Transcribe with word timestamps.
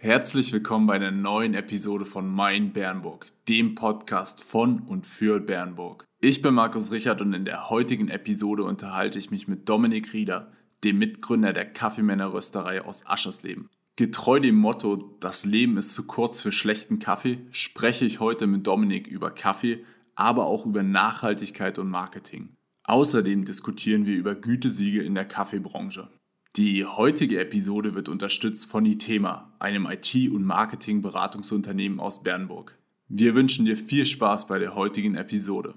Herzlich 0.00 0.52
willkommen 0.52 0.86
bei 0.86 0.94
einer 0.94 1.10
neuen 1.10 1.54
Episode 1.54 2.06
von 2.06 2.32
Mein 2.32 2.72
Bernburg, 2.72 3.26
dem 3.48 3.74
Podcast 3.74 4.44
von 4.44 4.78
und 4.78 5.08
für 5.08 5.40
Bernburg. 5.40 6.04
Ich 6.20 6.40
bin 6.40 6.54
Markus 6.54 6.92
Richard 6.92 7.20
und 7.20 7.32
in 7.32 7.44
der 7.44 7.68
heutigen 7.68 8.06
Episode 8.06 8.62
unterhalte 8.62 9.18
ich 9.18 9.32
mich 9.32 9.48
mit 9.48 9.68
Dominik 9.68 10.12
Rieder, 10.12 10.52
dem 10.84 10.98
Mitgründer 10.98 11.52
der 11.52 11.64
Kaffeemännerrösterei 11.64 12.84
aus 12.84 13.08
Aschersleben. 13.08 13.70
Getreu 13.96 14.38
dem 14.38 14.54
Motto, 14.54 15.16
das 15.18 15.44
Leben 15.44 15.76
ist 15.76 15.94
zu 15.94 16.06
kurz 16.06 16.40
für 16.40 16.52
schlechten 16.52 17.00
Kaffee, 17.00 17.40
spreche 17.50 18.04
ich 18.04 18.20
heute 18.20 18.46
mit 18.46 18.68
Dominik 18.68 19.08
über 19.08 19.32
Kaffee, 19.32 19.84
aber 20.14 20.46
auch 20.46 20.64
über 20.64 20.84
Nachhaltigkeit 20.84 21.76
und 21.76 21.90
Marketing. 21.90 22.50
Außerdem 22.84 23.44
diskutieren 23.44 24.06
wir 24.06 24.14
über 24.14 24.36
Gütesiege 24.36 25.02
in 25.02 25.16
der 25.16 25.24
Kaffeebranche. 25.24 26.08
Die 26.58 26.84
heutige 26.84 27.38
Episode 27.38 27.94
wird 27.94 28.08
unterstützt 28.08 28.68
von 28.68 28.84
Itema, 28.84 29.54
einem 29.60 29.86
IT- 29.86 30.28
und 30.32 30.42
Marketing-Beratungsunternehmen 30.42 32.00
aus 32.00 32.24
Bernburg. 32.24 32.76
Wir 33.06 33.36
wünschen 33.36 33.64
dir 33.64 33.76
viel 33.76 34.04
Spaß 34.04 34.48
bei 34.48 34.58
der 34.58 34.74
heutigen 34.74 35.14
Episode. 35.14 35.74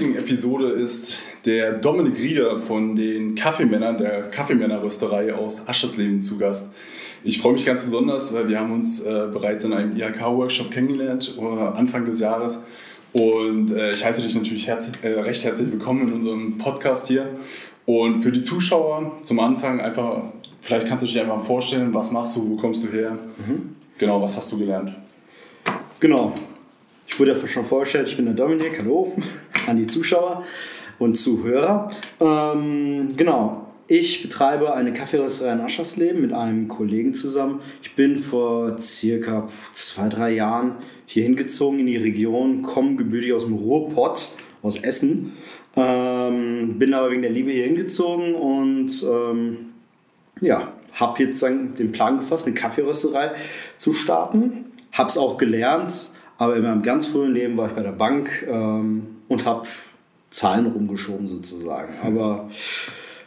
Heutigen 0.00 0.16
Episode 0.16 0.70
ist 0.70 1.12
der 1.44 1.72
Dominik 1.72 2.16
Rieder 2.18 2.56
von 2.56 2.96
den 2.96 3.34
Kaffeemännern, 3.34 3.98
der 3.98 4.30
Kaffeemännerrösterei 4.30 5.34
aus 5.34 5.68
Aschersleben 5.68 6.22
zu 6.22 6.38
Gast. 6.38 6.72
Ich 7.22 7.38
freue 7.38 7.52
mich 7.52 7.66
ganz 7.66 7.82
besonders, 7.82 8.32
weil 8.32 8.48
wir 8.48 8.58
haben 8.58 8.72
uns 8.72 9.04
äh, 9.04 9.28
bereits 9.30 9.66
in 9.66 9.74
einem 9.74 9.94
IHK-Workshop 9.94 10.70
kennengelernt, 10.70 11.36
äh, 11.38 11.44
Anfang 11.44 12.06
des 12.06 12.18
Jahres. 12.18 12.64
Und 13.12 13.72
äh, 13.72 13.92
ich 13.92 14.02
heiße 14.02 14.22
dich 14.22 14.34
natürlich 14.34 14.66
herz 14.66 14.90
äh, 15.02 15.08
recht 15.08 15.44
herzlich 15.44 15.70
willkommen 15.70 16.08
in 16.08 16.14
unserem 16.14 16.56
Podcast 16.56 17.08
hier. 17.08 17.26
Und 17.84 18.22
für 18.22 18.32
die 18.32 18.40
Zuschauer 18.40 19.18
zum 19.22 19.38
Anfang 19.38 19.82
einfach, 19.82 20.22
vielleicht 20.62 20.88
kannst 20.88 21.02
du 21.02 21.08
dich 21.08 21.20
einfach 21.20 21.42
vorstellen, 21.42 21.92
was 21.92 22.10
machst 22.10 22.34
du, 22.36 22.48
wo 22.48 22.56
kommst 22.56 22.82
du 22.84 22.88
her? 22.88 23.18
Mhm. 23.46 23.76
Genau, 23.98 24.22
was 24.22 24.34
hast 24.34 24.50
du 24.50 24.56
gelernt? 24.56 24.94
Genau, 26.00 26.32
wurde 27.20 27.32
ja 27.32 27.46
schon 27.46 27.66
vorgestellt, 27.66 28.08
ich 28.08 28.16
bin 28.16 28.24
der 28.24 28.34
Dominik, 28.34 28.78
hallo 28.78 29.12
an 29.66 29.76
die 29.76 29.86
Zuschauer 29.86 30.42
und 30.98 31.16
Zuhörer. 31.16 31.90
Ähm, 32.18 33.08
genau, 33.14 33.66
ich 33.88 34.22
betreibe 34.22 34.72
eine 34.72 34.94
Kaffeerösterei 34.94 35.52
in 35.52 35.60
Aschersleben 35.60 36.22
mit 36.22 36.32
einem 36.32 36.66
Kollegen 36.66 37.12
zusammen. 37.12 37.60
Ich 37.82 37.94
bin 37.94 38.18
vor 38.18 38.78
circa 38.78 39.50
zwei, 39.74 40.08
drei 40.08 40.32
Jahren 40.32 40.76
hier 41.04 41.24
hingezogen 41.24 41.80
in 41.80 41.86
die 41.86 41.98
Region, 41.98 42.62
komme 42.62 42.96
gebürtig 42.96 43.34
aus 43.34 43.44
dem 43.44 43.54
Ruhrpott, 43.54 44.32
aus 44.62 44.76
Essen. 44.76 45.34
Ähm, 45.76 46.78
bin 46.78 46.94
aber 46.94 47.10
wegen 47.10 47.22
der 47.22 47.30
Liebe 47.30 47.50
hier 47.50 47.66
hingezogen 47.66 48.34
und 48.34 49.06
ähm, 49.06 49.56
ja, 50.40 50.72
habe 50.94 51.22
jetzt 51.22 51.42
den 51.42 51.92
Plan 51.92 52.20
gefasst, 52.20 52.46
eine 52.46 52.54
Kaffeerösterei 52.54 53.32
zu 53.76 53.92
starten. 53.92 54.72
Habe 54.92 55.10
es 55.10 55.18
auch 55.18 55.36
gelernt, 55.36 56.10
aber 56.40 56.56
in 56.56 56.62
meinem 56.62 56.80
ganz 56.80 57.06
frühen 57.06 57.34
Leben 57.34 57.58
war 57.58 57.68
ich 57.68 57.74
bei 57.74 57.82
der 57.82 57.92
Bank 57.92 58.46
ähm, 58.48 59.18
und 59.28 59.44
habe 59.44 59.68
Zahlen 60.30 60.64
rumgeschoben 60.64 61.28
sozusagen. 61.28 62.00
Aber 62.02 62.48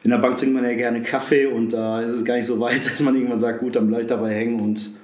in 0.03 0.09
der 0.09 0.17
Bank 0.17 0.38
trinkt 0.38 0.55
man 0.55 0.64
ja 0.64 0.73
gerne 0.73 1.03
Kaffee 1.03 1.45
und 1.45 1.73
da 1.73 2.02
ist 2.02 2.14
es 2.14 2.25
gar 2.25 2.38
nicht 2.38 2.47
so 2.47 2.59
weit, 2.59 2.83
dass 2.92 3.00
man 3.02 3.16
irgendwann 3.16 3.39
sagt, 3.39 3.59
gut, 3.59 3.75
dann 3.75 3.88
bleibe 3.88 4.02
ich 4.02 4.08
dabei 4.08 4.33
hängen 4.33 4.59
und 4.59 4.95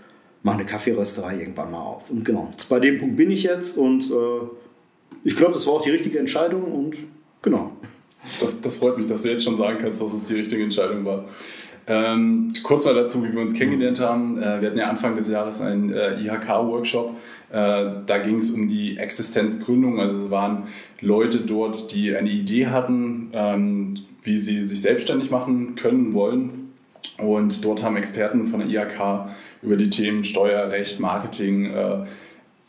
mache 0.41 0.57
eine 0.57 0.65
Kaffeerösterei 0.65 1.37
irgendwann 1.37 1.69
mal 1.69 1.81
auf. 1.81 2.09
Und 2.09 2.25
genau, 2.25 2.49
bei 2.67 2.79
dem 2.79 2.97
Punkt 2.97 3.15
bin 3.15 3.29
ich 3.29 3.43
jetzt 3.43 3.77
und 3.77 4.09
äh, 4.09 4.47
ich 5.23 5.35
glaube, 5.35 5.53
das 5.53 5.67
war 5.67 5.73
auch 5.73 5.83
die 5.83 5.91
richtige 5.91 6.17
Entscheidung 6.17 6.63
und 6.63 6.97
genau. 7.43 7.73
Das, 8.41 8.59
das 8.59 8.77
freut 8.77 8.97
mich, 8.97 9.05
dass 9.05 9.21
du 9.21 9.29
jetzt 9.29 9.43
schon 9.43 9.55
sagen 9.55 9.77
kannst, 9.79 10.01
dass 10.01 10.13
es 10.13 10.25
die 10.25 10.33
richtige 10.33 10.63
Entscheidung 10.63 11.05
war. 11.05 11.25
Ähm, 11.85 12.53
kurz 12.63 12.85
mal 12.85 12.93
dazu, 12.93 13.23
wie 13.23 13.33
wir 13.33 13.41
uns 13.41 13.53
kennengelernt 13.53 13.99
haben. 13.99 14.37
Äh, 14.37 14.61
wir 14.61 14.67
hatten 14.69 14.77
ja 14.77 14.89
Anfang 14.89 15.15
des 15.15 15.27
Jahres 15.27 15.61
einen 15.61 15.91
äh, 15.91 16.19
IHK-Workshop. 16.21 17.15
Äh, 17.51 17.85
da 18.05 18.17
ging 18.19 18.37
es 18.37 18.51
um 18.51 18.67
die 18.67 18.97
Existenzgründung. 18.97 19.99
Also 19.99 20.25
es 20.25 20.31
waren 20.31 20.67
Leute 21.01 21.39
dort, 21.39 21.91
die 21.91 22.15
eine 22.15 22.29
Idee 22.29 22.67
hatten, 22.67 23.29
ähm, 23.33 23.95
wie 24.23 24.37
sie 24.37 24.63
sich 24.63 24.81
selbstständig 24.81 25.31
machen 25.31 25.75
können, 25.75 26.13
wollen. 26.13 26.73
Und 27.17 27.65
dort 27.65 27.83
haben 27.83 27.97
Experten 27.97 28.47
von 28.47 28.59
der 28.59 28.69
IHK 28.69 29.31
über 29.61 29.75
die 29.75 29.89
Themen 29.89 30.23
Steuerrecht, 30.23 30.99
Marketing 30.99 31.65
äh, 31.65 32.05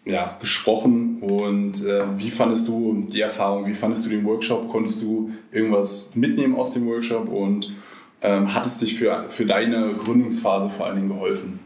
ja, 0.04 0.36
gesprochen. 0.40 1.18
Und 1.20 1.84
äh, 1.84 2.02
wie 2.16 2.30
fandest 2.30 2.66
du 2.66 3.06
die 3.08 3.20
Erfahrung? 3.20 3.66
Wie 3.66 3.74
fandest 3.74 4.06
du 4.06 4.10
den 4.10 4.24
Workshop? 4.24 4.68
Konntest 4.68 5.02
du 5.02 5.30
irgendwas 5.52 6.12
mitnehmen 6.14 6.54
aus 6.56 6.72
dem 6.72 6.86
Workshop? 6.86 7.28
Und 7.28 7.74
ähm, 8.22 8.54
hat 8.54 8.66
es 8.66 8.78
dich 8.78 8.98
für, 8.98 9.26
für 9.28 9.46
deine 9.46 9.92
Gründungsphase 9.92 10.68
vor 10.68 10.86
allen 10.86 10.96
Dingen 10.96 11.08
geholfen? 11.08 11.60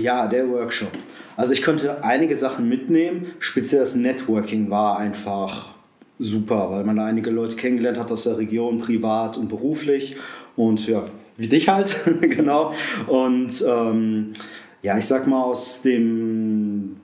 Ja, 0.00 0.26
der 0.26 0.48
Workshop. 0.48 0.90
Also 1.40 1.54
ich 1.54 1.62
konnte 1.62 2.04
einige 2.04 2.36
Sachen 2.36 2.68
mitnehmen. 2.68 3.28
Speziell 3.38 3.80
das 3.80 3.96
Networking 3.96 4.68
war 4.68 4.98
einfach 4.98 5.74
super, 6.18 6.70
weil 6.70 6.84
man 6.84 6.96
da 6.96 7.06
einige 7.06 7.30
Leute 7.30 7.56
kennengelernt 7.56 7.98
hat 7.98 8.12
aus 8.12 8.24
der 8.24 8.36
Region, 8.36 8.78
privat 8.78 9.38
und 9.38 9.48
beruflich. 9.48 10.16
Und 10.54 10.86
ja, 10.86 11.06
wie 11.38 11.48
dich 11.48 11.70
halt, 11.70 11.98
genau. 12.20 12.74
Und 13.06 13.64
ähm, 13.66 14.34
ja, 14.82 14.98
ich 14.98 15.06
sag 15.06 15.26
mal 15.26 15.42
aus 15.42 15.80
dem 15.80 16.96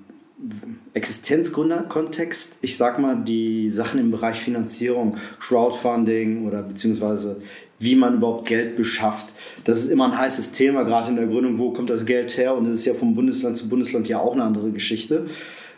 Existenzgründer-Kontext, 0.93 2.59
ich 2.61 2.77
sag 2.77 2.99
mal, 2.99 3.17
die 3.17 3.71
Sachen 3.71 3.99
im 3.99 4.11
Bereich 4.11 4.39
Finanzierung, 4.39 5.17
Crowdfunding 5.41 6.47
oder 6.47 6.63
beziehungsweise 6.63 7.41
wie 7.79 7.95
man 7.95 8.15
überhaupt 8.15 8.49
Geld 8.49 8.77
beschafft, 8.77 9.29
das 9.65 9.79
ist 9.79 9.91
immer 9.91 10.07
ein 10.07 10.19
heißes 10.19 10.53
Thema, 10.53 10.85
gerade 10.85 11.11
in 11.11 11.17
der 11.17 11.27
Gründung, 11.27 11.59
wo 11.59 11.73
kommt 11.73 11.91
das 11.91 12.07
Geld 12.07 12.37
her? 12.39 12.55
Und 12.55 12.67
das 12.67 12.77
ist 12.77 12.85
ja 12.85 12.95
vom 12.95 13.15
Bundesland 13.15 13.57
zu 13.57 13.69
Bundesland 13.69 14.09
ja 14.09 14.19
auch 14.19 14.33
eine 14.33 14.45
andere 14.45 14.71
Geschichte. 14.71 15.27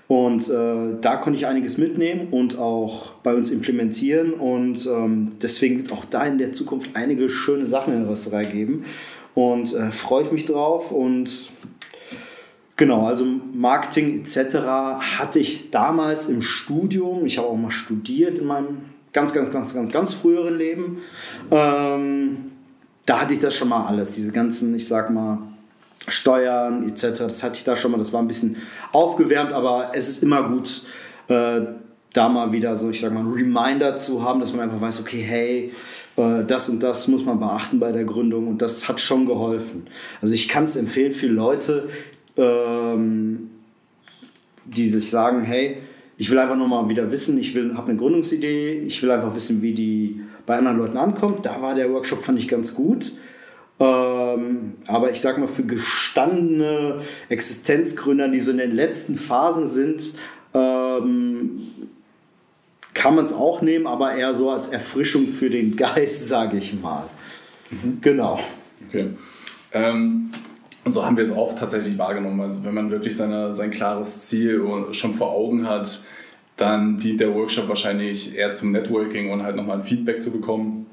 Und 0.07 0.49
äh, 0.49 0.97
da 1.01 1.17
konnte 1.17 1.39
ich 1.39 1.47
einiges 1.47 1.77
mitnehmen 1.77 2.29
und 2.31 2.59
auch 2.59 3.13
bei 3.23 3.35
uns 3.35 3.51
implementieren. 3.51 4.33
Und 4.33 4.87
ähm, 4.87 5.33
deswegen 5.43 5.77
wird 5.77 5.87
es 5.89 5.93
auch 5.93 6.07
da 6.07 6.25
in 6.25 6.39
der 6.39 6.53
Zukunft 6.53 6.91
einige 6.95 7.29
schöne 7.29 7.67
Sachen 7.67 7.93
in 7.93 8.01
der 8.01 8.11
Rösterei 8.11 8.47
geben. 8.47 8.85
Und 9.35 9.75
äh, 9.75 9.91
freue 9.91 10.25
ich 10.25 10.33
mich 10.33 10.47
drauf. 10.47 10.93
Und 10.93 11.51
Genau, 12.79 13.07
also 13.07 13.27
Marketing 13.53 14.21
etc. 14.21 14.55
hatte 15.19 15.41
ich 15.41 15.71
damals 15.71 16.29
im 16.29 16.43
Studium. 16.43 17.27
Ich 17.27 17.37
habe 17.37 17.49
auch 17.49 17.57
mal 17.57 17.73
studiert 17.73 18.39
in 18.39 18.47
meinem 18.47 18.79
ganz, 19.13 19.33
ganz, 19.33 19.51
ganz, 19.51 19.75
ganz, 19.75 19.93
ganz 19.93 20.15
früheren 20.15 20.57
Leben. 20.57 20.99
Ähm, 21.51 22.53
da 23.07 23.21
hatte 23.21 23.35
ich 23.35 23.41
das 23.41 23.55
schon 23.55 23.69
mal 23.69 23.87
alles, 23.87 24.11
diese 24.11 24.33
ganzen, 24.33 24.75
ich 24.75 24.87
sag 24.87 25.11
mal, 25.11 25.39
Steuern 26.09 26.89
etc. 26.89 27.19
Das 27.19 27.43
hatte 27.43 27.57
ich 27.57 27.65
da 27.65 27.77
schon 27.77 27.91
mal, 27.91 27.99
das 27.99 28.13
war 28.13 28.21
ein 28.21 28.27
bisschen 28.27 28.57
aufgewärmt, 28.93 29.53
aber 29.53 29.91
es 29.95 30.09
ist 30.09 30.23
immer 30.23 30.49
gut, 30.49 30.85
äh, 31.29 31.61
da 32.13 32.29
mal 32.29 32.53
wieder 32.53 32.77
so, 32.77 32.91
ich 32.91 33.01
sag 33.01 33.13
mal, 33.13 33.21
ein 33.21 33.33
Reminder 33.33 33.97
zu 33.97 34.23
haben, 34.25 34.41
dass 34.41 34.53
man 34.53 34.63
einfach 34.63 34.81
weiß, 34.81 35.01
okay, 35.01 35.23
hey, 35.23 35.73
äh, 36.17 36.45
das 36.45 36.69
und 36.69 36.83
das 36.83 37.09
muss 37.09 37.25
man 37.25 37.39
beachten 37.39 37.79
bei 37.79 37.93
der 37.93 38.05
Gründung 38.05 38.49
und 38.49 38.63
das 38.63 38.89
hat 38.89 39.01
schon 39.01 39.27
geholfen. 39.27 39.87
Also 40.21 40.35
ich 40.35 40.49
kann 40.49 40.65
es 40.65 40.77
empfehlen 40.77 41.13
für 41.13 41.29
Leute, 41.29 41.89
ähm, 42.37 43.51
die 44.65 44.89
sich 44.89 45.11
sagen, 45.11 45.43
hey, 45.43 45.79
ich 46.19 46.31
will 46.31 46.39
einfach 46.39 46.57
nur 46.57 46.67
mal 46.67 46.89
wieder 46.89 47.11
wissen, 47.13 47.39
ich 47.39 47.57
habe 47.57 47.89
eine 47.89 47.97
Gründungsidee, 47.97 48.81
ich 48.81 49.01
will 49.03 49.11
einfach 49.13 49.35
wissen, 49.37 49.63
wie 49.63 49.73
die 49.73 50.21
bei 50.47 50.59
anderen 50.59 50.79
Leuten 50.79 50.97
ankommt. 50.97 51.47
Da 51.47 51.63
war 51.63 51.77
der 51.77 51.93
Workshop, 51.93 52.25
fand 52.25 52.41
ich 52.41 52.49
ganz 52.49 52.75
gut. 52.75 53.13
Ähm, 53.79 54.75
aber 54.89 55.13
ich 55.13 55.21
sag 55.21 55.39
mal, 55.39 55.47
für 55.47 55.63
gestandene 55.63 57.03
Existenzgründer, 57.29 58.29
die 58.29 58.41
so 58.41 58.51
in 58.51 58.59
den 58.59 58.75
letzten 58.75 59.17
Phasen 59.17 59.69
sind, 59.69 60.15
ähm, 60.55 61.69
kann 62.95 63.15
man 63.15 63.25
es 63.25 63.33
auch 63.33 63.63
nehmen, 63.63 63.87
aber 63.87 64.13
eher 64.13 64.35
so 64.35 64.51
als 64.51 64.71
Erfrischung 64.71 65.29
für 65.29 65.51
den 65.51 65.77
Geist, 65.77 66.27
sage 66.27 66.57
ich 66.57 66.81
mal. 66.81 67.05
Mhm. 67.71 67.99
Genau. 68.01 68.41
Okay. 68.89 69.11
Ähm, 69.71 70.31
und 70.89 70.93
so 70.93 71.05
haben 71.05 71.19
wir 71.19 71.25
es 71.25 71.33
auch 71.33 71.55
tatsächlich 71.55 71.99
wahrgenommen. 71.99 72.41
Also 72.41 72.65
wenn 72.65 72.73
man 72.73 72.91
wirklich 72.91 73.15
seine, 73.15 73.55
sein 73.55 73.71
klares 73.71 74.27
Ziel 74.27 74.65
schon 74.93 75.13
vor 75.13 75.33
Augen 75.33 75.69
hat, 75.69 76.03
dann 76.57 76.99
dient 76.99 77.21
der 77.21 77.35
Workshop 77.35 77.69
wahrscheinlich 77.69 78.35
eher 78.35 78.53
zum 78.53 78.73
Networking 78.73 79.31
und 79.31 79.43
halt 79.43 79.55
nochmal 79.55 79.77
ein 79.77 79.83
Feedback 79.83 80.23
zu 80.23 80.33
bekommen. 80.33 80.87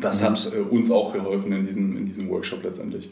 Das 0.00 0.20
mhm. 0.20 0.26
hat 0.26 0.52
äh, 0.54 0.58
uns 0.58 0.92
auch 0.92 1.12
geholfen 1.12 1.50
in 1.50 1.64
diesem, 1.64 1.96
in 1.96 2.06
diesem 2.06 2.30
Workshop 2.30 2.62
letztendlich. 2.62 3.10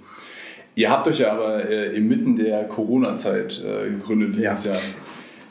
Ihr 0.77 0.88
habt 0.88 1.09
euch 1.09 1.19
ja 1.19 1.32
aber 1.32 1.69
äh, 1.69 1.97
inmitten 1.97 2.37
der 2.37 2.62
Corona-Zeit 2.69 3.61
äh, 3.65 3.91
gegründet 3.91 4.37
dieses 4.37 4.67
ja. 4.67 4.75
Jahr. 4.75 4.81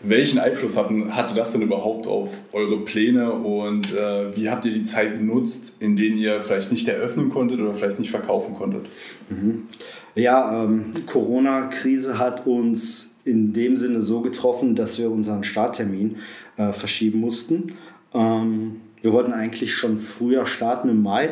Welchen 0.01 0.40
Einfluss 0.40 0.78
hatten, 0.78 1.16
hatte 1.16 1.36
das 1.36 1.51
denn 1.51 1.62
überhaupt 1.62 2.07
auf 2.07 2.30
eure 2.54 2.80
Pläne 2.84 3.31
und 3.31 3.94
äh, 3.96 4.36
wie 4.36 4.50
habt 4.50 4.66
ihr 4.66 4.72
die 4.72 4.84
Zeit 4.84 5.13
genutzt, 5.13 5.74
in 5.80 5.98
denen 5.98 6.18
ihr 6.18 6.40
vielleicht 6.40 6.72
nicht 6.72 6.88
eröffnen 6.88 7.30
konntet 7.30 7.60
oder 7.60 7.74
vielleicht 7.74 8.00
nicht 8.00 8.12
verkaufen 8.12 8.56
konntet? 8.56 8.86
Mhm. 9.30 9.68
Ja, 10.16 10.63
ähm, 10.63 10.94
Corona-Krise 11.06 12.18
hat 12.18 12.48
uns 12.48 13.16
in 13.25 13.54
dem 13.54 13.78
Sinne 13.78 14.01
so 14.01 14.22
getroffen, 14.22 14.75
dass 14.75 14.98
wir 15.00 15.12
unseren 15.12 15.44
Starttermin 15.44 16.18
äh, 16.57 16.72
verschieben 16.72 17.19
mussten. 17.19 17.74
Ähm, 18.13 18.81
wir 19.02 19.13
wollten 19.13 19.34
eigentlich 19.34 19.74
schon 19.74 19.98
früher 19.98 20.45
starten 20.45 20.90
im 20.90 21.04
Mai, 21.04 21.30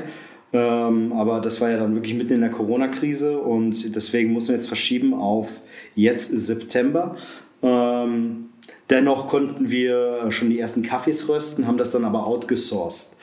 ähm, 0.54 1.14
aber 1.14 1.40
das 1.40 1.60
war 1.62 1.70
ja 1.70 1.78
dann 1.78 1.96
wirklich 1.96 2.16
mitten 2.16 2.34
in 2.34 2.42
der 2.42 2.52
Corona-Krise 2.52 3.40
und 3.40 3.96
deswegen 3.96 4.32
mussten 4.34 4.50
wir 4.50 4.58
jetzt 4.58 4.68
verschieben 4.68 5.14
auf 5.14 5.62
jetzt 5.96 6.30
September. 6.30 7.16
Ähm, 7.62 8.47
dennoch 8.90 9.28
konnten 9.28 9.70
wir 9.70 10.32
schon 10.32 10.50
die 10.50 10.60
ersten 10.60 10.84
Kaffees 10.84 11.28
rösten, 11.30 11.68
haben 11.68 11.78
das 11.78 11.92
dann 11.92 12.06
aber 12.06 12.26
outgesourced 12.26 13.18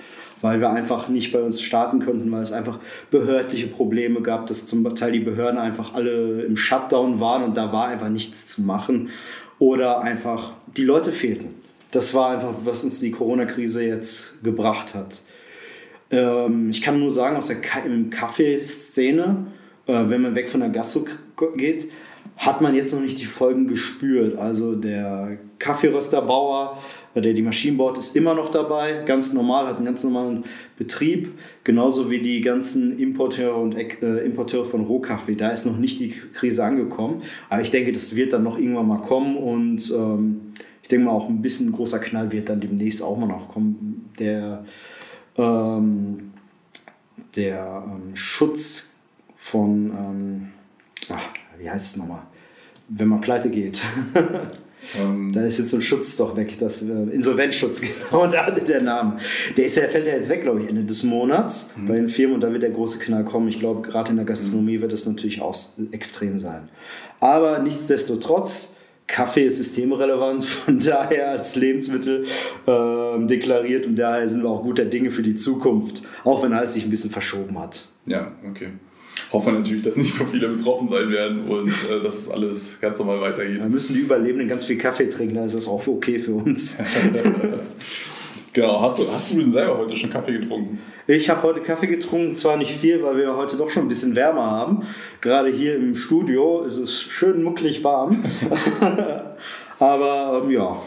weil 0.44 0.61
wir 0.61 0.69
einfach 0.70 1.08
nicht 1.08 1.32
bei 1.32 1.40
uns 1.40 1.62
starten 1.62 2.00
konnten, 2.00 2.31
weil 2.31 2.43
es 2.43 2.52
einfach 2.52 2.78
behördliche 3.11 3.66
Probleme 3.66 4.20
gab, 4.20 4.46
dass 4.46 4.66
zum 4.66 4.94
Teil 4.94 5.12
die 5.12 5.20
Behörden 5.20 5.58
einfach 5.58 5.94
alle 5.94 6.43
im 6.43 6.55
Shutdown 6.55 7.19
waren 7.19 7.44
und 7.44 7.56
da 7.56 7.72
war 7.72 7.88
einfach 7.88 8.11
nichts 8.11 8.49
zu 8.49 8.61
machen 8.61 9.08
oder 9.58 10.02
einfach 10.02 10.52
die 10.76 10.84
Leute 10.84 11.12
fehlten. 11.12 11.55
Das 11.93 12.12
war 12.12 12.28
einfach, 12.28 12.52
was 12.62 12.84
uns 12.84 13.00
die 13.00 13.11
Corona-Krise 13.11 13.84
jetzt 13.84 14.44
gebracht 14.44 14.94
hat. 14.94 15.22
Ähm, 16.11 16.69
ich 16.69 16.82
kann 16.82 17.00
nur 17.00 17.11
sagen, 17.11 17.37
aus 17.37 17.49
der 17.49 17.62
Kaffeeszene, 17.62 19.46
äh, 19.87 20.02
wenn 20.08 20.20
man 20.20 20.34
weg 20.34 20.50
von 20.50 20.61
der 20.61 20.69
Gastro 20.69 21.06
geht, 21.56 21.88
hat 22.37 22.61
man 22.61 22.75
jetzt 22.75 22.93
noch 22.93 23.00
nicht 23.00 23.19
die 23.19 23.25
Folgen 23.25 23.66
gespürt. 23.66 24.37
Also 24.37 24.75
der 24.75 25.38
Kaffeerösterbauer, 25.64 26.78
der 27.14 27.32
die 27.32 27.40
Maschinen 27.40 27.78
baut, 27.78 27.96
ist 27.96 28.14
immer 28.14 28.34
noch 28.34 28.50
dabei, 28.50 29.02
ganz 29.06 29.32
normal, 29.32 29.66
hat 29.66 29.76
einen 29.76 29.87
ganz 29.87 30.05
normalen 30.05 30.44
Betrieb, 30.76 31.32
genauso 31.64 32.11
wie 32.11 32.19
die 32.19 32.43
ganzen 32.43 32.99
Importeure 32.99 33.56
und 33.56 33.75
äh, 33.75 34.19
Importeure 34.19 34.66
von 34.66 34.82
Rohkaffee. 34.82 35.37
Da 35.37 35.49
ist 35.49 35.64
noch 35.64 35.78
nicht 35.78 36.00
die 36.00 36.11
Krise 36.11 36.64
angekommen, 36.64 37.22
aber 37.49 37.62
ich 37.62 37.70
denke, 37.70 37.93
das 37.93 38.14
wird 38.14 38.34
dann 38.34 38.43
noch 38.43 38.58
irgendwann 38.58 38.88
mal 38.88 39.00
kommen 39.00 39.38
und 39.38 39.90
ähm, 39.96 40.52
ich 40.82 40.88
denke 40.88 41.06
mal 41.06 41.12
auch 41.12 41.31
ein 41.31 41.40
bisschen 41.40 41.72
großer 41.72 41.99
Knall 41.99 42.31
wird 42.31 42.50
dann 42.50 42.61
demnächst 42.61 43.02
auch 43.02 43.16
mal 43.16 43.26
noch 43.26 43.49
kommen. 43.49 44.11
Der, 44.19 44.64
ähm, 45.38 46.32
der 47.37 47.84
ähm, 47.87 48.14
Schutz 48.14 48.90
von, 49.34 49.93
ähm, 49.99 50.49
ach, 51.08 51.22
wie 51.58 51.70
heißt 51.70 51.87
es 51.87 51.96
nochmal, 51.96 52.25
wenn 52.88 53.08
man 53.08 53.22
pleite 53.22 53.49
geht. 53.49 53.82
Ähm. 54.99 55.33
da 55.33 55.45
ist 55.45 55.59
jetzt 55.59 55.71
so 55.71 55.79
ein 55.79 55.83
Schutz 55.83 56.17
doch 56.17 56.37
weg, 56.37 56.57
das 56.59 56.83
äh, 56.83 56.93
Insolvenzschutz, 57.13 57.81
genau, 58.11 58.27
da 58.27 58.51
der 58.51 58.83
Name. 58.83 59.19
Der, 59.57 59.65
ist, 59.65 59.77
der 59.77 59.89
fällt 59.89 60.07
ja 60.07 60.15
jetzt 60.15 60.29
weg, 60.31 60.43
glaube 60.43 60.63
ich, 60.63 60.69
Ende 60.69 60.85
des 60.85 61.03
Monats 61.03 61.71
mhm. 61.77 61.87
bei 61.87 61.95
den 61.95 62.09
Firmen 62.09 62.37
und 62.37 62.41
da 62.41 62.53
wird 62.53 62.63
der 62.63 62.71
große 62.71 62.99
Knall 62.99 63.25
kommen. 63.25 63.49
Ich 63.49 63.59
glaube, 63.59 63.83
gerade 63.83 64.11
in 64.11 64.17
der 64.17 64.25
Gastronomie 64.25 64.79
mhm. 64.79 64.83
wird 64.83 64.93
das 64.93 65.07
natürlich 65.07 65.41
auch 65.41 65.55
extrem 65.93 66.39
sein. 66.39 66.69
Aber 67.21 67.59
nichtsdestotrotz, 67.59 68.75
Kaffee 69.07 69.45
ist 69.45 69.59
systemrelevant, 69.59 70.45
von 70.45 70.81
daher 70.81 71.31
als 71.31 71.57
Lebensmittel 71.57 72.25
äh, 72.67 73.27
deklariert 73.27 73.87
und 73.87 73.97
daher 73.97 74.29
sind 74.29 74.43
wir 74.43 74.51
auch 74.51 74.63
guter 74.63 74.85
Dinge 74.85 75.11
für 75.11 75.23
die 75.23 75.35
Zukunft, 75.35 76.03
auch 76.25 76.43
wenn 76.43 76.53
alles 76.53 76.75
sich 76.75 76.85
ein 76.85 76.91
bisschen 76.91 77.11
verschoben 77.11 77.59
hat. 77.59 77.89
Ja, 78.07 78.27
okay 78.49 78.69
hoffen 79.32 79.53
wir 79.53 79.59
natürlich, 79.61 79.82
dass 79.82 79.97
nicht 79.97 80.15
so 80.15 80.25
viele 80.25 80.49
betroffen 80.49 80.88
sein 80.88 81.11
werden 81.11 81.49
und 81.49 81.69
äh, 81.69 82.03
dass 82.03 82.19
es 82.19 82.31
alles 82.31 82.79
ganz 82.81 82.99
normal 82.99 83.21
weitergeht. 83.21 83.61
Dann 83.61 83.71
müssen 83.71 83.94
die 83.94 84.00
Überlebenden 84.00 84.49
ganz 84.49 84.65
viel 84.65 84.79
Kaffee 84.79 85.09
trinken, 85.09 85.37
dann 85.37 85.47
ist 85.47 85.55
das 85.55 85.67
auch 85.67 85.87
okay 85.87 86.19
für 86.19 86.35
uns. 86.35 86.79
genau, 88.53 88.81
hast 88.81 88.99
du, 88.99 89.11
hast 89.11 89.32
du 89.32 89.41
denn 89.41 89.50
selber 89.50 89.79
heute 89.79 89.97
schon 89.97 90.11
Kaffee 90.11 90.38
getrunken? 90.38 90.79
Ich 91.06 91.29
habe 91.29 91.43
heute 91.43 91.61
Kaffee 91.61 91.87
getrunken, 91.87 92.37
zwar 92.37 92.56
nicht 92.56 92.73
viel, 92.73 93.03
weil 93.03 93.17
wir 93.17 93.37
heute 93.37 93.56
doch 93.56 93.71
schon 93.71 93.85
ein 93.85 93.88
bisschen 93.88 94.15
wärmer 94.15 94.50
haben. 94.50 94.82
Gerade 95.21 95.50
hier 95.50 95.76
im 95.76 95.94
Studio 95.94 96.62
ist 96.62 96.79
es 96.79 97.00
schön 97.00 97.43
mucklig 97.43 97.85
warm. 97.85 98.25
Aber 99.79 100.43
ähm, 100.43 100.50
ja, 100.50 100.81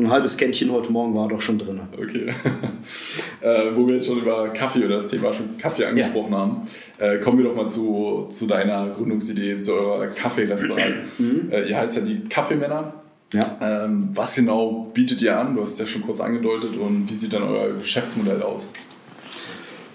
ein 0.00 0.10
halbes 0.10 0.36
Kännchen 0.36 0.70
heute 0.72 0.90
Morgen 0.92 1.14
war 1.14 1.28
doch 1.28 1.40
schon 1.40 1.58
drin. 1.58 1.80
Okay. 1.92 2.28
äh, 3.40 3.74
wo 3.74 3.86
wir 3.86 3.94
jetzt 3.94 4.06
schon 4.06 4.18
über 4.18 4.48
Kaffee 4.50 4.84
oder 4.84 4.96
das 4.96 5.08
Thema 5.08 5.32
schon 5.32 5.58
Kaffee 5.58 5.84
angesprochen 5.84 6.32
ja. 6.32 6.38
haben, 6.38 6.62
äh, 6.98 7.18
kommen 7.18 7.38
wir 7.38 7.44
doch 7.44 7.54
mal 7.54 7.66
zu, 7.66 8.26
zu 8.30 8.46
deiner 8.46 8.90
Gründungsidee, 8.90 9.58
zu 9.58 9.74
eurer 9.74 10.08
Kaffeerestaurant. 10.08 10.94
Mhm. 11.18 11.50
Äh, 11.50 11.68
ihr 11.68 11.76
heißt 11.76 11.96
ja 11.96 12.02
die 12.02 12.20
Kaffeemänner. 12.28 12.94
Ja. 13.34 13.58
Ähm, 13.60 14.08
was 14.14 14.34
genau 14.34 14.90
bietet 14.94 15.20
ihr 15.20 15.38
an? 15.38 15.54
Du 15.54 15.62
hast 15.62 15.74
es 15.74 15.78
ja 15.80 15.86
schon 15.86 16.02
kurz 16.02 16.20
angedeutet. 16.20 16.76
Und 16.76 17.08
wie 17.08 17.14
sieht 17.14 17.32
dann 17.32 17.42
euer 17.42 17.74
Geschäftsmodell 17.74 18.42
aus? 18.42 18.70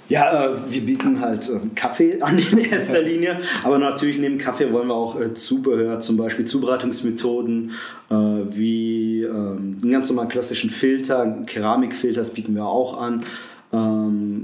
Ja, 0.08 0.46
äh, 0.46 0.50
wir 0.70 0.82
bieten 0.82 1.20
halt 1.20 1.50
äh, 1.50 1.60
Kaffee 1.76 2.18
an 2.22 2.38
in 2.38 2.60
erster 2.60 3.02
Linie, 3.02 3.40
aber 3.64 3.78
natürlich 3.78 4.18
neben 4.18 4.38
Kaffee 4.38 4.72
wollen 4.72 4.88
wir 4.88 4.96
auch 4.96 5.20
äh, 5.20 5.34
Zubehör, 5.34 6.00
zum 6.00 6.18
Beispiel 6.18 6.46
Zubereitungsmethoden, 6.46 7.72
äh, 8.10 8.14
wie 8.14 9.24
ähm, 9.24 9.80
einen 9.82 9.92
ganz 9.92 10.10
normalen 10.10 10.30
klassischen 10.30 10.70
Filter, 10.70 11.44
Keramikfilter, 11.46 12.20
das 12.20 12.32
bieten 12.32 12.56
wir 12.56 12.66
auch 12.66 13.00
an. 13.00 13.22
Ähm, 13.74 14.35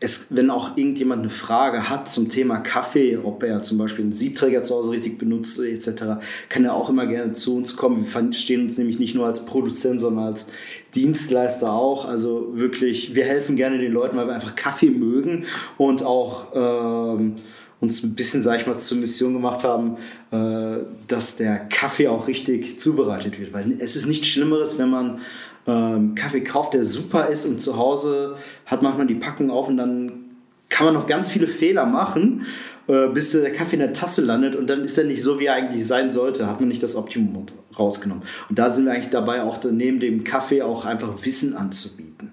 es, 0.00 0.28
wenn 0.30 0.50
auch 0.50 0.76
irgendjemand 0.76 1.22
eine 1.22 1.30
Frage 1.30 1.88
hat 1.88 2.08
zum 2.08 2.28
Thema 2.28 2.58
Kaffee, 2.58 3.18
ob 3.18 3.42
er 3.42 3.62
zum 3.62 3.78
Beispiel 3.78 4.04
einen 4.04 4.12
Siebträger 4.12 4.62
zu 4.62 4.76
Hause 4.76 4.92
richtig 4.92 5.18
benutzt 5.18 5.58
etc., 5.58 6.20
kann 6.48 6.64
er 6.64 6.74
auch 6.74 6.88
immer 6.88 7.06
gerne 7.06 7.32
zu 7.32 7.56
uns 7.56 7.76
kommen. 7.76 7.98
Wir 7.98 8.04
verstehen 8.04 8.62
uns 8.62 8.78
nämlich 8.78 9.00
nicht 9.00 9.16
nur 9.16 9.26
als 9.26 9.44
Produzent, 9.44 9.98
sondern 9.98 10.26
als 10.26 10.46
Dienstleister 10.94 11.72
auch. 11.72 12.04
Also 12.04 12.52
wirklich, 12.52 13.16
wir 13.16 13.24
helfen 13.24 13.56
gerne 13.56 13.78
den 13.78 13.92
Leuten, 13.92 14.16
weil 14.16 14.28
wir 14.28 14.34
einfach 14.34 14.54
Kaffee 14.54 14.90
mögen 14.90 15.46
und 15.78 16.04
auch 16.04 16.52
ähm, 16.54 17.36
uns 17.80 18.02
ein 18.02 18.14
bisschen, 18.14 18.42
sag 18.42 18.60
ich 18.60 18.66
mal, 18.66 18.78
zur 18.78 18.98
Mission 18.98 19.32
gemacht 19.32 19.64
haben, 19.64 19.96
äh, 20.30 20.84
dass 21.06 21.36
der 21.36 21.58
Kaffee 21.58 22.08
auch 22.08 22.28
richtig 22.28 22.78
zubereitet 22.78 23.38
wird. 23.38 23.52
Weil 23.52 23.72
es 23.80 23.96
ist 23.96 24.06
nichts 24.06 24.28
Schlimmeres, 24.28 24.78
wenn 24.78 24.90
man 24.90 25.20
ähm, 25.68 26.14
Kaffee 26.14 26.40
kauft, 26.40 26.74
der 26.74 26.82
super 26.82 27.28
ist 27.28 27.44
und 27.46 27.60
zu 27.60 27.76
Hause 27.76 28.36
hat 28.66 28.82
manchmal 28.82 29.06
die 29.06 29.14
Packung 29.14 29.50
auf 29.50 29.68
und 29.68 29.76
dann 29.76 30.24
kann 30.70 30.86
man 30.86 30.94
noch 30.94 31.06
ganz 31.06 31.30
viele 31.30 31.46
Fehler 31.46 31.86
machen, 31.86 32.46
äh, 32.88 33.08
bis 33.08 33.32
der 33.32 33.52
Kaffee 33.52 33.76
in 33.76 33.80
der 33.80 33.92
Tasse 33.92 34.22
landet 34.22 34.56
und 34.56 34.68
dann 34.68 34.82
ist 34.84 34.98
er 34.98 35.04
nicht 35.04 35.22
so, 35.22 35.38
wie 35.38 35.46
er 35.46 35.54
eigentlich 35.54 35.86
sein 35.86 36.10
sollte, 36.10 36.46
hat 36.46 36.60
man 36.60 36.68
nicht 36.68 36.82
das 36.82 36.96
Optimum 36.96 37.46
rausgenommen. 37.78 38.24
Und 38.48 38.58
da 38.58 38.70
sind 38.70 38.86
wir 38.86 38.92
eigentlich 38.92 39.10
dabei, 39.10 39.42
auch 39.42 39.62
neben 39.70 40.00
dem 40.00 40.24
Kaffee 40.24 40.62
auch 40.62 40.86
einfach 40.86 41.24
Wissen 41.24 41.54
anzubieten. 41.54 42.32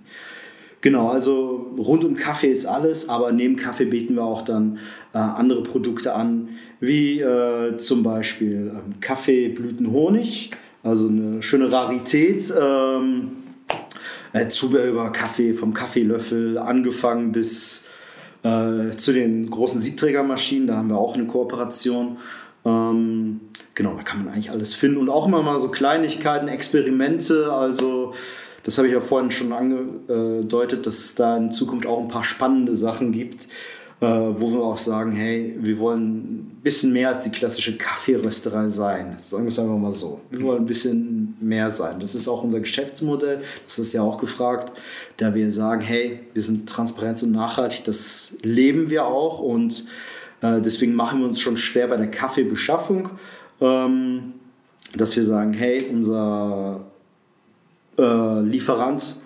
Genau, 0.79 1.09
also 1.09 1.73
rund 1.77 2.05
um 2.05 2.15
Kaffee 2.15 2.51
ist 2.51 2.65
alles, 2.67 3.09
aber 3.09 3.31
neben 3.31 3.55
Kaffee 3.55 3.85
bieten 3.85 4.15
wir 4.15 4.23
auch 4.23 4.43
dann 4.43 4.77
äh, 5.13 5.17
andere 5.17 5.63
Produkte 5.63 6.13
an, 6.13 6.49
wie 6.79 7.19
äh, 7.21 7.75
zum 7.77 8.03
Beispiel 8.03 8.71
ähm, 8.71 8.99
Kaffeeblütenhonig 9.01 10.51
also 10.85 11.07
eine 11.07 11.41
schöne 11.41 11.71
Rarität. 11.71 12.53
Ähm, 12.57 13.31
äh, 14.33 14.47
Zubehör 14.49 14.85
über 14.85 15.11
Kaffee, 15.11 15.53
vom 15.53 15.73
Kaffeelöffel 15.73 16.57
angefangen 16.57 17.31
bis 17.31 17.85
äh, 18.43 18.91
zu 18.95 19.11
den 19.11 19.49
großen 19.49 19.81
Siebträgermaschinen. 19.81 20.67
Da 20.67 20.75
haben 20.75 20.89
wir 20.89 20.97
auch 20.97 21.15
eine 21.15 21.25
Kooperation. 21.25 22.17
Ähm, 22.65 23.41
genau, 23.73 23.95
da 23.95 24.03
kann 24.03 24.23
man 24.23 24.33
eigentlich 24.33 24.51
alles 24.51 24.75
finden. 24.75 24.97
Und 24.97 25.09
auch 25.09 25.27
immer 25.27 25.41
mal 25.41 25.59
so 25.59 25.69
Kleinigkeiten, 25.69 26.47
Experimente. 26.47 27.51
Also 27.51 28.13
das 28.61 28.77
habe 28.77 28.87
ich 28.87 28.93
ja 28.93 29.01
vorhin 29.01 29.31
schon 29.31 29.53
angedeutet, 29.53 30.85
dass 30.85 30.99
es 30.99 31.15
da 31.15 31.37
in 31.37 31.51
Zukunft 31.51 31.87
auch 31.87 31.99
ein 31.99 32.09
paar 32.09 32.23
spannende 32.23 32.75
Sachen 32.75 33.11
gibt 33.11 33.47
wo 33.99 34.51
wir 34.51 34.61
auch 34.61 34.77
sagen, 34.77 35.13
hey, 35.13 35.55
wir 35.57 35.79
wollen 35.79 36.07
ein 36.07 36.59
bisschen 36.61 36.91
mehr 36.91 37.09
als 37.09 37.23
die 37.23 37.31
klassische 37.31 37.77
Kaffeerösterei 37.77 38.67
sein. 38.67 39.15
Sagen 39.17 39.45
wir 39.45 39.49
es 39.49 39.57
einfach 39.57 39.77
mal 39.77 39.93
so. 39.93 40.19
Wir 40.29 40.41
wollen 40.41 40.63
ein 40.63 40.65
bisschen 40.65 41.37
mehr 41.39 41.69
sein. 41.69 41.99
Das 41.99 42.13
ist 42.13 42.27
auch 42.27 42.43
unser 42.43 42.59
Geschäftsmodell. 42.59 43.41
Das 43.65 43.79
ist 43.79 43.93
ja 43.93 44.01
auch 44.01 44.17
gefragt, 44.17 44.73
da 45.17 45.33
wir 45.33 45.51
sagen, 45.51 45.81
hey, 45.81 46.19
wir 46.33 46.41
sind 46.41 46.67
transparent 46.67 47.23
und 47.23 47.31
nachhaltig. 47.31 47.85
Das 47.85 48.35
leben 48.41 48.89
wir 48.89 49.05
auch 49.05 49.39
und 49.39 49.87
äh, 50.41 50.61
deswegen 50.61 50.93
machen 50.93 51.19
wir 51.19 51.27
uns 51.27 51.39
schon 51.39 51.57
schwer 51.57 51.87
bei 51.87 51.97
der 51.97 52.11
Kaffeebeschaffung, 52.11 53.11
ähm, 53.61 54.33
dass 54.95 55.15
wir 55.15 55.23
sagen, 55.23 55.53
hey, 55.53 55.87
unser 55.91 56.85
äh, 57.97 58.41
Lieferant 58.41 59.17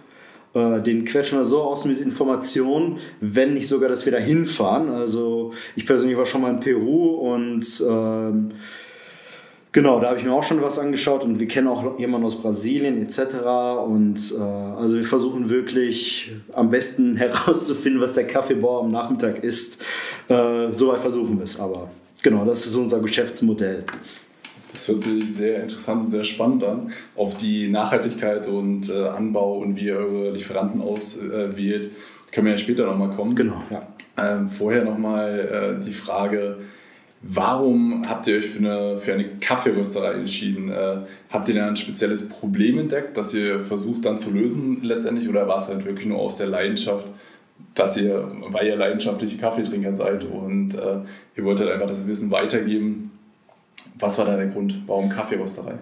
äh, 0.53 0.81
den 0.81 1.05
quetschen 1.05 1.37
wir 1.37 1.45
so 1.45 1.61
aus 1.61 1.85
mit 1.85 1.99
Informationen, 1.99 2.97
wenn 3.21 3.53
nicht 3.53 3.67
sogar, 3.67 3.89
dass 3.89 4.05
wir 4.05 4.11
da 4.11 4.17
hinfahren. 4.17 4.89
Also 4.89 5.51
ich 5.75 5.85
persönlich 5.85 6.17
war 6.17 6.25
schon 6.25 6.41
mal 6.41 6.51
in 6.51 6.59
Peru 6.59 7.33
und 7.33 7.83
ähm, 7.87 8.51
genau, 9.71 9.99
da 9.99 10.09
habe 10.09 10.19
ich 10.19 10.25
mir 10.25 10.33
auch 10.33 10.43
schon 10.43 10.61
was 10.61 10.79
angeschaut 10.79 11.23
und 11.23 11.39
wir 11.39 11.47
kennen 11.47 11.67
auch 11.67 11.99
jemanden 11.99 12.25
aus 12.25 12.41
Brasilien 12.41 13.01
etc. 13.01 13.35
Und 13.85 14.33
äh, 14.37 14.41
also 14.41 14.95
wir 14.95 15.03
versuchen 15.03 15.49
wirklich 15.49 16.31
am 16.53 16.71
besten 16.71 17.15
herauszufinden, 17.17 18.01
was 18.01 18.15
der 18.15 18.25
Kaffeebauer 18.25 18.81
am 18.81 18.91
Nachmittag 18.91 19.43
isst. 19.43 19.81
Äh, 20.27 20.73
Soweit 20.73 20.99
versuchen 20.99 21.37
wir 21.37 21.43
es 21.43 21.59
aber. 21.59 21.89
Genau, 22.21 22.43
das 22.43 22.65
ist 22.65 22.75
unser 22.75 22.99
Geschäftsmodell. 22.99 23.85
Das 24.71 24.87
hört 24.87 25.01
sich 25.01 25.33
sehr 25.33 25.61
interessant 25.61 26.05
und 26.05 26.11
sehr 26.11 26.23
spannend 26.23 26.63
an. 26.63 26.91
Auf 27.15 27.37
die 27.37 27.69
Nachhaltigkeit 27.69 28.47
und 28.47 28.89
äh, 28.89 29.07
Anbau 29.07 29.57
und 29.57 29.75
wie 29.75 29.85
ihr 29.85 29.97
eure 29.97 30.31
Lieferanten 30.31 30.81
auswählt, 30.81 31.85
äh, 31.85 31.89
können 32.31 32.45
wir 32.45 32.51
ja 32.51 32.57
später 32.57 32.85
nochmal 32.85 33.15
kommen. 33.15 33.35
Genau, 33.35 33.63
ja. 33.71 33.87
Ähm, 34.17 34.49
vorher 34.49 34.83
nochmal 34.83 35.79
äh, 35.79 35.83
die 35.83 35.93
Frage, 35.93 36.57
warum 37.21 38.07
habt 38.07 38.27
ihr 38.27 38.37
euch 38.37 38.47
für 38.47 38.59
eine, 38.59 38.97
für 38.97 39.13
eine 39.13 39.25
Kaffeerösterei 39.39 40.13
entschieden? 40.13 40.69
Äh, 40.69 40.97
habt 41.31 41.49
ihr 41.49 41.55
da 41.55 41.67
ein 41.67 41.75
spezielles 41.75 42.27
Problem 42.27 42.77
entdeckt, 42.79 43.17
das 43.17 43.33
ihr 43.33 43.59
versucht 43.59 44.05
dann 44.05 44.17
zu 44.17 44.31
lösen 44.31 44.81
letztendlich 44.83 45.27
oder 45.27 45.47
war 45.47 45.57
es 45.57 45.69
halt 45.69 45.85
wirklich 45.85 46.05
nur 46.05 46.19
aus 46.19 46.37
der 46.37 46.47
Leidenschaft, 46.47 47.07
dass 47.75 47.97
ihr, 47.97 48.27
weil 48.49 48.67
ihr 48.67 48.75
leidenschaftliche 48.75 49.37
Kaffeetrinker 49.37 49.93
seid 49.93 50.25
und 50.25 50.75
äh, 50.75 50.99
ihr 51.35 51.43
wollt 51.43 51.59
halt 51.59 51.71
einfach 51.71 51.87
das 51.87 52.07
Wissen 52.07 52.29
weitergeben? 52.31 53.11
Was 53.99 54.17
war 54.17 54.25
da 54.25 54.35
der 54.35 54.47
Grund? 54.47 54.83
Warum 54.87 55.09
Kaffeerösterei? 55.09 55.75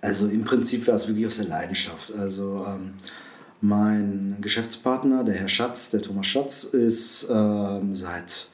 Also 0.00 0.26
im 0.28 0.44
Prinzip 0.44 0.86
war 0.88 0.96
es 0.96 1.06
wirklich 1.08 1.26
aus 1.26 1.36
der 1.38 1.46
Leidenschaft. 1.46 2.12
Also 2.18 2.66
ähm, 2.68 2.94
mein 3.60 4.36
Geschäftspartner, 4.40 5.24
der 5.24 5.36
Herr 5.36 5.48
Schatz, 5.48 5.90
der 5.90 6.02
Thomas 6.02 6.26
Schatz, 6.26 6.64
ist 6.64 7.28
ähm, 7.30 7.94
seit 7.94 8.48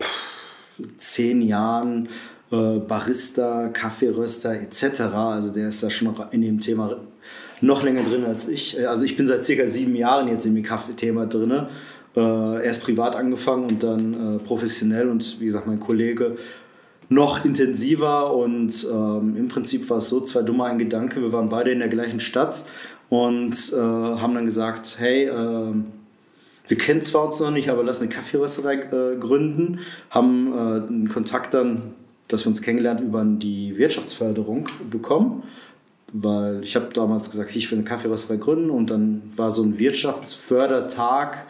pff, 0.00 0.80
zehn 0.96 1.42
Jahren 1.42 2.08
äh, 2.52 2.78
Barista, 2.78 3.68
Kaffeeröster 3.68 4.54
etc. 4.54 5.00
Also 5.00 5.50
der 5.50 5.68
ist 5.68 5.82
da 5.82 5.90
schon 5.90 6.14
in 6.30 6.42
dem 6.42 6.60
Thema 6.60 6.96
noch 7.60 7.82
länger 7.82 8.02
drin 8.02 8.24
als 8.24 8.48
ich. 8.48 8.78
Äh, 8.78 8.86
also 8.86 9.04
ich 9.04 9.16
bin 9.16 9.26
seit 9.26 9.44
circa 9.44 9.66
sieben 9.66 9.96
Jahren 9.96 10.28
jetzt 10.28 10.46
in 10.46 10.54
dem 10.54 10.64
Kaffeethema 10.64 11.26
drin. 11.26 11.66
Äh, 12.16 12.64
erst 12.64 12.84
privat 12.84 13.16
angefangen 13.16 13.64
und 13.64 13.82
dann 13.82 14.36
äh, 14.36 14.38
professionell 14.38 15.08
und 15.08 15.40
wie 15.40 15.46
gesagt, 15.46 15.66
mein 15.66 15.80
Kollege 15.80 16.36
noch 17.08 17.44
intensiver 17.44 18.34
und 18.34 18.86
ähm, 18.90 19.36
im 19.36 19.48
Prinzip 19.48 19.88
war 19.90 19.98
es 19.98 20.08
so, 20.08 20.20
zwei 20.20 20.42
dumme 20.42 20.64
ein 20.64 20.78
Gedanke, 20.78 21.20
wir 21.20 21.32
waren 21.32 21.48
beide 21.48 21.70
in 21.70 21.78
der 21.78 21.88
gleichen 21.88 22.20
Stadt 22.20 22.64
und 23.08 23.54
äh, 23.72 23.76
haben 23.76 24.34
dann 24.34 24.46
gesagt, 24.46 24.96
hey, 24.98 25.26
äh, 25.26 25.74
wir 26.66 26.78
kennen 26.78 27.02
zwar 27.02 27.26
uns 27.26 27.40
noch 27.40 27.50
nicht, 27.50 27.68
aber 27.68 27.82
lass 27.84 28.00
eine 28.00 28.10
Kaffeerösterei 28.10 28.74
äh, 28.74 29.16
gründen, 29.18 29.80
haben 30.10 30.52
äh, 30.52 30.56
einen 30.88 31.08
Kontakt 31.08 31.52
dann, 31.52 31.94
dass 32.28 32.44
wir 32.44 32.48
uns 32.48 32.62
kennengelernt 32.62 33.00
über 33.00 33.22
die 33.24 33.76
Wirtschaftsförderung 33.76 34.68
bekommen, 34.90 35.42
weil 36.12 36.62
ich 36.62 36.74
habe 36.74 36.88
damals 36.94 37.30
gesagt, 37.30 37.54
ich 37.54 37.70
will 37.70 37.78
eine 37.78 37.86
Kaffeerösterei 37.86 38.38
gründen 38.38 38.70
und 38.70 38.90
dann 38.90 39.22
war 39.36 39.50
so 39.50 39.62
ein 39.62 39.78
Wirtschaftsfördertag, 39.78 41.46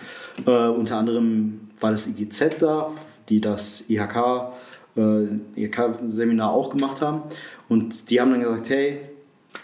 äh, 0.46 0.68
unter 0.68 0.96
anderem 0.96 1.60
war 1.78 1.92
das 1.92 2.08
IGZ 2.08 2.58
da, 2.58 2.90
die 3.28 3.40
das 3.40 3.84
IHK 3.88 4.52
ihr 4.96 5.70
Seminar 6.06 6.52
auch 6.52 6.70
gemacht 6.70 7.00
haben. 7.00 7.22
Und 7.68 8.10
die 8.10 8.20
haben 8.20 8.30
dann 8.30 8.40
gesagt, 8.40 8.70
hey, 8.70 9.00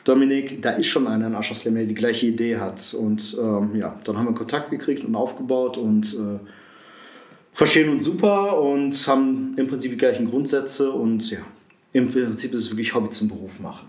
Dominik, 0.05 0.63
da 0.63 0.71
ist 0.71 0.87
schon 0.87 1.07
einer 1.07 1.27
in 1.27 1.35
Aschersleben, 1.35 1.79
der 1.79 1.87
die 1.87 1.95
gleiche 1.95 2.27
Idee 2.27 2.57
hat. 2.57 2.95
Und 2.95 3.37
ähm, 3.41 3.77
ja, 3.77 3.97
dann 4.05 4.17
haben 4.17 4.27
wir 4.27 4.35
Kontakt 4.35 4.71
gekriegt 4.71 5.05
und 5.05 5.15
aufgebaut 5.15 5.79
und 5.79 6.15
äh, 6.15 6.39
verstehen 7.53 7.91
uns 7.91 8.05
super 8.05 8.61
und 8.61 8.95
haben 9.07 9.55
im 9.57 9.67
Prinzip 9.67 9.93
die 9.93 9.99
gleichen 9.99 10.31
Grundsätze 10.31 10.91
und 10.91 11.31
ja, 11.31 11.39
im 11.93 12.11
Prinzip 12.11 12.55
ist 12.55 12.61
es 12.61 12.71
wirklich 12.71 12.95
Hobby 12.95 13.11
zum 13.11 13.29
Beruf 13.29 13.61
machen. 13.61 13.89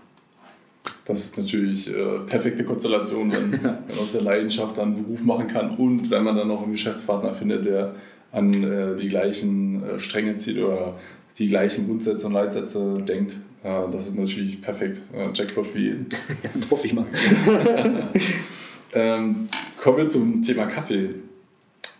Das 1.04 1.18
ist 1.24 1.38
natürlich 1.38 1.88
äh, 1.88 2.20
perfekte 2.26 2.64
Konstellation, 2.64 3.32
wenn 3.32 3.50
man 3.62 3.78
aus 4.00 4.12
der 4.12 4.22
Leidenschaft 4.22 4.78
dann 4.78 5.02
Beruf 5.02 5.22
machen 5.22 5.48
kann 5.48 5.76
und 5.76 6.10
wenn 6.10 6.22
man 6.22 6.36
dann 6.36 6.48
noch 6.48 6.62
einen 6.62 6.72
Geschäftspartner 6.72 7.34
findet, 7.34 7.64
der 7.64 7.94
an 8.30 8.52
äh, 8.62 8.96
die 8.96 9.08
gleichen 9.08 9.82
äh, 9.82 9.98
Stränge 9.98 10.36
zieht 10.36 10.58
oder 10.58 10.98
die 11.38 11.48
gleichen 11.48 11.86
Grundsätze 11.86 12.26
und 12.26 12.32
Leitsätze 12.32 13.02
denkt. 13.06 13.36
Äh, 13.62 13.90
das 13.90 14.08
ist 14.08 14.18
natürlich 14.18 14.60
perfekt. 14.60 15.02
Äh, 15.14 15.28
Jackpot 15.34 15.66
für 15.66 15.78
jeden. 15.78 16.06
ja, 16.42 16.50
hoffe 16.70 16.86
ich 16.86 16.92
mal. 16.92 17.06
ähm, 18.92 19.48
kommen 19.80 19.96
wir 19.96 20.08
zum 20.08 20.42
Thema 20.42 20.66
Kaffee. 20.66 21.10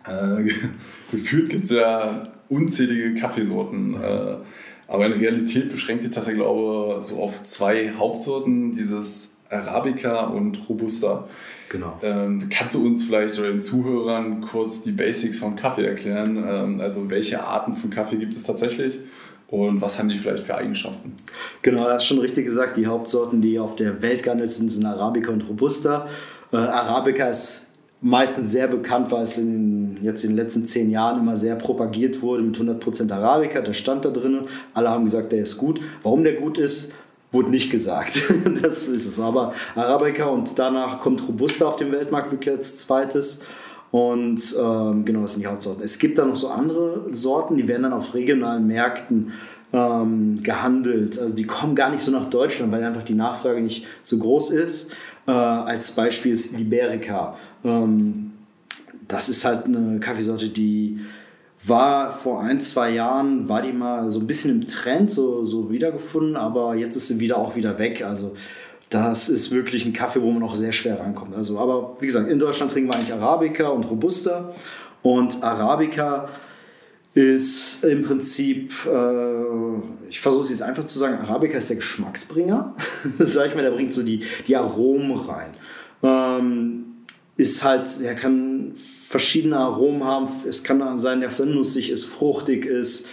Äh, 0.07 0.49
gefühlt 1.11 1.49
gibt 1.49 1.65
es 1.65 1.71
ja 1.71 2.31
unzählige 2.49 3.13
Kaffeesorten. 3.19 3.95
Äh, 4.01 4.35
aber 4.87 5.05
in 5.07 5.13
Realität 5.13 5.71
beschränkt 5.71 6.03
sich 6.03 6.11
das 6.11 6.27
ja, 6.27 6.33
glaube 6.33 6.97
ich, 6.99 7.05
so 7.05 7.23
auf 7.23 7.43
zwei 7.43 7.93
Hauptsorten, 7.97 8.73
dieses 8.73 9.37
Arabica 9.49 10.25
und 10.25 10.69
Robusta. 10.69 11.27
Genau. 11.69 11.97
Ähm, 12.03 12.49
kannst 12.51 12.75
du 12.75 12.85
uns 12.85 13.03
vielleicht 13.03 13.39
oder 13.39 13.49
den 13.49 13.59
Zuhörern 13.59 14.41
kurz 14.41 14.83
die 14.83 14.91
Basics 14.91 15.39
von 15.39 15.55
Kaffee 15.55 15.85
erklären? 15.85 16.43
Ähm, 16.47 16.81
also 16.81 17.09
welche 17.09 17.43
Arten 17.43 17.73
von 17.73 17.89
Kaffee 17.89 18.17
gibt 18.17 18.35
es 18.35 18.43
tatsächlich 18.43 18.99
und 19.53 19.81
was 19.81 19.99
haben 19.99 20.09
die 20.09 20.17
vielleicht 20.17 20.45
für 20.45 20.55
Eigenschaften? 20.55 21.15
Genau, 21.61 21.83
das 21.83 22.01
ist 22.01 22.07
schon 22.07 22.17
richtig 22.17 22.47
gesagt. 22.47 22.75
Die 22.75 22.87
Hauptsorten, 22.87 23.39
die 23.39 23.59
auf 23.59 23.75
der 23.75 24.01
Welt 24.01 24.23
gehandelt 24.23 24.49
sind, 24.49 24.71
sind 24.71 24.83
Arabica 24.83 25.31
und 25.31 25.47
Robusta. 25.47 26.07
Äh, 26.51 26.57
Arabica 26.57 27.27
ist 27.27 27.67
meistens 28.01 28.51
sehr 28.51 28.67
bekannt, 28.67 29.11
weil 29.11 29.21
es 29.21 29.37
in, 29.37 29.99
jetzt 30.01 30.23
in 30.23 30.31
den 30.31 30.37
letzten 30.37 30.65
zehn 30.65 30.89
Jahren 30.89 31.19
immer 31.19 31.37
sehr 31.37 31.55
propagiert 31.55 32.23
wurde 32.23 32.41
mit 32.41 32.57
100% 32.57 33.11
Arabica. 33.11 33.61
Der 33.61 33.73
stand 33.73 34.05
da 34.05 34.09
drin. 34.09 34.39
Alle 34.73 34.89
haben 34.89 35.03
gesagt, 35.03 35.31
der 35.31 35.43
ist 35.43 35.59
gut. 35.59 35.79
Warum 36.01 36.23
der 36.23 36.33
gut 36.33 36.57
ist, 36.57 36.91
wurde 37.31 37.51
nicht 37.51 37.69
gesagt. 37.69 38.23
das 38.63 38.87
ist 38.87 39.05
es. 39.05 39.19
Aber 39.19 39.53
Arabica 39.75 40.25
und 40.25 40.57
danach 40.57 40.99
kommt 40.99 41.27
Robusta 41.27 41.67
auf 41.67 41.75
dem 41.75 41.91
Weltmarkt 41.91 42.31
wirklich 42.31 42.55
als 42.55 42.79
zweites. 42.79 43.43
Und 43.93 44.55
ähm, 44.59 45.05
genau, 45.05 45.21
das 45.21 45.33
sind 45.33 45.43
die 45.43 45.47
Hauptsorten. 45.47 45.83
Es 45.83 45.99
gibt 45.99 46.17
dann 46.17 46.29
noch 46.29 46.35
so 46.35 46.47
andere 46.47 47.05
Sorten, 47.11 47.57
die 47.57 47.67
werden 47.67 47.83
dann 47.83 47.93
auf 47.93 48.15
regionalen 48.15 48.65
Märkten 48.65 49.33
ähm, 49.71 50.33
gehandelt. 50.41 51.19
Also 51.19 51.35
die 51.35 51.45
kommen 51.45 51.75
gar 51.75 51.91
nicht 51.91 52.03
so 52.03 52.09
nach 52.09 52.27
Deutschland, 52.27 52.71
weil 52.71 52.83
einfach 52.83 53.03
die 53.03 53.13
Nachfrage 53.13 53.61
nicht 53.61 53.85
so 54.01 54.17
groß 54.17 54.49
ist. 54.49 54.89
Äh, 55.27 55.31
als 55.31 55.91
Beispiel 55.91 56.31
ist 56.31 56.57
Liberica. 56.57 57.37
Ähm, 57.63 58.31
das 59.07 59.29
ist 59.29 59.45
halt 59.45 59.67
eine 59.67 59.99
Kaffeesorte, 59.99 60.49
die 60.49 61.01
war 61.67 62.11
vor 62.11 62.41
ein, 62.41 62.59
zwei 62.61 62.89
Jahren, 62.89 63.47
war 63.47 63.61
die 63.61 63.73
mal 63.73 64.09
so 64.09 64.21
ein 64.21 64.25
bisschen 64.25 64.59
im 64.59 64.65
Trend, 64.65 65.11
so, 65.11 65.45
so 65.45 65.69
wiedergefunden, 65.69 66.35
aber 66.35 66.73
jetzt 66.73 66.95
ist 66.95 67.09
sie 67.09 67.19
wieder 67.19 67.37
auch 67.37 67.55
wieder 67.55 67.77
weg. 67.77 68.03
Also 68.03 68.33
das 68.93 69.29
ist 69.29 69.51
wirklich 69.51 69.85
ein 69.85 69.93
Kaffee, 69.93 70.21
wo 70.21 70.31
man 70.31 70.43
auch 70.43 70.55
sehr 70.55 70.71
schwer 70.71 70.99
rankommt. 70.99 71.35
Also, 71.35 71.59
aber 71.59 71.97
wie 71.99 72.05
gesagt, 72.05 72.29
in 72.29 72.39
Deutschland 72.39 72.71
trinken 72.71 72.89
wir 72.89 72.95
eigentlich 72.95 73.13
Arabica 73.13 73.67
und 73.69 73.89
Robusta. 73.89 74.53
Und 75.01 75.43
Arabica 75.43 76.29
ist 77.13 77.83
im 77.83 78.03
Prinzip, 78.03 78.73
äh, 78.85 80.09
ich 80.09 80.19
versuche 80.19 80.43
es 80.43 80.49
jetzt 80.49 80.61
einfach 80.61 80.85
zu 80.85 80.97
sagen, 80.97 81.17
Arabica 81.17 81.57
ist 81.57 81.69
der 81.69 81.77
Geschmacksbringer. 81.77 82.75
Sag 83.19 83.49
ich 83.49 83.55
mal, 83.55 83.63
der 83.63 83.71
bringt 83.71 83.93
so 83.93 84.03
die, 84.03 84.23
die 84.47 84.55
Aromen 84.55 85.19
rein. 85.19 85.49
Ähm, 86.03 86.85
ist 87.35 87.63
halt, 87.63 87.89
er 88.01 88.15
kann 88.15 88.73
verschiedene 88.75 89.57
Aromen 89.57 90.03
haben. 90.03 90.27
Es 90.47 90.63
kann 90.63 90.99
sein, 90.99 91.21
dass 91.21 91.39
er 91.39 91.47
nussig 91.47 91.89
ist, 91.89 92.05
fruchtig 92.05 92.65
ist. 92.65 93.07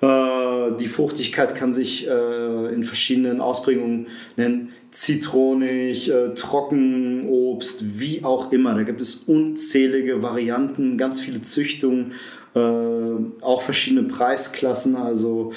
Äh, 0.00 0.76
die 0.78 0.86
Fruchtigkeit 0.86 1.54
kann 1.54 1.72
sich 1.72 2.06
äh, 2.08 2.74
in 2.74 2.82
verschiedenen 2.84 3.40
Ausprägungen 3.40 4.06
nennen. 4.36 4.70
Zitronig, 4.90 6.10
äh, 6.10 6.34
Trockenobst, 6.34 7.98
wie 8.00 8.24
auch 8.24 8.52
immer. 8.52 8.74
Da 8.74 8.82
gibt 8.82 9.00
es 9.00 9.14
unzählige 9.14 10.22
Varianten, 10.22 10.98
ganz 10.98 11.20
viele 11.20 11.42
Züchtungen, 11.42 12.12
auch 12.52 13.62
verschiedene 13.62 14.08
Preisklassen. 14.08 14.96
Also 14.96 15.52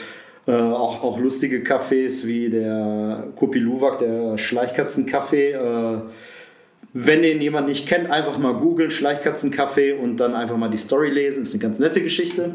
auch, 0.46 1.02
auch 1.02 1.20
lustige 1.20 1.64
Cafés 1.64 2.28
wie 2.28 2.52
der 2.52 3.30
Kopi 3.36 3.58
Luwak, 3.58 3.98
der 3.98 4.38
Schleichkatzenkaffee 4.38 5.56
wenn 6.94 7.24
den 7.24 7.42
jemand 7.42 7.68
nicht 7.68 7.88
kennt, 7.88 8.12
einfach 8.12 8.38
mal 8.38 8.54
googeln, 8.54 8.92
Schleichkatzenkaffee 8.92 9.94
und 9.94 10.18
dann 10.18 10.36
einfach 10.36 10.58
mal 10.58 10.70
die 10.70 10.78
Story 10.78 11.10
lesen. 11.10 11.42
Ist 11.42 11.54
eine 11.54 11.62
ganz 11.62 11.80
nette 11.80 12.02
Geschichte. 12.02 12.54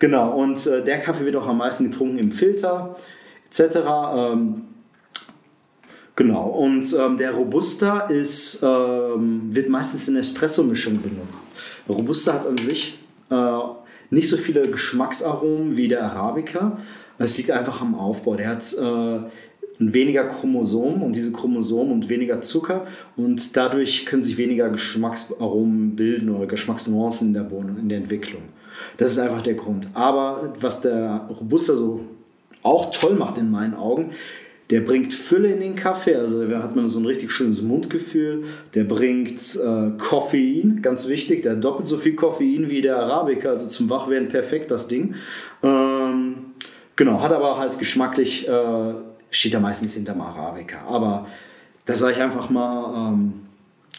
Genau, 0.00 0.36
und 0.36 0.66
äh, 0.66 0.82
der 0.82 0.98
Kaffee 0.98 1.24
wird 1.24 1.36
auch 1.36 1.46
am 1.46 1.58
meisten 1.58 1.90
getrunken 1.90 2.18
im 2.18 2.32
Filter 2.32 2.96
etc. 3.48 3.76
Ähm, 4.16 4.62
genau, 6.18 6.48
und 6.48 6.92
ähm, 6.98 7.16
der 7.16 7.30
Robusta 7.30 8.00
ist, 8.00 8.62
ähm, 8.62 9.54
wird 9.54 9.68
meistens 9.68 10.08
in 10.08 10.16
Espresso-Mischung 10.16 11.00
benutzt. 11.00 11.48
Robusta 11.88 12.34
hat 12.34 12.46
an 12.46 12.58
sich 12.58 12.98
äh, 13.30 13.58
nicht 14.10 14.28
so 14.28 14.36
viele 14.36 14.68
Geschmacksaromen 14.68 15.76
wie 15.76 15.88
der 15.88 16.02
Arabica. 16.02 16.78
Es 17.18 17.38
liegt 17.38 17.52
einfach 17.52 17.80
am 17.80 17.94
Aufbau. 17.94 18.34
Der 18.34 18.48
hat 18.48 18.74
äh, 18.74 19.20
weniger 19.78 20.24
Chromosomen 20.24 21.02
und 21.02 21.14
diese 21.14 21.30
Chromosomen 21.30 21.92
und 21.92 22.08
weniger 22.08 22.40
Zucker 22.42 22.86
und 23.16 23.56
dadurch 23.56 24.06
können 24.06 24.24
sich 24.24 24.36
weniger 24.36 24.70
Geschmacksaromen 24.70 25.94
bilden 25.94 26.30
oder 26.30 26.46
Geschmacksnuancen 26.46 27.28
in 27.28 27.34
der 27.34 27.42
Bohne, 27.42 27.76
in 27.80 27.88
der 27.88 27.98
Entwicklung. 27.98 28.42
Das 28.96 29.12
ist 29.12 29.18
einfach 29.18 29.42
der 29.42 29.54
Grund. 29.54 29.88
Aber 29.94 30.52
was 30.60 30.80
der 30.80 31.28
Robusta 31.28 31.74
so 31.74 32.00
auch 32.62 32.90
toll 32.90 33.14
macht 33.14 33.38
in 33.38 33.50
meinen 33.50 33.74
Augen, 33.74 34.10
der 34.70 34.80
bringt 34.82 35.14
Fülle 35.14 35.52
in 35.52 35.60
den 35.60 35.76
Kaffee, 35.76 36.14
also 36.14 36.44
da 36.46 36.62
hat 36.62 36.76
man 36.76 36.88
so 36.88 37.00
ein 37.00 37.06
richtig 37.06 37.32
schönes 37.32 37.62
Mundgefühl. 37.62 38.44
Der 38.74 38.84
bringt 38.84 39.56
äh, 39.56 39.90
Koffein, 39.96 40.80
ganz 40.82 41.08
wichtig, 41.08 41.42
der 41.42 41.52
hat 41.52 41.64
doppelt 41.64 41.86
so 41.86 41.96
viel 41.96 42.14
Koffein 42.14 42.68
wie 42.68 42.82
der 42.82 42.98
Arabica, 42.98 43.48
also 43.48 43.68
zum 43.68 43.88
Wachwerden 43.88 44.28
perfekt 44.28 44.70
das 44.70 44.86
Ding. 44.86 45.14
Ähm, 45.62 46.34
genau, 46.96 47.22
hat 47.22 47.32
aber 47.32 47.58
halt 47.58 47.78
geschmacklich 47.78 48.46
äh, 48.46 48.92
steht 49.30 49.54
da 49.54 49.60
meistens 49.60 49.94
hinterm 49.94 50.20
Arabica. 50.20 50.78
Aber 50.86 51.26
das 51.86 52.00
sage 52.00 52.14
ich 52.16 52.22
einfach 52.22 52.50
mal, 52.50 53.12
ähm, 53.12 53.32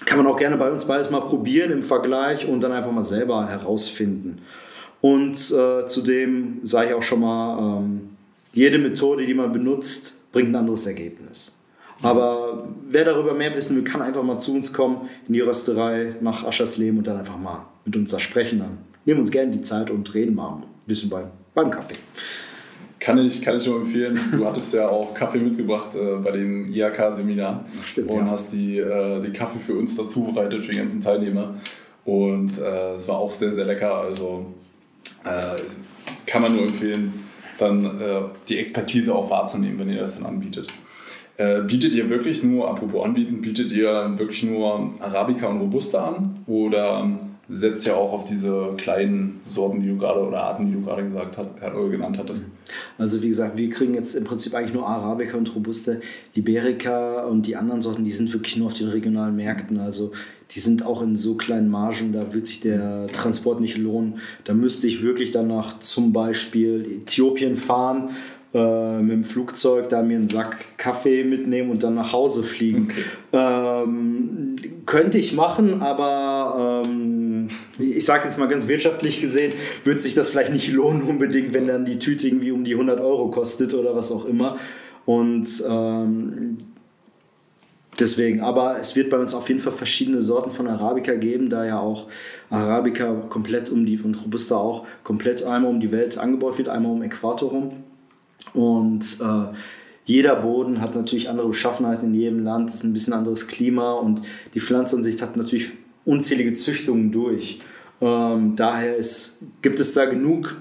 kann 0.06 0.18
man 0.18 0.28
auch 0.28 0.38
gerne 0.38 0.58
bei 0.58 0.72
uns 0.72 0.86
beides 0.86 1.10
mal 1.10 1.22
probieren 1.22 1.72
im 1.72 1.84
Vergleich 1.84 2.48
und 2.48 2.62
dann 2.62 2.72
einfach 2.72 2.92
mal 2.92 3.04
selber 3.04 3.48
herausfinden. 3.48 4.42
Und 5.02 5.36
äh, 5.52 5.88
zudem 5.88 6.60
sage 6.64 6.90
ich 6.90 6.94
auch 6.94 7.04
schon 7.04 7.22
mal, 7.22 7.80
ähm, 7.80 8.10
jede 8.54 8.78
Methode, 8.78 9.26
die 9.26 9.34
man 9.34 9.52
benutzt, 9.52 10.19
bringt 10.32 10.50
ein 10.50 10.56
anderes 10.56 10.88
Ergebnis. 10.88 11.56
Aber 12.02 12.68
wer 12.90 13.04
darüber 13.04 13.34
mehr 13.34 13.56
wissen 13.56 13.76
will, 13.76 13.84
kann 13.84 14.02
einfach 14.02 14.24
mal 14.24 14.40
zu 14.40 14.54
uns 14.54 14.72
kommen 14.72 15.10
in 15.28 15.34
die 15.34 15.42
Rösterei 15.42 16.16
nach 16.22 16.46
Aschersleben 16.46 17.00
und 17.00 17.08
dann 17.08 17.18
einfach 17.18 17.38
mal 17.38 17.66
mit 17.86 17.96
uns 17.96 18.12
da 18.12 18.20
sprechen. 18.20 18.60
Dann 18.60 18.78
nehmen 19.06 19.20
uns 19.20 19.32
gerne 19.32 19.52
die 19.52 19.62
Zeit 19.62 19.90
und 19.92 20.14
reden 20.14 20.36
mal 20.36 20.58
ein 20.58 20.64
bisschen 20.86 21.10
beim, 21.10 21.26
beim 21.54 21.70
Kaffee. 21.70 21.96
Kann 23.00 23.18
ich, 23.18 23.42
kann 23.42 23.58
ich 23.58 23.66
nur 23.66 23.78
empfehlen. 23.78 24.20
Du 24.32 24.46
hattest 24.46 24.74
ja 24.74 24.88
auch 24.88 25.14
Kaffee 25.14 25.40
mitgebracht 25.40 25.96
äh, 25.96 26.18
bei 26.18 26.32
dem 26.32 26.74
IHK-Seminar 26.74 27.66
und 27.96 28.10
ja. 28.10 28.26
hast 28.26 28.52
die, 28.52 28.78
äh, 28.78 29.22
den 29.22 29.34
Kaffee 29.34 29.60
für 29.60 29.74
uns 29.74 29.96
dazu 29.96 30.24
bereitet, 30.24 30.64
für 30.64 30.72
die 30.72 30.78
ganzen 30.78 31.02
Teilnehmer. 31.02 31.56
Und 32.06 32.58
äh, 32.58 32.96
es 32.96 33.08
war 33.08 33.18
auch 33.18 33.34
sehr, 33.34 33.54
sehr 33.54 33.66
lecker. 33.66 33.94
Also 33.94 34.48
äh, 35.24 35.60
kann 36.26 36.42
man 36.42 36.56
nur 36.56 36.64
empfehlen, 36.64 37.14
dann 37.60 38.00
äh, 38.00 38.22
die 38.48 38.58
Expertise 38.58 39.14
auch 39.14 39.30
wahrzunehmen, 39.30 39.80
wenn 39.80 39.90
ihr 39.90 40.00
das 40.00 40.18
dann 40.18 40.26
anbietet. 40.26 40.68
Äh, 41.38 41.62
bietet 41.62 41.94
ihr 41.94 42.10
wirklich 42.10 42.44
nur, 42.44 42.70
apropos 42.70 43.06
anbieten, 43.06 43.42
bietet 43.42 43.72
ihr 43.72 44.18
wirklich 44.18 44.44
nur 44.44 44.94
Arabica 45.00 45.48
und 45.48 45.62
Robusta 45.62 46.08
an? 46.08 46.34
Oder 46.48 47.18
setzt 47.50 47.88
ja 47.88 47.96
auch 47.96 48.14
auf 48.14 48.26
diese 48.26 48.74
kleinen 48.78 49.42
Sorten, 49.44 49.82
die 49.82 49.88
du 49.88 49.98
gerade 49.98 50.20
oder 50.20 50.44
Arten, 50.44 50.68
die 50.68 50.74
du 50.74 50.82
gerade 50.82 51.04
gesagt 51.04 51.38
hat, 51.38 51.62
äh, 51.62 51.90
genannt 51.90 52.18
hattest. 52.20 52.52
Also 52.98 53.24
wie 53.24 53.30
gesagt, 53.30 53.58
wir 53.58 53.70
kriegen 53.72 53.96
jetzt 53.96 54.16
im 54.16 54.24
Prinzip 54.24 54.54
eigentlich 54.54 54.74
nur 54.74 54.88
Arabica 54.88 55.36
und 55.36 55.54
Robusta, 55.56 55.94
Liberica 56.36 57.24
und 57.24 57.48
die 57.48 57.56
anderen 57.56 57.82
Sorten, 57.82 58.06
die 58.06 58.12
sind 58.12 58.32
wirklich 58.32 58.56
nur 58.58 58.68
auf 58.68 58.76
den 58.76 58.90
regionalen 58.90 59.36
Märkten. 59.36 59.80
Also 59.80 60.12
die 60.52 60.60
sind 60.60 60.86
auch 60.86 61.02
in 61.02 61.16
so 61.16 61.36
kleinen 61.36 61.70
Margen, 61.70 62.12
da 62.12 62.34
wird 62.34 62.48
sich 62.48 62.60
der 62.60 63.08
Transport 63.08 63.60
nicht 63.60 63.78
lohnen. 63.78 64.20
Da 64.46 64.54
müsste 64.54 64.88
ich 64.88 65.04
wirklich 65.04 65.32
danach 65.32 65.80
zum 65.80 66.12
Beispiel 66.12 67.02
Äthiopien 67.04 67.56
fahren 67.56 68.10
äh, 68.52 69.00
mit 69.00 69.12
dem 69.12 69.24
Flugzeug 69.24 69.90
da 69.90 70.02
mir 70.02 70.18
einen 70.18 70.28
Sack 70.28 70.78
Kaffee 70.78 71.24
mitnehmen 71.24 71.70
und 71.70 71.84
dann 71.84 71.94
nach 71.94 72.14
Hause 72.14 72.42
fliegen. 72.42 72.88
Okay. 72.90 73.04
Ähm, 73.32 74.56
könnte 74.88 75.20
ich 75.20 75.34
machen, 75.34 75.84
aber 75.84 76.84
ähm, 76.84 77.50
ich 77.78 78.06
sage 78.06 78.26
jetzt 78.26 78.40
mal 78.40 78.48
ganz 78.48 78.68
wirtschaftlich 78.68 79.22
gesehen, 79.22 79.54
wird 79.84 80.02
sich 80.02 80.16
das 80.16 80.30
vielleicht 80.30 80.52
nicht 80.52 80.72
lohnen 80.72 81.04
unbedingt, 81.04 81.54
wenn 81.54 81.68
dann 81.68 81.86
die 81.86 82.00
Tüte 82.00 82.28
irgendwie 82.28 82.52
um 82.52 82.64
die 82.64 82.74
100 82.74 83.00
Euro 83.00 83.30
kostet 83.30 83.76
oder 83.76 83.96
was 83.96 84.12
auch 84.12 84.26
immer. 84.26 84.58
Und 85.06 85.64
ähm, 85.70 86.58
deswegen, 88.00 88.42
aber 88.42 88.80
es 88.80 88.96
wird 88.96 89.10
bei 89.10 89.18
uns 89.18 89.34
auf 89.34 89.48
jeden 89.50 89.62
Fall 89.62 89.74
verschiedene 89.74 90.22
Sorten 90.22 90.52
von 90.52 90.68
Arabica 90.68 91.16
geben, 91.16 91.50
da 91.50 91.66
ja 91.66 91.80
auch 91.80 92.08
Arabica 92.50 93.14
komplett 93.30 93.70
um 93.70 93.86
die 93.86 94.00
und 94.00 94.16
Robusta 94.24 94.56
auch 94.56 94.86
komplett 95.04 95.44
einmal 95.44 95.72
um 95.72 95.80
die 95.80 95.92
Welt 95.92 96.18
angebaut 96.18 96.58
wird, 96.58 96.70
einmal 96.70 96.92
um 96.92 97.04
Äquator 97.04 97.50
rum. 97.50 97.72
Und 98.54 99.18
äh, 99.22 99.56
jeder 100.06 100.36
Boden 100.38 100.82
hat 100.82 100.96
natürlich 100.96 101.30
andere 101.30 101.48
Beschaffenheiten 101.48 102.14
in 102.14 102.20
jedem 102.20 102.44
Land, 102.44 102.70
ist 102.70 102.84
ein 102.84 102.94
bisschen 102.94 103.14
anderes 103.14 103.48
Klima 103.48 103.94
und 103.94 104.22
die 104.54 104.60
Pflanzenansicht 104.60 105.22
hat 105.22 105.38
natürlich 105.38 105.72
unzählige 106.06 106.56
Züchtungen 106.56 107.12
durch. 107.12 107.60
Ähm, 108.02 108.56
daher 108.56 108.96
ist, 108.96 109.40
gibt 109.62 109.80
es 109.80 109.94
da 109.94 110.06
genug 110.06 110.56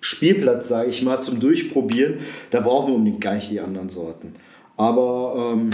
Spielplatz, 0.00 0.68
sage 0.68 0.90
ich 0.90 1.02
mal, 1.02 1.20
zum 1.20 1.40
Durchprobieren. 1.40 2.18
Da 2.50 2.60
brauchen 2.60 2.88
wir 2.88 2.94
unbedingt 2.94 3.20
gar 3.20 3.34
nicht 3.34 3.50
die 3.50 3.60
anderen 3.60 3.88
Sorten. 3.88 4.34
Aber 4.76 5.52
ähm, 5.52 5.70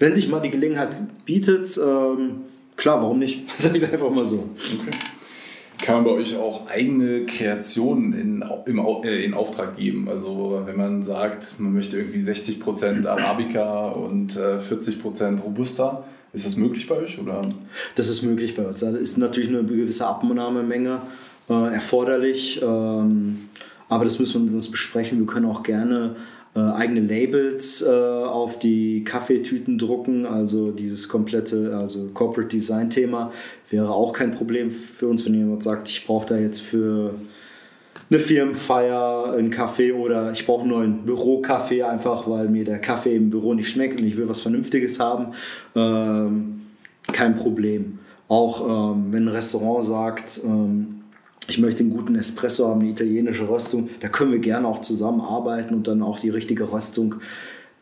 wenn 0.00 0.14
sich 0.14 0.28
mal 0.28 0.40
die 0.40 0.50
Gelegenheit 0.50 0.96
bietet, 1.24 1.78
ähm, 1.78 2.40
klar, 2.76 3.00
warum 3.00 3.20
nicht? 3.20 3.48
Sag 3.56 3.76
ich 3.76 3.84
einfach 3.84 4.10
mal 4.10 4.24
so. 4.24 4.50
Okay 4.80 4.96
kann 5.80 5.96
man 5.96 6.04
bei 6.04 6.10
euch 6.10 6.36
auch 6.36 6.68
eigene 6.68 7.26
Kreationen 7.26 8.12
in, 8.12 8.44
im, 8.66 8.78
äh, 9.02 9.24
in 9.24 9.34
Auftrag 9.34 9.76
geben. 9.76 10.08
Also 10.08 10.62
wenn 10.64 10.76
man 10.76 11.02
sagt, 11.02 11.58
man 11.58 11.72
möchte 11.72 11.96
irgendwie 11.96 12.20
60% 12.20 13.06
Arabica 13.06 13.88
und 13.88 14.36
äh, 14.36 14.58
40% 14.58 15.40
Robusta, 15.40 16.04
ist 16.32 16.46
das 16.46 16.56
möglich 16.56 16.86
bei 16.86 16.96
euch? 16.96 17.18
Oder? 17.18 17.42
Das 17.96 18.08
ist 18.08 18.22
möglich 18.22 18.54
bei 18.54 18.64
uns. 18.64 18.80
Da 18.80 18.90
ist 18.90 19.16
natürlich 19.18 19.48
eine 19.48 19.64
gewisse 19.64 20.06
Abnahmemenge 20.06 21.02
äh, 21.48 21.74
erforderlich. 21.74 22.60
Ähm, 22.62 23.48
aber 23.88 24.04
das 24.04 24.20
müssen 24.20 24.34
wir 24.34 24.46
mit 24.46 24.54
uns 24.54 24.70
besprechen. 24.70 25.18
Wir 25.18 25.26
können 25.26 25.46
auch 25.46 25.64
gerne 25.64 26.14
äh, 26.54 26.60
eigene 26.60 27.00
Labels 27.00 27.82
äh, 27.82 27.88
auf 27.88 28.58
die 28.58 29.04
Kaffeetüten 29.04 29.78
drucken, 29.78 30.26
also 30.26 30.72
dieses 30.72 31.08
komplette, 31.08 31.76
also 31.76 32.08
Corporate 32.12 32.48
Design 32.48 32.90
Thema 32.90 33.32
wäre 33.68 33.90
auch 33.90 34.12
kein 34.12 34.32
Problem 34.32 34.70
für 34.70 35.06
uns, 35.06 35.24
wenn 35.24 35.34
jemand 35.34 35.62
sagt, 35.62 35.88
ich 35.88 36.04
brauche 36.06 36.26
da 36.26 36.36
jetzt 36.36 36.60
für 36.60 37.14
eine 38.10 38.18
Firmenfeier 38.18 39.34
einen 39.34 39.50
Kaffee 39.50 39.92
oder 39.92 40.32
ich 40.32 40.44
brauche 40.44 40.66
nur 40.66 40.82
einen 40.82 41.04
Bürokaffee 41.04 41.84
einfach, 41.84 42.28
weil 42.28 42.48
mir 42.48 42.64
der 42.64 42.80
Kaffee 42.80 43.14
im 43.14 43.30
Büro 43.30 43.54
nicht 43.54 43.70
schmeckt 43.70 44.00
und 44.00 44.06
ich 44.06 44.16
will 44.16 44.28
was 44.28 44.40
Vernünftiges 44.40 44.98
haben. 44.98 45.28
Ähm, 45.76 46.62
kein 47.12 47.36
Problem. 47.36 48.00
Auch 48.26 48.94
ähm, 48.94 49.12
wenn 49.12 49.28
ein 49.28 49.34
Restaurant 49.34 49.84
sagt, 49.84 50.40
ähm, 50.44 50.99
ich 51.50 51.58
möchte 51.58 51.80
einen 51.80 51.90
guten 51.90 52.14
Espresso 52.14 52.68
haben, 52.68 52.80
eine 52.80 52.90
italienische 52.90 53.48
Röstung, 53.48 53.90
da 54.00 54.08
können 54.08 54.32
wir 54.32 54.38
gerne 54.38 54.66
auch 54.68 54.78
zusammenarbeiten 54.78 55.74
und 55.74 55.86
dann 55.86 56.02
auch 56.02 56.18
die 56.18 56.30
richtige 56.30 56.72
Röstung 56.72 57.16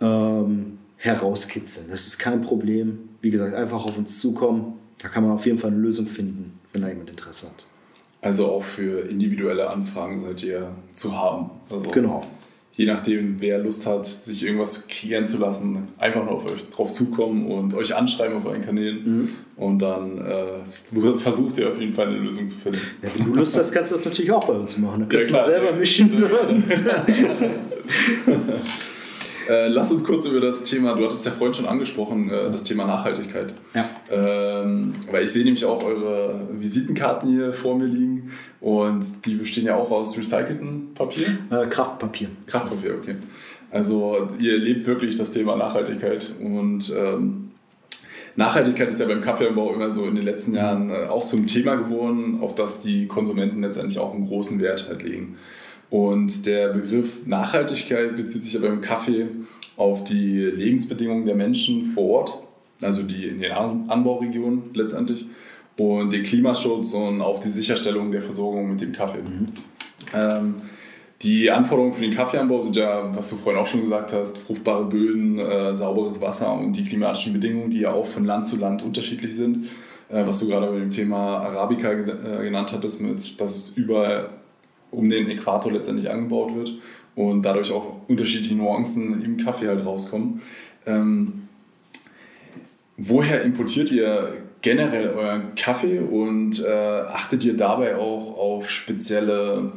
ähm, 0.00 0.78
herauskitzeln. 0.96 1.86
Das 1.90 2.06
ist 2.06 2.18
kein 2.18 2.42
Problem. 2.42 2.98
Wie 3.20 3.30
gesagt, 3.30 3.54
einfach 3.54 3.84
auf 3.84 3.96
uns 3.96 4.18
zukommen. 4.18 4.74
Da 4.98 5.08
kann 5.08 5.22
man 5.22 5.32
auf 5.32 5.46
jeden 5.46 5.58
Fall 5.58 5.70
eine 5.70 5.80
Lösung 5.80 6.06
finden, 6.06 6.58
wenn 6.72 6.82
da 6.82 6.88
jemand 6.88 7.10
Interesse 7.10 7.46
hat. 7.46 7.64
Also 8.20 8.46
auch 8.46 8.64
für 8.64 9.08
individuelle 9.08 9.70
Anfragen 9.70 10.20
seid 10.20 10.42
ihr 10.42 10.72
zu 10.94 11.16
haben. 11.16 11.50
Also 11.70 11.90
genau 11.90 12.22
je 12.78 12.86
nachdem, 12.86 13.36
wer 13.40 13.58
Lust 13.58 13.86
hat, 13.86 14.06
sich 14.06 14.44
irgendwas 14.44 14.86
kreieren 14.86 15.26
zu 15.26 15.38
lassen, 15.38 15.88
einfach 15.98 16.24
nur 16.24 16.34
auf 16.34 16.46
euch 16.46 16.68
drauf 16.68 16.92
zukommen 16.92 17.48
und 17.48 17.74
euch 17.74 17.96
anschreiben 17.96 18.36
auf 18.36 18.46
euren 18.46 18.62
Kanälen. 18.62 19.02
Mhm. 19.04 19.28
Und 19.56 19.80
dann 19.80 20.18
äh, 20.18 21.18
versucht 21.18 21.58
ihr 21.58 21.70
auf 21.70 21.80
jeden 21.80 21.92
Fall 21.92 22.06
eine 22.06 22.18
Lösung 22.18 22.46
zu 22.46 22.56
finden. 22.56 22.78
Ja, 23.02 23.08
wenn 23.16 23.26
du 23.26 23.34
Lust 23.34 23.58
hast, 23.58 23.72
kannst 23.72 23.90
du 23.90 23.96
das 23.96 24.04
natürlich 24.04 24.30
auch 24.30 24.46
bei 24.46 24.52
uns 24.52 24.78
machen. 24.78 25.00
Dann 25.00 25.08
kannst 25.08 25.28
ja, 25.28 25.40
du 25.40 25.50
selber 25.50 25.72
mischen. 25.72 26.22
Äh, 29.48 29.68
lass 29.68 29.90
uns 29.90 30.04
kurz 30.04 30.26
über 30.26 30.40
das 30.40 30.64
Thema, 30.64 30.94
du 30.94 31.04
hattest 31.04 31.24
ja 31.24 31.32
vorhin 31.32 31.54
schon 31.54 31.66
angesprochen, 31.66 32.30
äh, 32.30 32.50
das 32.50 32.64
Thema 32.64 32.86
Nachhaltigkeit. 32.86 33.54
Ja. 33.74 33.88
Ähm, 34.10 34.92
weil 35.10 35.24
ich 35.24 35.32
sehe 35.32 35.44
nämlich 35.44 35.64
auch 35.64 35.82
eure 35.82 36.40
Visitenkarten 36.52 37.30
hier 37.30 37.52
vor 37.54 37.76
mir 37.76 37.86
liegen 37.86 38.32
und 38.60 39.04
die 39.24 39.36
bestehen 39.36 39.64
ja 39.64 39.76
auch 39.76 39.90
aus 39.90 40.16
recyceltem 40.18 40.88
Papier. 40.94 41.26
Äh, 41.50 41.66
Kraftpapier. 41.66 42.28
Kraftpapier, 42.46 42.94
okay. 42.96 43.16
Also 43.70 44.28
ihr 44.38 44.58
lebt 44.58 44.86
wirklich 44.86 45.16
das 45.16 45.32
Thema 45.32 45.56
Nachhaltigkeit 45.56 46.34
und 46.40 46.92
ähm, 46.96 47.50
Nachhaltigkeit 48.36 48.88
ist 48.88 49.00
ja 49.00 49.06
beim 49.06 49.20
Kaffeeanbau 49.20 49.74
immer 49.74 49.90
so 49.90 50.06
in 50.06 50.14
den 50.14 50.24
letzten 50.24 50.54
Jahren 50.54 50.90
äh, 50.90 51.06
auch 51.06 51.24
zum 51.24 51.46
Thema 51.46 51.74
geworden, 51.74 52.38
auf 52.40 52.54
das 52.54 52.80
die 52.80 53.06
Konsumenten 53.06 53.62
letztendlich 53.62 53.98
auch 53.98 54.14
einen 54.14 54.28
großen 54.28 54.60
Wert 54.60 54.88
halt 54.88 55.02
legen. 55.02 55.36
Und 55.90 56.44
der 56.46 56.68
Begriff 56.68 57.26
Nachhaltigkeit 57.26 58.16
bezieht 58.16 58.42
sich 58.42 58.52
ja 58.52 58.60
beim 58.60 58.80
Kaffee 58.80 59.26
auf 59.76 60.04
die 60.04 60.40
Lebensbedingungen 60.40 61.24
der 61.24 61.34
Menschen 61.34 61.86
vor 61.86 62.04
Ort, 62.10 62.42
also 62.82 63.02
die 63.02 63.26
in 63.26 63.40
den 63.40 63.52
Anbauregionen 63.52 64.74
letztendlich, 64.74 65.26
und 65.78 66.12
den 66.12 66.24
Klimaschutz 66.24 66.92
und 66.92 67.22
auf 67.22 67.40
die 67.40 67.48
Sicherstellung 67.48 68.10
der 68.10 68.20
Versorgung 68.20 68.70
mit 68.70 68.80
dem 68.80 68.92
Kaffee. 68.92 69.22
Mhm. 69.22 69.48
Ähm, 70.12 70.54
die 71.22 71.50
Anforderungen 71.50 71.94
für 71.94 72.02
den 72.02 72.12
Kaffeeanbau 72.12 72.60
sind 72.60 72.76
ja, 72.76 73.14
was 73.14 73.30
du 73.30 73.36
vorhin 73.36 73.60
auch 73.60 73.66
schon 73.66 73.82
gesagt 73.82 74.12
hast, 74.12 74.38
fruchtbare 74.38 74.84
Böden, 74.84 75.38
äh, 75.38 75.74
sauberes 75.74 76.20
Wasser 76.20 76.52
und 76.52 76.74
die 76.74 76.84
klimatischen 76.84 77.32
Bedingungen, 77.32 77.70
die 77.70 77.80
ja 77.80 77.92
auch 77.92 78.06
von 78.06 78.24
Land 78.24 78.46
zu 78.46 78.56
Land 78.56 78.82
unterschiedlich 78.82 79.34
sind. 79.34 79.66
Äh, 80.08 80.26
was 80.26 80.38
du 80.38 80.46
gerade 80.46 80.68
bei 80.68 80.78
dem 80.78 80.90
Thema 80.90 81.38
Arabica 81.38 81.90
äh, 81.90 82.44
genannt 82.44 82.72
hattest, 82.72 83.00
mit, 83.00 83.40
dass 83.40 83.56
es 83.56 83.68
überall 83.70 84.28
um 84.90 85.08
den 85.08 85.28
Äquator 85.28 85.72
letztendlich 85.72 86.10
angebaut 86.10 86.54
wird 86.54 86.72
und 87.14 87.42
dadurch 87.42 87.72
auch 87.72 88.08
unterschiedliche 88.08 88.54
Nuancen 88.54 89.22
im 89.24 89.36
Kaffee 89.36 89.68
halt 89.68 89.84
rauskommen. 89.84 90.40
Ähm, 90.86 91.48
woher 92.96 93.42
importiert 93.42 93.90
ihr 93.90 94.34
generell 94.62 95.10
euren 95.10 95.54
Kaffee 95.54 96.00
und 96.00 96.64
äh, 96.64 96.68
achtet 96.68 97.44
ihr 97.44 97.56
dabei 97.56 97.96
auch 97.96 98.36
auf 98.38 98.70
spezielle 98.70 99.72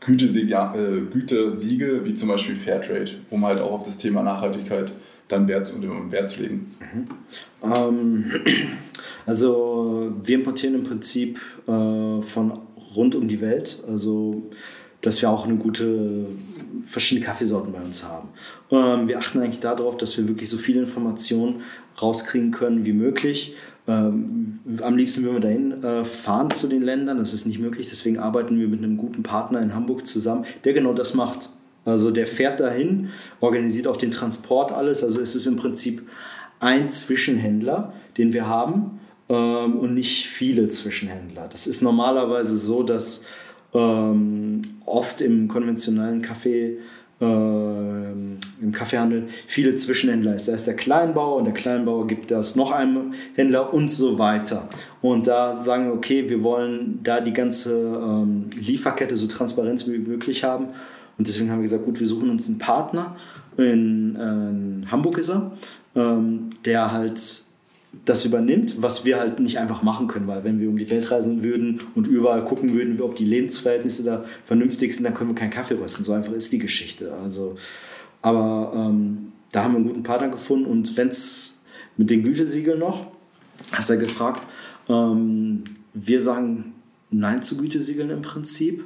Gütesiegel, 0.00 0.56
äh, 0.74 1.12
Gütesiegel 1.12 2.04
wie 2.04 2.14
zum 2.14 2.28
Beispiel 2.28 2.56
Fairtrade, 2.56 3.12
um 3.30 3.44
halt 3.44 3.60
auch 3.60 3.72
auf 3.72 3.82
das 3.84 3.98
Thema 3.98 4.22
Nachhaltigkeit 4.22 4.92
dann 5.28 5.48
Wert, 5.48 5.72
Wert 6.10 6.28
zu 6.28 6.42
legen? 6.42 6.74
Mhm. 6.80 7.72
Ähm, 7.72 8.30
also 9.26 10.12
wir 10.22 10.34
importieren 10.36 10.74
im 10.74 10.84
Prinzip 10.84 11.40
äh, 11.66 12.22
von 12.22 12.58
rund 12.94 13.14
um 13.14 13.28
die 13.28 13.40
Welt. 13.40 13.82
Also 13.88 14.50
dass 15.04 15.20
wir 15.20 15.30
auch 15.30 15.46
eine 15.46 15.56
gute 15.56 16.26
verschiedene 16.84 17.26
Kaffeesorten 17.26 17.72
bei 17.72 17.80
uns 17.80 18.04
haben. 18.04 18.28
Ähm, 18.70 19.08
wir 19.08 19.18
achten 19.18 19.40
eigentlich 19.40 19.60
darauf, 19.60 19.96
dass 19.96 20.16
wir 20.16 20.28
wirklich 20.28 20.48
so 20.48 20.56
viele 20.56 20.80
Informationen 20.80 21.62
rauskriegen 22.00 22.50
können 22.50 22.84
wie 22.84 22.92
möglich. 22.92 23.54
Ähm, 23.86 24.60
am 24.82 24.96
liebsten 24.96 25.22
würden 25.22 25.34
wir 25.34 25.40
dahin 25.40 25.82
äh, 25.82 26.04
fahren 26.04 26.50
zu 26.50 26.68
den 26.68 26.82
Ländern. 26.82 27.18
Das 27.18 27.34
ist 27.34 27.46
nicht 27.46 27.58
möglich. 27.58 27.88
Deswegen 27.90 28.18
arbeiten 28.18 28.58
wir 28.58 28.68
mit 28.68 28.82
einem 28.82 28.96
guten 28.96 29.22
Partner 29.22 29.60
in 29.60 29.74
Hamburg 29.74 30.06
zusammen, 30.06 30.46
der 30.64 30.72
genau 30.72 30.94
das 30.94 31.14
macht. 31.14 31.50
Also 31.84 32.10
der 32.10 32.26
fährt 32.26 32.60
dahin, 32.60 33.10
organisiert 33.40 33.86
auch 33.86 33.98
den 33.98 34.10
Transport 34.10 34.72
alles. 34.72 35.04
Also 35.04 35.20
es 35.20 35.34
ist 35.34 35.46
im 35.46 35.56
Prinzip 35.56 36.02
ein 36.60 36.88
Zwischenhändler, 36.88 37.92
den 38.16 38.32
wir 38.32 38.48
haben 38.48 39.00
ähm, 39.28 39.76
und 39.76 39.94
nicht 39.94 40.26
viele 40.26 40.68
Zwischenhändler. 40.68 41.48
Das 41.50 41.66
ist 41.66 41.82
normalerweise 41.82 42.58
so, 42.58 42.82
dass 42.82 43.24
ähm, 43.72 44.62
oft 44.86 45.20
im 45.20 45.48
konventionellen 45.48 46.22
Kaffee 46.22 46.78
äh, 47.20 47.24
im 47.24 48.72
Kaffeehandel 48.72 49.28
viele 49.46 49.76
Zwischenhändler 49.76 50.34
ist. 50.34 50.48
Da 50.48 50.54
ist 50.54 50.66
der 50.66 50.76
Kleinbauer 50.76 51.36
und 51.36 51.44
der 51.44 51.54
Kleinbauer 51.54 52.06
gibt 52.06 52.30
das 52.30 52.56
noch 52.56 52.72
einem 52.72 53.14
Händler 53.34 53.72
und 53.72 53.90
so 53.90 54.18
weiter. 54.18 54.68
Und 55.00 55.26
da 55.26 55.54
sagen 55.54 55.86
wir, 55.86 55.94
okay, 55.94 56.28
wir 56.28 56.42
wollen 56.42 57.00
da 57.02 57.20
die 57.20 57.32
ganze 57.32 57.74
ähm, 57.74 58.50
Lieferkette 58.58 59.16
so 59.16 59.26
transparent 59.26 59.86
wie 59.88 59.98
möglich 59.98 60.44
haben. 60.44 60.68
Und 61.16 61.28
deswegen 61.28 61.50
haben 61.50 61.58
wir 61.58 61.64
gesagt, 61.64 61.84
gut, 61.84 62.00
wir 62.00 62.06
suchen 62.06 62.30
uns 62.30 62.48
einen 62.48 62.58
Partner. 62.58 63.14
In, 63.56 64.16
äh, 64.16 64.20
in 64.20 64.86
Hamburg 64.90 65.18
ist 65.18 65.30
er, 65.30 65.52
ähm, 65.94 66.50
der 66.64 66.90
halt 66.90 67.43
das 68.04 68.24
übernimmt, 68.24 68.82
was 68.82 69.04
wir 69.04 69.18
halt 69.18 69.40
nicht 69.40 69.58
einfach 69.58 69.82
machen 69.82 70.08
können, 70.08 70.26
weil 70.26 70.44
wenn 70.44 70.60
wir 70.60 70.68
um 70.68 70.76
die 70.76 70.90
Welt 70.90 71.10
reisen 71.10 71.42
würden 71.42 71.80
und 71.94 72.06
überall 72.06 72.44
gucken 72.44 72.74
würden, 72.74 73.00
ob 73.00 73.16
die 73.16 73.24
Lebensverhältnisse 73.24 74.04
da 74.04 74.24
vernünftig 74.44 74.94
sind, 74.94 75.04
dann 75.04 75.14
können 75.14 75.30
wir 75.30 75.34
keinen 75.34 75.50
Kaffee 75.50 75.74
rösten. 75.74 76.04
So 76.04 76.12
einfach 76.12 76.32
ist 76.32 76.52
die 76.52 76.58
Geschichte. 76.58 77.12
Also, 77.14 77.56
aber 78.22 78.72
ähm, 78.74 79.32
da 79.52 79.64
haben 79.64 79.72
wir 79.72 79.78
einen 79.78 79.86
guten 79.86 80.02
Partner 80.02 80.28
gefunden 80.28 80.66
und 80.66 80.96
wenn 80.96 81.08
es 81.08 81.58
mit 81.96 82.10
den 82.10 82.24
Gütesiegeln 82.24 82.78
noch, 82.78 83.06
hast 83.72 83.90
ja 83.90 83.96
gefragt, 83.96 84.46
ähm, 84.88 85.64
wir 85.92 86.20
sagen 86.20 86.74
Nein 87.10 87.42
zu 87.42 87.56
Gütesiegeln 87.56 88.10
im 88.10 88.22
Prinzip. 88.22 88.84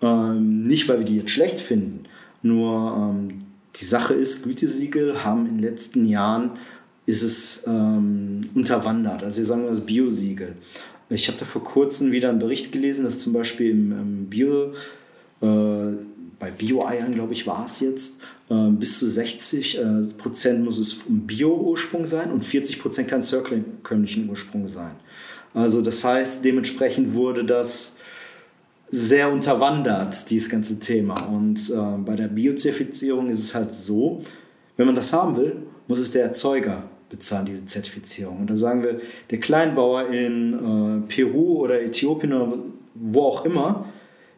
Ähm, 0.00 0.62
nicht, 0.62 0.88
weil 0.88 0.98
wir 0.98 1.06
die 1.06 1.16
jetzt 1.16 1.30
schlecht 1.30 1.60
finden, 1.60 2.04
nur 2.42 2.94
ähm, 2.96 3.38
die 3.76 3.84
Sache 3.84 4.14
ist, 4.14 4.44
Gütesiegel 4.44 5.24
haben 5.24 5.46
in 5.46 5.58
den 5.58 5.62
letzten 5.62 6.06
Jahren 6.06 6.52
ist 7.06 7.22
es 7.22 7.64
ähm, 7.66 8.40
unterwandert. 8.54 9.22
Also 9.22 9.38
wir 9.38 9.44
sagen 9.44 9.66
das 9.66 9.84
Biosiegel. 9.84 10.54
Ich 11.10 11.28
habe 11.28 11.38
da 11.38 11.44
vor 11.44 11.62
kurzem 11.62 12.12
wieder 12.12 12.30
einen 12.30 12.38
Bericht 12.38 12.72
gelesen, 12.72 13.04
dass 13.04 13.18
zum 13.18 13.32
Beispiel 13.32 13.70
im, 13.70 13.92
im 13.92 14.26
Bio, 14.26 14.72
äh, 15.42 15.96
bei 16.38 16.50
Bio-Eiern, 16.50 17.12
glaube 17.12 17.34
ich, 17.34 17.46
war 17.46 17.66
es 17.66 17.80
jetzt, 17.80 18.20
äh, 18.48 18.70
bis 18.70 18.98
zu 18.98 19.06
60 19.06 19.78
äh, 19.78 19.84
Prozent 20.16 20.64
muss 20.64 20.78
es 20.78 21.02
im 21.08 21.26
Bio-Ursprung 21.26 22.06
sein 22.06 22.32
und 22.32 22.44
40 22.44 22.80
Prozent 22.80 23.08
kann 23.08 23.22
circle 23.22 23.64
Ursprung 24.28 24.66
sein. 24.66 24.92
Also 25.52 25.82
das 25.82 26.02
heißt, 26.02 26.44
dementsprechend 26.44 27.14
wurde 27.14 27.44
das 27.44 27.96
sehr 28.88 29.30
unterwandert, 29.30 30.30
dieses 30.30 30.48
ganze 30.48 30.80
Thema. 30.80 31.14
Und 31.28 31.70
äh, 31.70 31.98
bei 32.04 32.16
der 32.16 32.28
Biozertifizierung 32.28 33.28
ist 33.30 33.42
es 33.42 33.54
halt 33.54 33.72
so, 33.72 34.22
wenn 34.76 34.86
man 34.86 34.96
das 34.96 35.12
haben 35.12 35.36
will, 35.36 35.56
muss 35.86 35.98
es 35.98 36.12
der 36.12 36.24
Erzeuger 36.24 36.84
bezahlen, 37.14 37.46
diese 37.46 37.64
Zertifizierung. 37.64 38.40
Und 38.40 38.50
da 38.50 38.56
sagen 38.56 38.82
wir, 38.82 39.00
der 39.30 39.38
Kleinbauer 39.38 40.08
in 40.08 41.04
äh, 41.04 41.08
Peru 41.08 41.58
oder 41.58 41.80
Äthiopien 41.80 42.32
oder 42.32 42.58
wo 42.94 43.22
auch 43.22 43.44
immer, 43.44 43.86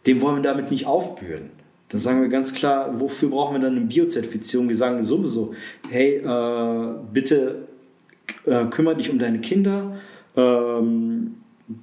dem 0.07 0.21
wollen 0.21 0.37
wir 0.37 0.43
damit 0.43 0.71
nicht 0.71 0.87
aufbühren. 0.87 1.51
Da 1.89 1.99
sagen 1.99 2.21
wir 2.21 2.29
ganz 2.29 2.53
klar, 2.53 3.01
wofür 3.01 3.31
brauchen 3.31 3.55
wir 3.55 3.61
dann 3.61 3.77
eine 3.77 3.87
Biozertifizierung? 3.87 4.69
Wir 4.69 4.77
sagen 4.77 5.03
sowieso, 5.03 5.55
hey, 5.89 6.17
äh, 6.17 6.95
bitte 7.13 7.67
äh, 8.45 8.65
kümmere 8.67 8.97
dich 8.97 9.11
um 9.11 9.19
deine 9.19 9.39
Kinder, 9.41 9.97
ähm, 10.37 11.37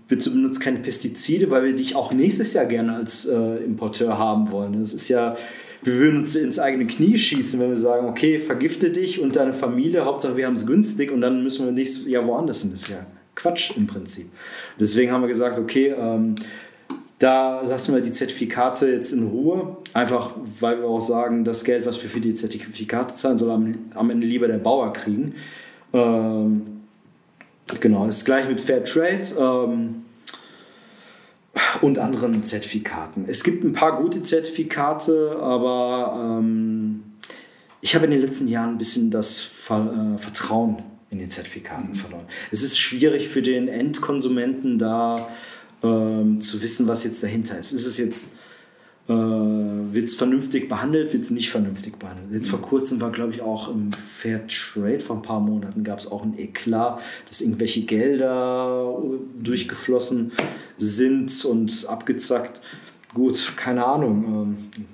bitte 0.08 0.30
benutze 0.30 0.60
keine 0.60 0.80
Pestizide, 0.80 1.50
weil 1.50 1.64
wir 1.64 1.76
dich 1.76 1.96
auch 1.96 2.14
nächstes 2.14 2.54
Jahr 2.54 2.66
gerne 2.66 2.96
als 2.96 3.26
äh, 3.26 3.58
Importeur 3.64 4.18
haben 4.18 4.52
wollen. 4.52 4.80
Das 4.80 4.94
ist 4.94 5.10
ja 5.10 5.36
wir 5.84 5.98
würden 5.98 6.20
uns 6.20 6.36
ins 6.36 6.60
eigene 6.60 6.86
Knie 6.86 7.18
schießen, 7.18 7.60
wenn 7.60 7.70
wir 7.70 7.78
sagen, 7.78 8.08
okay, 8.08 8.40
vergifte 8.40 8.90
dich 8.90 9.20
und 9.20 9.36
deine 9.36 9.54
Familie, 9.54 10.06
Hauptsache 10.06 10.38
wir 10.38 10.46
haben 10.46 10.54
es 10.54 10.66
günstig 10.66 11.12
und 11.12 11.22
dann 11.22 11.44
müssen 11.44 11.66
wir 11.66 11.72
nächstes 11.72 12.08
Jahr 12.08 12.26
woanders 12.26 12.62
hin. 12.62 12.72
Das 12.72 12.84
ist 12.84 12.90
ja 12.90 13.06
Quatsch 13.36 13.76
im 13.76 13.88
Prinzip. 13.88 14.28
Deswegen 14.80 15.12
haben 15.12 15.22
wir 15.22 15.28
gesagt, 15.28 15.60
okay, 15.60 15.94
ähm, 15.98 16.36
da 17.20 17.62
lassen 17.62 17.94
wir 17.94 18.02
die 18.02 18.12
Zertifikate 18.12 18.90
jetzt 18.92 19.12
in 19.14 19.28
Ruhe, 19.28 19.78
einfach 19.94 20.36
weil 20.60 20.80
wir 20.80 20.88
auch 20.88 21.02
sagen, 21.02 21.46
das 21.46 21.64
Geld, 21.64 21.86
was 21.86 22.02
wir 22.02 22.10
für 22.10 22.20
die 22.20 22.34
Zertifikate 22.34 23.16
zahlen, 23.16 23.38
soll 23.38 23.52
am, 23.52 23.76
am 23.94 24.10
Ende 24.10 24.28
lieber 24.28 24.48
der 24.48 24.58
Bauer 24.58 24.92
kriegen. 24.94 25.36
Ähm, 25.94 26.64
genau, 27.80 28.06
ist 28.08 28.26
gleich 28.26 28.48
mit 28.48 28.60
Fair 28.60 28.84
Trade. 28.84 29.24
Ähm, 29.40 30.03
und 31.82 32.00
anderen 32.00 32.44
Zertifikaten. 32.44 33.26
Es 33.28 33.44
gibt 33.44 33.64
ein 33.64 33.74
paar 33.74 33.98
gute 33.98 34.24
Zertifikate, 34.24 35.38
aber 35.40 36.40
ähm, 36.40 37.04
ich 37.82 37.96
habe 37.96 38.06
in 38.06 38.12
den 38.12 38.22
letzten 38.22 38.48
Jahren 38.48 38.72
ein 38.72 38.78
bisschen 38.78 39.12
das 39.12 39.40
Ver 39.40 40.16
äh, 40.16 40.18
Vertrauen 40.18 40.82
in 41.10 41.20
den 41.20 41.30
Zertifikaten 41.30 41.90
mhm. 41.90 41.96
verloren. 41.96 42.26
Es 42.52 42.64
ist 42.64 42.78
schwierig 42.80 43.28
für 43.28 43.42
den 43.42 43.68
Endkonsumenten 43.68 44.80
da 44.80 45.30
ähm, 45.84 46.42
zu 46.42 46.62
wissen, 46.62 46.88
was 46.88 47.04
jetzt 47.04 47.22
dahinter 47.22 47.58
ist. 47.58 47.72
Ist 47.72 47.86
es 47.86 47.98
jetzt 47.98 48.34
äh, 49.10 49.14
wird 49.14 50.06
es 50.06 50.16
vernünftig 50.16 50.70
behandelt, 50.70 51.12
wird 51.12 51.24
es 51.24 51.32
nicht 51.32 51.52
vernünftig 51.52 52.00
behandelt. 52.00 52.32
Jetzt 52.32 52.50
vor 52.50 52.62
kurzem 52.62 53.02
war, 53.02 53.12
glaube 53.12 53.34
ich, 53.34 53.42
auch 53.42 53.68
im 53.68 53.92
Fair 53.92 54.48
Trade, 54.48 55.02
vor 55.02 55.18
ein 55.18 55.22
paar 55.22 55.42
Monaten 55.42 55.84
gab 55.84 56.00
es 56.00 56.10
auch 56.10 56.24
ein 56.24 56.40
Eklat, 56.40 57.02
dass 57.28 57.42
irgendwelche 57.42 57.82
Gelder 57.82 58.98
durchgeflossen 59.42 60.32
sind 60.78 61.44
und 61.44 61.86
abgezackt. 61.90 62.62
Gut, 63.14 63.54
keine 63.58 63.86
Ahnung. 63.86 64.24
Ähm, 64.26 64.86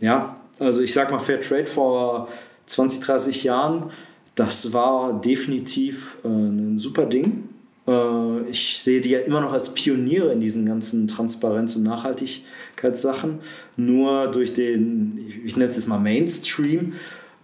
ja, 0.00 0.36
also 0.58 0.80
ich 0.80 0.94
sag 0.94 1.10
mal, 1.10 1.18
Fair 1.18 1.42
Trade 1.42 1.66
vor 1.66 2.28
20, 2.64 3.00
30 3.00 3.44
Jahren, 3.44 3.90
das 4.34 4.72
war 4.72 5.20
definitiv 5.20 6.16
äh, 6.24 6.28
ein 6.28 6.78
super 6.78 7.04
Ding. 7.04 7.49
Äh, 7.86 8.48
ich 8.48 8.78
sehe 8.78 9.00
die 9.00 9.10
ja 9.10 9.20
immer 9.20 9.40
noch 9.40 9.52
als 9.52 9.74
Pioniere 9.74 10.32
in 10.32 10.40
diesen 10.40 10.66
ganzen 10.66 11.08
Transparenz- 11.08 11.76
und 11.76 11.84
Nachhaltigkeitssachen. 11.84 13.40
Nur 13.76 14.28
durch 14.28 14.52
den, 14.54 15.18
ich 15.44 15.56
nenne 15.56 15.70
es 15.70 15.86
mal 15.86 15.98
Mainstream, 15.98 16.94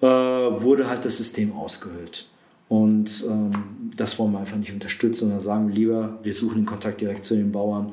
äh, 0.01 0.07
wurde 0.07 0.89
halt 0.89 1.05
das 1.05 1.17
System 1.17 1.53
ausgehöhlt. 1.53 2.29
Und 2.69 3.25
ähm, 3.29 3.53
das 3.97 4.19
wollen 4.19 4.33
wir 4.33 4.41
einfach 4.41 4.57
nicht 4.57 4.73
unterstützen, 4.73 5.27
sondern 5.27 5.41
sagen 5.41 5.69
lieber, 5.71 6.19
wir 6.23 6.35
suchen 6.35 6.57
den 6.63 6.67
Kontakt 6.67 7.01
direkt 7.01 7.25
zu 7.25 7.37
den 7.37 7.53
Bauern, 7.53 7.93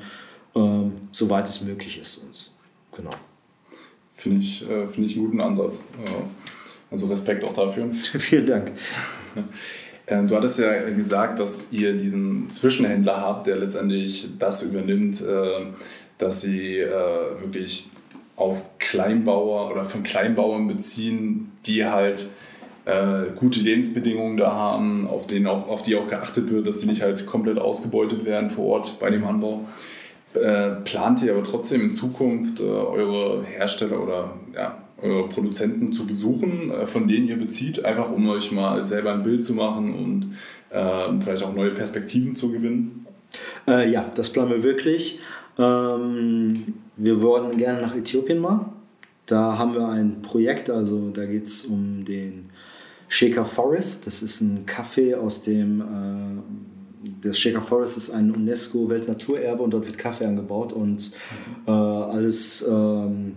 ähm, 0.55 0.93
soweit 1.11 1.47
es 1.47 1.61
möglich 1.61 1.99
ist 1.99 2.17
uns. 2.17 2.51
Genau. 2.95 3.11
Finde 4.13 4.39
ich, 4.39 4.67
äh, 4.67 4.87
find 4.87 5.07
ich 5.07 5.15
einen 5.15 5.25
guten 5.25 5.41
Ansatz. 5.41 5.83
Also 6.89 7.07
Respekt 7.07 7.43
auch 7.43 7.53
dafür. 7.53 7.91
Vielen 7.93 8.45
Dank. 8.45 8.71
Äh, 10.05 10.23
du 10.23 10.35
hattest 10.35 10.59
ja 10.59 10.89
gesagt, 10.89 11.39
dass 11.39 11.71
ihr 11.71 11.93
diesen 11.93 12.49
Zwischenhändler 12.49 13.21
habt, 13.21 13.47
der 13.47 13.57
letztendlich 13.57 14.29
das 14.39 14.63
übernimmt, 14.63 15.21
äh, 15.21 15.67
dass 16.17 16.41
sie 16.41 16.79
äh, 16.79 16.89
wirklich 17.41 17.89
auf 18.35 18.63
Kleinbauer 18.79 19.71
oder 19.71 19.85
von 19.85 20.03
Kleinbauern 20.03 20.67
beziehen, 20.67 21.51
die 21.65 21.85
halt 21.85 22.27
gute 23.35 23.61
Lebensbedingungen 23.61 24.35
da 24.35 24.51
haben, 24.51 25.07
auf, 25.07 25.25
denen 25.25 25.47
auch, 25.47 25.69
auf 25.69 25.83
die 25.83 25.95
auch 25.95 26.05
geachtet 26.05 26.49
wird, 26.51 26.67
dass 26.67 26.79
die 26.79 26.85
nicht 26.85 27.01
halt 27.01 27.25
komplett 27.25 27.57
ausgebeutet 27.57 28.25
werden 28.25 28.49
vor 28.49 28.65
Ort 28.65 28.99
bei 28.99 29.09
dem 29.09 29.23
Anbau. 29.23 29.61
plant 30.33 31.21
ihr 31.23 31.31
aber 31.31 31.43
trotzdem 31.43 31.79
in 31.79 31.91
Zukunft 31.91 32.59
eure 32.59 33.45
Hersteller 33.45 34.03
oder 34.03 34.33
ja, 34.53 34.82
Produzenten 35.29 35.91
zu 35.91 36.05
besuchen, 36.05 36.71
äh, 36.71 36.85
von 36.85 37.07
denen 37.07 37.27
ihr 37.27 37.37
bezieht, 37.37 37.83
einfach 37.83 38.11
um 38.11 38.27
euch 38.29 38.51
mal 38.51 38.85
selber 38.85 39.13
ein 39.13 39.23
Bild 39.23 39.43
zu 39.43 39.53
machen 39.53 39.93
und 39.93 40.35
äh, 40.69 41.21
vielleicht 41.21 41.43
auch 41.43 41.53
neue 41.53 41.71
Perspektiven 41.71 42.35
zu 42.35 42.51
gewinnen? 42.51 43.05
Äh, 43.67 43.91
ja, 43.91 44.11
das 44.15 44.31
planen 44.31 44.51
wir 44.51 44.63
wirklich. 44.63 45.19
Ähm, 45.57 46.73
wir 46.97 47.21
wollen 47.21 47.57
gerne 47.57 47.81
nach 47.81 47.95
Äthiopien 47.95 48.39
mal. 48.39 48.65
Da 49.25 49.57
haben 49.57 49.73
wir 49.73 49.87
ein 49.87 50.21
Projekt, 50.21 50.69
also 50.69 51.09
da 51.09 51.25
geht 51.25 51.45
es 51.45 51.65
um 51.65 52.03
den 52.03 52.49
Shaker 53.07 53.45
Forest. 53.45 54.07
Das 54.07 54.21
ist 54.21 54.41
ein 54.41 54.65
Kaffee 54.65 55.15
aus 55.15 55.43
dem, 55.43 55.81
äh, 55.81 57.07
das 57.21 57.37
Shaker 57.37 57.61
Forest 57.61 57.97
ist 57.97 58.09
ein 58.09 58.31
UNESCO-Weltnaturerbe 58.31 59.63
und 59.63 59.73
dort 59.73 59.85
wird 59.85 59.97
Kaffee 59.97 60.25
angebaut 60.25 60.73
und 60.73 61.11
mhm. 61.11 61.67
äh, 61.67 61.71
alles 61.71 62.65
ähm, 62.67 63.33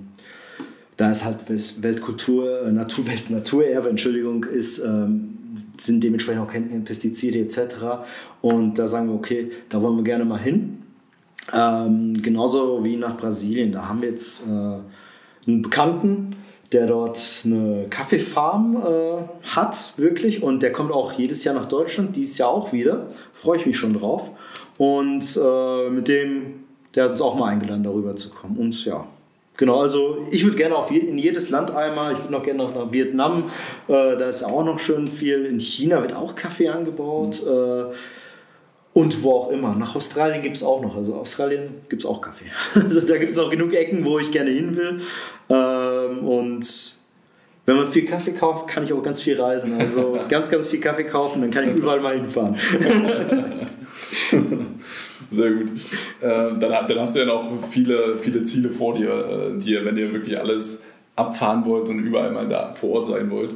da 0.97 1.11
es 1.11 1.25
halt 1.25 1.39
Weltkultur, 1.83 2.63
äh, 2.63 2.73
Naturwelt, 2.73 3.31
Naturerbe, 3.31 3.89
Entschuldigung, 3.89 4.45
ist, 4.45 4.79
ähm, 4.79 5.39
sind 5.79 6.03
dementsprechend 6.03 6.43
auch 6.43 6.85
Pestizide 6.85 7.39
etc. 7.41 7.59
Und 8.41 8.79
da 8.79 8.89
sagen 8.89 9.09
wir, 9.09 9.15
okay, 9.15 9.51
da 9.69 9.81
wollen 9.83 9.97
wir 9.97 10.05
gerne 10.05 10.25
mal 10.25 10.41
hin. 10.41 10.83
Ähm, 11.53 12.21
genauso 12.23 12.83
wie 12.85 12.97
nach 12.97 13.17
Brasilien. 13.17 13.73
Da 13.73 13.89
haben 13.89 14.01
wir 14.01 14.09
jetzt 14.09 14.47
äh, 14.47 14.51
einen 15.47 15.63
Bekannten, 15.63 16.37
der 16.73 16.87
dort 16.87 17.43
eine 17.45 17.87
Kaffeefarm 17.91 18.77
äh, 18.77 19.49
hat, 19.49 19.93
wirklich. 19.97 20.43
Und 20.43 20.63
der 20.63 20.73
kommt 20.73 20.93
auch 20.93 21.13
jedes 21.13 21.45
Jahr 21.45 21.55
nach 21.55 21.67
Deutschland, 21.67 22.17
dieses 22.17 22.39
Jahr 22.39 22.49
auch 22.49 22.73
wieder. 22.73 23.09
Freue 23.33 23.59
ich 23.59 23.67
mich 23.67 23.77
schon 23.77 23.93
drauf. 23.93 24.31
Und 24.79 25.39
äh, 25.43 25.91
mit 25.91 26.09
dem, 26.09 26.65
der 26.95 27.05
hat 27.05 27.11
uns 27.13 27.21
auch 27.21 27.37
mal 27.37 27.49
eingeladen, 27.49 27.85
darüber 27.85 28.17
zu 28.17 28.31
kommen. 28.31 28.57
Und 28.57 28.85
ja, 28.85 29.07
Genau, 29.57 29.81
also 29.81 30.27
ich 30.31 30.45
würde 30.45 30.57
gerne 30.57 30.77
auf 30.77 30.91
je, 30.91 30.99
in 30.99 31.19
jedes 31.19 31.51
Land 31.51 31.71
einmal, 31.71 32.13
ich 32.13 32.19
würde 32.21 32.33
noch 32.33 32.43
gerne 32.43 32.63
nach 32.63 32.93
Vietnam, 32.93 33.45
äh, 33.89 34.17
da 34.17 34.29
ist 34.29 34.43
auch 34.43 34.65
noch 34.65 34.79
schön 34.79 35.09
viel. 35.09 35.47
In 35.47 35.59
China 35.61 36.03
wird 36.03 36.15
auch 36.15 36.35
Kaffee 36.35 36.69
angebaut. 36.69 37.43
Äh, 37.47 37.95
und 38.97 39.23
wo 39.23 39.33
auch 39.33 39.51
immer. 39.51 39.75
Nach 39.75 39.95
Australien 39.95 40.41
gibt 40.41 40.57
es 40.57 40.63
auch 40.63 40.81
noch. 40.81 40.97
Also 40.97 41.17
Australien 41.17 41.83
gibt 41.91 42.03
es 42.03 42.09
auch 42.09 42.23
Kaffee. 42.23 42.47
Also 42.75 43.07
da 43.07 43.19
gibt 43.19 43.33
es 43.33 43.39
auch 43.39 43.51
genug 43.51 43.75
Ecken, 43.75 44.03
wo 44.07 44.19
ich 44.19 44.31
gerne 44.31 44.51
hin 44.51 44.75
will. 44.75 45.03
Ähm, 45.51 46.27
und 46.27 46.97
wenn 47.67 47.77
man 47.77 47.89
viel 47.89 48.07
Kaffee 48.07 48.33
kauft, 48.33 48.69
kann 48.69 48.85
ich 48.85 48.95
auch 48.95 49.03
ganz 49.03 49.21
viel 49.21 49.39
reisen. 49.39 49.79
Also 49.79 50.19
ganz, 50.31 50.51
ganz 50.51 50.69
viel 50.69 50.81
Kaffee 50.81 51.05
kaufen, 51.05 51.43
dann 51.43 51.51
kann 51.51 51.69
ich 51.69 51.77
überall 51.77 52.01
mal 52.01 52.15
hinfahren. 52.15 52.57
Sehr 55.31 55.53
gut. 55.53 55.71
Äh, 56.21 56.59
dann, 56.59 56.99
hast 56.99 57.17
du 57.17 57.21
ja 57.21 57.27
noch 57.27 57.63
viele, 57.63 58.19
viele 58.19 58.43
Ziele 58.45 58.71
vor 58.71 58.95
dir, 58.95 59.11
äh, 59.11 59.59
die, 59.59 59.79
wenn 59.85 59.97
ihr 59.97 60.13
wirklich 60.13 60.39
alles 60.39 60.83
abfahren 61.17 61.65
wollt 61.65 61.89
und 61.89 61.99
überall 62.01 62.31
mal 62.31 62.49
da 62.49 62.73
vor 62.73 62.91
Ort 62.91 63.07
sein 63.07 63.31
wollt. 63.31 63.55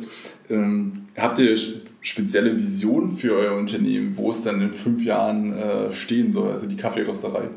Ähm, 0.48 0.92
habt 1.16 1.38
ihr 1.38 1.56
spezielle 2.00 2.56
Visionen 2.56 3.10
für 3.10 3.34
euer 3.34 3.56
Unternehmen, 3.56 4.16
wo 4.16 4.30
es 4.30 4.42
dann 4.42 4.60
in 4.60 4.72
fünf 4.72 5.04
Jahren 5.04 5.52
äh, 5.52 5.92
stehen 5.92 6.32
soll, 6.32 6.50
also 6.50 6.66
die 6.66 6.76
Kaffeerösterei? 6.76 7.48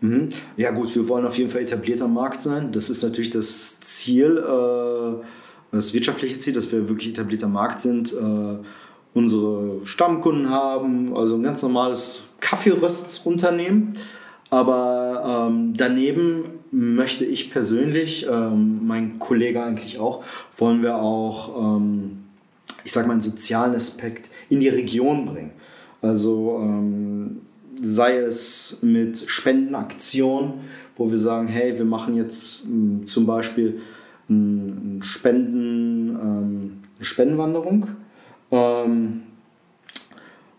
Mhm. 0.00 0.28
Ja 0.56 0.72
gut, 0.72 0.94
wir 0.94 1.08
wollen 1.08 1.24
auf 1.24 1.38
jeden 1.38 1.50
Fall 1.50 1.62
etablierter 1.62 2.08
Markt 2.08 2.42
sein. 2.42 2.72
Das 2.72 2.90
ist 2.90 3.02
natürlich 3.02 3.30
das 3.30 3.80
Ziel, 3.80 4.38
äh, 4.38 5.24
das 5.70 5.94
wirtschaftliche 5.94 6.38
Ziel, 6.38 6.54
dass 6.54 6.70
wir 6.72 6.88
wirklich 6.88 7.10
etablierter 7.10 7.48
Markt 7.48 7.80
sind, 7.80 8.14
unsere 9.14 9.84
Stammkunden 9.84 10.50
haben, 10.50 11.16
also 11.16 11.36
ein 11.36 11.42
ganz 11.42 11.62
normales 11.62 12.22
Kaffeeröstunternehmen. 12.40 13.94
Aber 14.50 15.48
ähm, 15.50 15.74
daneben 15.76 16.44
möchte 16.70 17.24
ich 17.24 17.50
persönlich, 17.50 18.26
ähm, 18.30 18.86
mein 18.86 19.18
Kollege 19.18 19.62
eigentlich 19.62 19.98
auch, 19.98 20.24
wollen 20.56 20.82
wir 20.82 20.96
auch, 20.96 21.76
ähm, 21.76 22.24
ich 22.84 22.92
sage 22.92 23.06
mal, 23.08 23.14
einen 23.14 23.22
sozialen 23.22 23.74
Aspekt 23.74 24.30
in 24.48 24.60
die 24.60 24.68
Region 24.68 25.26
bringen. 25.26 25.52
Also 26.00 26.60
ähm, 26.62 27.42
sei 27.82 28.18
es 28.18 28.78
mit 28.82 29.18
Spendenaktionen, 29.18 30.54
wo 30.96 31.10
wir 31.10 31.18
sagen, 31.18 31.46
hey, 31.48 31.76
wir 31.76 31.84
machen 31.84 32.16
jetzt 32.16 32.64
ähm, 32.64 33.06
zum 33.06 33.26
Beispiel 33.26 33.80
ein 34.28 35.00
Spenden, 35.02 36.10
ähm, 36.10 36.72
eine 36.96 37.04
Spendenwanderung. 37.04 37.88
Ähm, 38.50 39.22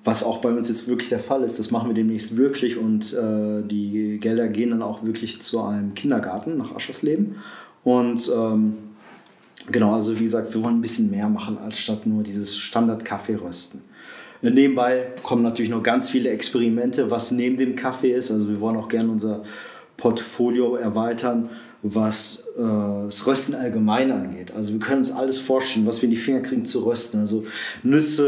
was 0.03 0.23
auch 0.23 0.37
bei 0.39 0.49
uns 0.49 0.69
jetzt 0.69 0.87
wirklich 0.87 1.09
der 1.09 1.19
Fall 1.19 1.43
ist, 1.43 1.59
das 1.59 1.71
machen 1.71 1.89
wir 1.89 1.93
demnächst 1.93 2.37
wirklich 2.37 2.77
und 2.77 3.13
äh, 3.13 3.61
die 3.63 4.17
Gelder 4.19 4.47
gehen 4.47 4.71
dann 4.71 4.81
auch 4.81 5.03
wirklich 5.03 5.41
zu 5.41 5.61
einem 5.61 5.93
Kindergarten 5.93 6.57
nach 6.57 6.73
Aschersleben. 6.73 7.35
Und 7.83 8.31
ähm, 8.35 8.77
genau, 9.71 9.93
also 9.93 10.17
wie 10.17 10.23
gesagt, 10.23 10.53
wir 10.53 10.63
wollen 10.63 10.77
ein 10.77 10.81
bisschen 10.81 11.11
mehr 11.11 11.27
machen, 11.27 11.57
als 11.57 11.79
statt 11.79 12.05
nur 12.05 12.23
dieses 12.23 12.57
Standard-Kaffee 12.57 13.35
rösten. 13.35 13.81
Nebenbei 14.41 15.07
kommen 15.21 15.43
natürlich 15.43 15.69
noch 15.69 15.83
ganz 15.83 16.09
viele 16.09 16.29
Experimente, 16.29 17.11
was 17.11 17.31
neben 17.31 17.57
dem 17.57 17.75
Kaffee 17.75 18.13
ist. 18.13 18.31
Also 18.31 18.47
wir 18.47 18.61
wollen 18.61 18.77
auch 18.77 18.87
gerne 18.87 19.11
unser 19.11 19.43
Portfolio 19.97 20.75
erweitern 20.75 21.49
was 21.81 22.45
äh, 22.57 23.05
das 23.05 23.25
Rösten 23.25 23.55
allgemein 23.55 24.11
angeht. 24.11 24.51
Also 24.55 24.73
wir 24.73 24.79
können 24.79 24.99
uns 24.99 25.11
alles 25.11 25.37
vorstellen, 25.39 25.85
was 25.85 26.01
wir 26.01 26.09
in 26.09 26.11
die 26.11 26.21
Finger 26.21 26.41
kriegen 26.41 26.65
zu 26.65 26.85
rösten. 26.85 27.21
Also 27.21 27.43
Nüsse, 27.83 28.27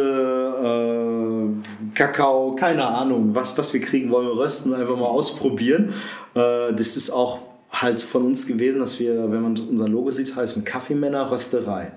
äh, 0.64 1.94
Kakao, 1.94 2.56
keine 2.56 2.86
Ahnung, 2.86 3.36
was, 3.36 3.58
was 3.58 3.74
wir 3.74 3.82
kriegen, 3.82 4.10
wollen 4.10 4.28
wir 4.28 4.38
rösten 4.38 4.72
und 4.72 4.80
einfach 4.80 4.96
mal 4.96 5.08
ausprobieren. 5.08 5.94
Äh, 6.34 6.74
das 6.74 6.96
ist 6.96 7.10
auch 7.10 7.40
halt 7.72 8.00
von 8.00 8.26
uns 8.26 8.48
gewesen, 8.48 8.80
dass 8.80 9.00
wir, 9.00 9.32
wenn 9.32 9.42
man 9.42 9.58
unser 9.58 9.88
Logo 9.88 10.12
sieht, 10.12 10.36
heißt 10.36 10.58
mit 10.58 10.66
Kaffeemänner 10.66 11.30
Rösterei. 11.32 11.92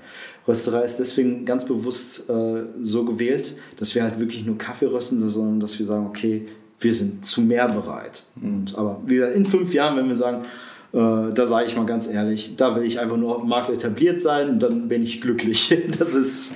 Rösterei 0.47 0.85
ist 0.85 0.99
deswegen 0.99 1.45
ganz 1.45 1.65
bewusst 1.65 2.29
äh, 2.29 2.63
so 2.83 3.05
gewählt, 3.05 3.57
dass 3.79 3.95
wir 3.95 4.03
halt 4.03 4.21
wirklich 4.21 4.45
nur 4.45 4.59
Kaffee 4.59 4.87
rösten, 4.87 5.29
sondern 5.31 5.61
dass 5.61 5.79
wir 5.79 5.87
sagen, 5.87 6.07
okay, 6.07 6.47
wir 6.81 6.95
sind 6.95 7.25
zu 7.25 7.41
mehr 7.41 7.67
bereit. 7.69 8.25
Und, 8.41 8.77
aber 8.77 9.01
wie 9.07 9.17
gesagt, 9.17 9.37
in 9.37 9.47
fünf 9.47 9.73
Jahren, 9.73 9.97
wenn 9.97 10.09
wir 10.09 10.15
sagen, 10.15 10.43
da 10.95 11.47
sage 11.47 11.67
ich 11.67 11.75
mal 11.75 11.87
ganz 11.87 12.09
ehrlich, 12.09 12.55
da 12.57 12.77
will 12.77 12.85
ich 12.85 13.01
einfach 13.01 13.17
nur 13.17 13.35
auf 13.35 13.41
dem 13.41 13.49
Markt 13.49 13.69
etabliert 13.69 14.23
sein 14.23 14.49
und 14.49 14.63
dann 14.63 14.89
bin 14.89 15.03
ich 15.03 15.21
glücklich. 15.21 15.77
Das 15.99 16.15
ist, 16.15 16.55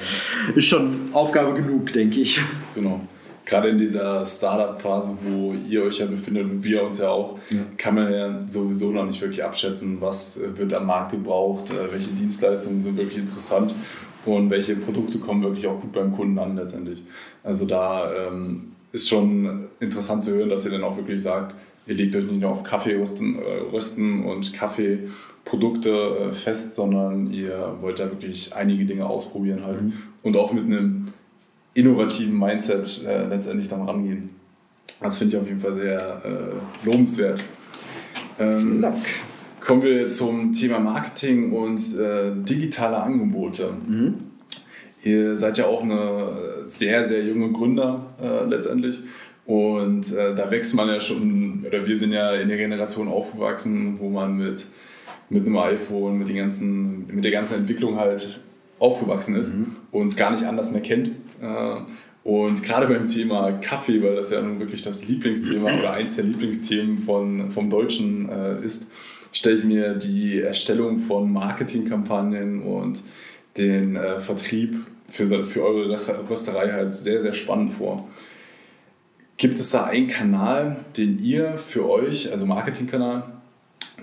ist 0.55 0.64
schon 0.64 1.11
Aufgabe 1.12 1.55
genug, 1.55 1.92
denke 1.92 2.20
ich. 2.20 2.40
Genau. 2.74 3.01
Gerade 3.44 3.70
in 3.70 3.79
dieser 3.79 4.24
Startup-Phase, 4.24 5.16
wo 5.24 5.55
ihr 5.68 5.83
euch 5.83 5.98
ja 5.98 6.07
befindet 6.07 6.44
und 6.44 6.62
wir 6.62 6.83
uns 6.85 6.98
ja 6.98 7.09
auch, 7.09 7.38
ja. 7.51 7.59
kann 7.77 7.94
man 7.94 8.12
ja 8.12 8.40
sowieso 8.46 8.90
noch 8.90 9.07
nicht 9.07 9.20
wirklich 9.20 9.42
abschätzen, 9.42 9.96
was 10.01 10.38
wird 10.55 10.72
am 10.74 10.87
Markt 10.87 11.12
gebraucht, 11.12 11.70
äh, 11.70 11.90
welche 11.90 12.11
Dienstleistungen 12.11 12.83
sind 12.83 12.96
wirklich 12.96 13.18
interessant 13.18 13.74
und 14.27 14.51
welche 14.51 14.77
Produkte 14.77 15.18
kommen 15.18 15.42
wirklich 15.42 15.66
auch 15.66 15.81
gut 15.81 15.92
beim 15.92 16.14
Kunden 16.14 16.38
an 16.38 16.57
letztendlich. 16.57 17.03
Also 17.42 17.64
da 17.64 18.12
ähm, 18.14 18.72
ist 18.92 19.09
schon 19.09 19.68
interessant 19.81 20.22
zu 20.22 20.35
hören, 20.35 20.51
dass 20.51 20.64
ihr 20.64 20.72
dann 20.72 20.85
auch 20.85 20.96
wirklich 20.96 21.22
sagt, 21.22 21.55
ihr 21.88 21.94
legt 21.94 22.14
euch 22.14 22.24
nicht 22.24 22.40
nur 22.40 22.51
auf 22.51 22.62
Kaffee 22.62 22.96
rösten, 22.96 23.37
äh, 23.38 24.29
und 24.29 24.53
Kaffeeprodukte 24.53 25.90
äh, 25.90 26.33
fest, 26.33 26.74
sondern 26.74 27.33
ihr 27.33 27.77
wollt 27.81 27.98
da 27.98 28.11
wirklich 28.11 28.55
einige 28.55 28.85
Dinge 28.85 29.07
ausprobieren 29.07 29.64
halt 29.64 29.83
mhm. 29.83 29.94
und 30.22 30.37
auch 30.37 30.53
mit 30.53 30.64
einem 30.64 31.07
innovativen 31.74 32.38
Mindset 32.38 33.05
äh, 33.07 33.27
letztendlich 33.27 33.68
dann 33.68 33.83
rangehen. 33.83 34.31
Das 35.01 35.16
finde 35.16 35.37
ich 35.37 35.42
auf 35.42 35.48
jeden 35.48 35.61
Fall 35.61 35.72
sehr 35.72 36.22
äh, 36.24 36.87
lobenswert. 36.87 37.42
Ähm, 38.38 38.85
kommen 39.61 39.83
wir 39.83 40.11
zum 40.11 40.53
Thema 40.53 40.81
Marketing 40.81 41.53
und 41.53 41.98
äh, 41.98 42.33
digitale 42.35 42.98
Angebote. 42.98 43.70
Mhm. 43.87 44.14
Ihr 45.05 45.37
seid 45.37 45.57
ja 45.59 45.66
auch 45.66 45.83
eine 45.83 46.33
sehr, 46.66 47.05
sehr 47.05 47.24
junge 47.24 47.53
Gründer 47.53 48.07
äh, 48.20 48.44
letztendlich 48.44 49.01
und 49.49 50.13
äh, 50.13 50.35
da 50.35 50.51
wächst 50.51 50.75
man 50.75 50.89
ja 50.89 51.01
schon, 51.01 51.65
oder 51.67 51.87
wir 51.87 51.97
sind 51.97 52.13
ja 52.13 52.35
in 52.35 52.49
der 52.49 52.59
Generation 52.59 53.09
aufgewachsen, 53.09 53.99
wo 53.99 54.11
man 54.11 54.37
mit, 54.37 54.67
mit 55.31 55.47
einem 55.47 55.57
iPhone, 55.57 56.19
mit, 56.19 56.29
den 56.29 56.37
ganzen, 56.37 57.07
mit 57.07 57.25
der 57.25 57.31
ganzen 57.31 57.61
Entwicklung 57.61 57.97
halt 57.97 58.41
aufgewachsen 58.79 59.37
ist 59.37 59.55
mhm. 59.55 59.77
und 59.91 60.09
es 60.09 60.17
gar 60.17 60.33
nicht 60.33 60.45
anders 60.45 60.71
mehr 60.71 60.83
kennt. 60.83 61.13
Äh, 61.41 61.77
und 62.25 62.63
gerade 62.63 62.89
beim 62.89 63.07
Thema 63.07 63.53
Kaffee, 63.53 64.03
weil 64.03 64.17
das 64.17 64.33
ja 64.33 64.43
nun 64.43 64.61
wirklich 64.61 64.83
das 64.83 65.09
Lieblingsthema 65.09 65.79
oder 65.79 65.95
eins 65.95 66.17
der 66.17 66.27
Lieblingsthemen 66.27 66.99
von, 66.99 67.49
vom 67.49 67.71
Deutschen 67.71 68.29
äh, 68.29 68.63
ist, 68.63 68.91
stelle 69.33 69.57
ich 69.57 69.65
mir 69.65 69.95
die 69.95 70.43
Erstellung 70.43 70.99
von 70.99 71.33
Marketingkampagnen 71.33 72.61
und 72.61 73.01
den 73.57 73.97
äh, 73.97 74.19
Vertrieb 74.19 74.77
für, 75.09 75.43
für 75.47 75.65
eure 75.65 75.89
Rösterei 76.29 76.71
halt 76.71 76.95
sehr, 76.95 77.23
sehr 77.23 77.33
spannend 77.33 77.73
vor. 77.73 78.07
Gibt 79.38 79.59
es 79.59 79.70
da 79.70 79.85
einen 79.85 80.09
Kanal, 80.09 80.85
den 80.96 81.22
ihr 81.22 81.59
für 81.59 81.88
euch, 81.88 82.31
also 82.33 82.44
Marketingkanal, 82.44 83.22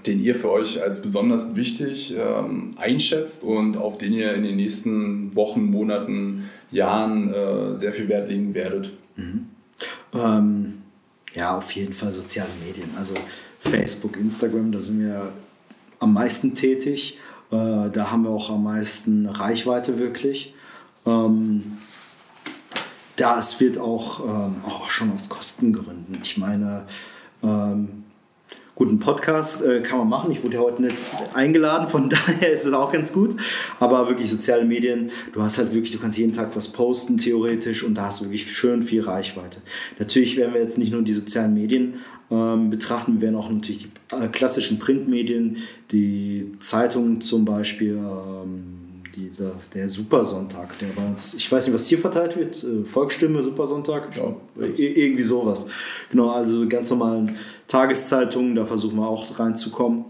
den 0.05 0.23
ihr 0.23 0.33
für 0.33 0.49
euch 0.49 0.81
als 0.81 1.01
besonders 1.01 1.57
wichtig 1.57 2.15
ähm, 2.17 2.73
einschätzt 2.77 3.43
und 3.43 3.75
auf 3.75 3.97
den 3.97 4.13
ihr 4.13 4.33
in 4.33 4.43
den 4.43 4.55
nächsten 4.55 5.35
Wochen, 5.35 5.65
Monaten, 5.65 6.49
Jahren 6.71 7.33
äh, 7.33 7.77
sehr 7.77 7.91
viel 7.91 8.07
Wert 8.07 8.29
legen 8.29 8.53
werdet? 8.53 8.93
Mhm. 9.17 9.47
Ähm, 10.13 10.81
ja, 11.33 11.57
auf 11.57 11.71
jeden 11.71 11.93
Fall 11.93 12.13
soziale 12.13 12.51
Medien. 12.65 12.91
Also 12.97 13.13
Facebook, 13.59 14.15
Instagram, 14.17 14.71
da 14.71 14.79
sind 14.79 15.01
wir 15.01 15.33
am 15.99 16.13
meisten 16.13 16.55
tätig. 16.55 17.17
Äh, 17.51 17.89
da 17.91 18.09
haben 18.09 18.23
wir 18.23 18.29
auch 18.29 18.49
am 18.49 18.63
meisten 18.63 19.25
Reichweite 19.25 19.99
wirklich. 19.99 20.53
Ähm, 21.05 21.73
das 23.15 23.59
wird 23.59 23.77
auch, 23.77 24.25
ähm, 24.25 24.55
auch 24.65 24.89
schon 24.89 25.11
aus 25.13 25.29
Kostengründen. 25.29 26.19
Ich 26.21 26.37
meine, 26.37 26.83
ähm, 27.43 28.03
guten 28.75 28.99
Podcast 28.99 29.63
äh, 29.63 29.81
kann 29.81 29.99
man 29.99 30.09
machen. 30.09 30.31
Ich 30.31 30.43
wurde 30.43 30.55
ja 30.55 30.59
heute 30.59 30.81
nicht 30.81 30.97
eingeladen, 31.33 31.87
von 31.87 32.09
daher 32.27 32.51
ist 32.51 32.65
es 32.65 32.73
auch 32.73 32.91
ganz 32.91 33.13
gut. 33.13 33.37
Aber 33.79 34.07
wirklich 34.09 34.29
soziale 34.29 34.65
Medien, 34.65 35.11
du 35.33 35.41
hast 35.41 35.57
halt 35.57 35.73
wirklich, 35.73 35.91
du 35.91 35.99
kannst 35.99 36.17
jeden 36.17 36.33
Tag 36.33 36.55
was 36.55 36.67
posten, 36.67 37.17
theoretisch, 37.17 37.83
und 37.83 37.95
da 37.95 38.05
hast 38.05 38.21
du 38.21 38.25
wirklich 38.25 38.51
schön 38.51 38.83
viel 38.83 39.01
Reichweite. 39.01 39.59
Natürlich 39.97 40.35
werden 40.37 40.53
wir 40.53 40.61
jetzt 40.61 40.77
nicht 40.77 40.91
nur 40.91 41.01
die 41.01 41.13
sozialen 41.13 41.53
Medien 41.53 41.95
ähm, 42.29 42.69
betrachten, 42.69 43.15
wir 43.15 43.21
werden 43.21 43.35
auch 43.35 43.49
natürlich 43.49 43.87
die 44.11 44.15
äh, 44.15 44.27
klassischen 44.27 44.79
Printmedien, 44.79 45.57
die 45.91 46.51
Zeitungen 46.59 47.21
zum 47.21 47.45
Beispiel, 47.45 47.97
ähm, 47.97 48.84
die, 49.15 49.29
der, 49.29 49.53
der 49.73 49.89
Supersonntag, 49.89 50.77
der 50.79 50.87
bei 50.89 51.05
uns, 51.05 51.35
ich 51.35 51.51
weiß 51.51 51.67
nicht, 51.67 51.75
was 51.75 51.87
hier 51.87 51.99
verteilt 51.99 52.35
wird, 52.35 52.63
äh, 52.63 52.85
Volksstimme, 52.85 53.43
Supersonntag, 53.43 54.09
ja, 54.17 54.35
irgendwie 54.57 55.23
sowas. 55.23 55.67
Genau, 56.11 56.29
also 56.29 56.67
ganz 56.67 56.89
normalen 56.89 57.37
Tageszeitungen, 57.67 58.55
da 58.55 58.65
versuchen 58.65 58.97
wir 58.97 59.07
auch 59.07 59.39
reinzukommen 59.39 60.05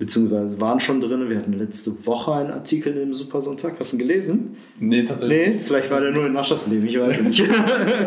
beziehungsweise 0.00 0.58
waren 0.60 0.80
schon 0.80 1.00
drin. 1.00 1.28
Wir 1.28 1.36
hatten 1.36 1.52
letzte 1.52 1.94
Woche 2.06 2.32
einen 2.32 2.50
Artikel 2.50 2.96
im 2.96 3.12
Supersonntag. 3.12 3.78
Hast 3.78 3.92
du 3.92 3.96
ihn 3.96 4.00
gelesen? 4.00 4.56
Nee, 4.80 5.04
tatsächlich. 5.04 5.48
Nee, 5.48 5.60
vielleicht 5.62 5.90
war 5.90 6.00
der 6.00 6.10
nur 6.10 6.26
in 6.26 6.32
Naschersleben, 6.32 6.88
ich 6.88 6.98
weiß 6.98 7.20
nicht. 7.20 7.44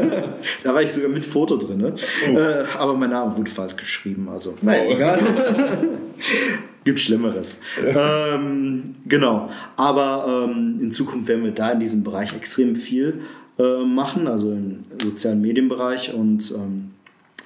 da 0.63 0.73
war 0.73 0.81
ich 0.81 0.91
sogar 0.91 1.09
mit 1.09 1.23
Foto 1.23 1.55
drin. 1.55 1.77
Ne? 1.77 1.93
Oh. 2.27 2.37
Äh, 2.37 2.65
aber 2.79 2.95
mein 2.95 3.11
Name 3.11 3.37
wurde 3.37 3.49
falsch 3.49 3.75
geschrieben, 3.75 4.27
also 4.27 4.55
oh. 4.65 4.69
egal. 4.69 5.19
Gibt 6.83 6.99
Schlimmeres. 6.99 7.61
Ähm, 7.81 8.93
genau. 9.07 9.49
Aber 9.77 10.47
ähm, 10.49 10.79
in 10.81 10.91
Zukunft 10.91 11.27
werden 11.27 11.43
wir 11.43 11.51
da 11.51 11.71
in 11.71 11.79
diesem 11.79 12.03
Bereich 12.03 12.35
extrem 12.35 12.75
viel 12.75 13.21
äh, 13.57 13.83
machen, 13.85 14.27
also 14.27 14.51
im 14.51 14.79
sozialen 15.01 15.41
Medienbereich. 15.41 16.13
Und 16.13 16.51
ähm, 16.51 16.91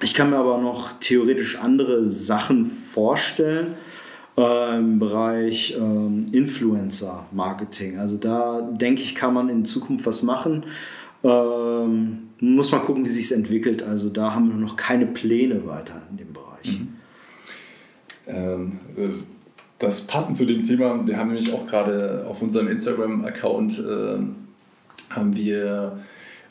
ich 0.02 0.14
kann 0.14 0.30
mir 0.30 0.36
aber 0.36 0.58
noch 0.58 0.92
theoretisch 1.00 1.58
andere 1.58 2.08
Sachen 2.08 2.66
vorstellen 2.66 3.74
äh, 4.36 4.76
im 4.76 4.98
Bereich 4.98 5.76
äh, 5.76 6.36
Influencer-Marketing. 6.36 7.98
Also 7.98 8.16
da 8.16 8.60
denke 8.60 9.02
ich, 9.02 9.14
kann 9.14 9.34
man 9.34 9.48
in 9.48 9.64
Zukunft 9.64 10.06
was 10.06 10.22
machen. 10.22 10.64
Ähm, 11.24 12.28
muss 12.40 12.70
man 12.70 12.82
gucken, 12.82 13.04
wie 13.04 13.08
sich 13.08 13.26
es 13.26 13.32
entwickelt. 13.32 13.82
Also 13.82 14.08
da 14.08 14.34
haben 14.34 14.48
wir 14.48 14.56
noch 14.56 14.76
keine 14.76 15.06
Pläne 15.06 15.66
weiter 15.66 16.02
in 16.10 16.16
dem 16.16 16.32
Bereich. 16.32 16.78
Mhm. 16.78 16.97
Ähm, 18.28 18.72
äh, 18.96 19.08
das 19.78 20.02
passend 20.02 20.36
zu 20.36 20.44
dem 20.44 20.64
Thema, 20.64 21.06
wir 21.06 21.16
haben 21.16 21.28
nämlich 21.28 21.52
auch 21.52 21.66
gerade 21.66 22.26
auf 22.28 22.42
unserem 22.42 22.68
Instagram-Account 22.68 23.78
äh, 23.78 25.14
haben 25.14 25.36
wir 25.36 26.00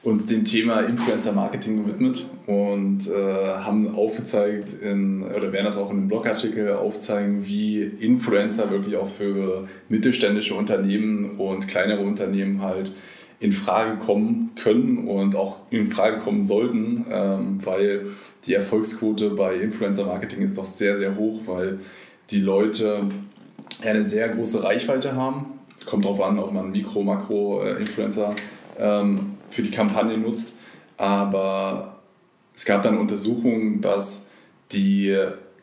uns 0.03 0.25
dem 0.25 0.45
Thema 0.45 0.81
Influencer 0.81 1.33
Marketing 1.33 1.83
gewidmet 1.83 2.25
und 2.45 3.09
äh, 3.09 3.55
haben 3.57 3.93
aufgezeigt, 3.93 4.73
in, 4.81 5.23
oder 5.23 5.51
werden 5.51 5.65
das 5.65 5.77
auch 5.77 5.91
in 5.91 5.97
einem 5.97 6.07
Blogartikel 6.07 6.73
aufzeigen, 6.73 7.45
wie 7.45 7.81
Influencer 7.81 8.71
wirklich 8.71 8.95
auch 8.95 9.07
für 9.07 9.67
mittelständische 9.89 10.55
Unternehmen 10.55 11.31
und 11.31 11.67
kleinere 11.67 12.01
Unternehmen 12.01 12.61
halt 12.61 12.93
in 13.39 13.51
Frage 13.51 13.97
kommen 13.97 14.51
können 14.55 15.07
und 15.07 15.35
auch 15.35 15.59
in 15.69 15.89
Frage 15.89 16.17
kommen 16.17 16.41
sollten, 16.41 17.05
ähm, 17.09 17.59
weil 17.63 18.07
die 18.45 18.53
Erfolgsquote 18.53 19.31
bei 19.31 19.55
Influencer 19.55 20.05
Marketing 20.05 20.41
ist 20.41 20.57
doch 20.57 20.65
sehr, 20.65 20.97
sehr 20.97 21.15
hoch, 21.15 21.41
weil 21.45 21.79
die 22.31 22.39
Leute 22.39 23.03
eine 23.83 24.03
sehr 24.03 24.29
große 24.29 24.63
Reichweite 24.63 25.15
haben. 25.15 25.59
Kommt 25.85 26.05
darauf 26.05 26.21
an, 26.21 26.39
ob 26.39 26.51
man 26.51 26.71
Mikro-, 26.71 27.03
Makro-Influencer 27.03 28.35
ähm, 28.79 29.35
für 29.47 29.61
die 29.61 29.71
Kampagne 29.71 30.17
nutzt. 30.17 30.55
Aber 30.97 31.99
es 32.55 32.65
gab 32.65 32.81
dann 32.81 32.97
Untersuchungen, 32.97 33.81
dass 33.81 34.27
die 34.71 35.15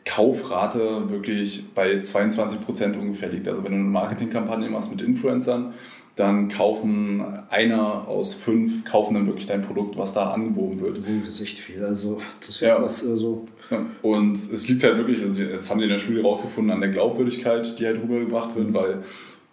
Kaufrate 0.05 1.09
wirklich 1.09 1.65
bei 1.73 1.99
22 1.99 2.61
Prozent 2.61 2.95
ungefähr 2.95 3.29
liegt. 3.29 3.47
Also 3.47 3.63
wenn 3.63 3.71
du 3.71 3.77
eine 3.79 3.85
Marketingkampagne 3.85 4.69
machst 4.69 4.91
mit 4.91 5.01
Influencern, 5.01 5.73
dann 6.15 6.47
kaufen 6.47 7.21
einer 7.49 8.07
aus 8.07 8.35
fünf 8.35 8.85
kaufen 8.85 9.15
dann 9.15 9.27
wirklich 9.27 9.47
dein 9.47 9.61
Produkt, 9.61 9.97
was 9.97 10.13
da 10.13 10.31
angewoben 10.31 10.79
wird. 10.79 10.99
Das 11.25 11.35
ist 11.35 11.41
echt 11.41 11.59
viel. 11.59 11.83
Also 11.83 12.19
das 12.39 12.49
ist 12.49 12.59
ja. 12.61 12.81
was 12.81 13.05
also 13.05 13.45
ja. 13.69 13.85
Und 14.01 14.35
es 14.35 14.69
liegt 14.69 14.83
halt 14.83 14.97
wirklich, 14.97 15.21
also 15.23 15.41
jetzt 15.41 15.69
haben 15.69 15.79
die 15.79 15.85
in 15.85 15.89
der 15.89 15.97
Studie 15.97 16.21
rausgefunden, 16.21 16.71
an 16.71 16.81
der 16.81 16.89
Glaubwürdigkeit, 16.89 17.79
die 17.79 17.85
halt 17.85 18.01
rübergebracht 18.01 18.55
wird, 18.55 18.73
weil 18.73 18.99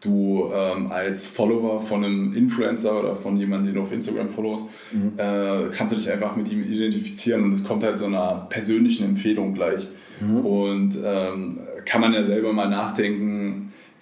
du 0.03 0.51
ähm, 0.53 0.91
als 0.91 1.29
Follower 1.29 1.81
von 1.81 2.05
einem 2.05 2.35
Influencer 2.35 2.99
oder 2.99 3.15
von 3.15 3.37
jemandem, 3.37 3.67
den 3.69 3.75
du 3.77 3.83
auf 3.83 3.93
Instagram 3.93 4.29
followst, 4.29 4.67
mhm. 4.93 5.13
äh, 5.17 5.69
kannst 5.71 5.95
du 5.95 5.97
dich 5.97 6.11
einfach 6.11 6.37
mit 6.37 6.51
ihm 6.53 6.63
identifizieren 6.63 7.45
und 7.45 7.53
es 7.53 7.65
kommt 7.65 7.85
halt 7.85 7.99
so 7.99 8.07
einer 8.07 8.47
persönlichen 8.49 9.05
Empfehlung 9.05 9.55
gleich. 9.55 9.89
Mhm. 10.21 10.39
Und 10.39 10.99
ähm, 11.05 11.61
kann 11.85 12.01
man 12.01 12.13
ja 12.13 12.25
selber 12.25 12.53
mal 12.53 12.69
nachdenken, 12.69 13.42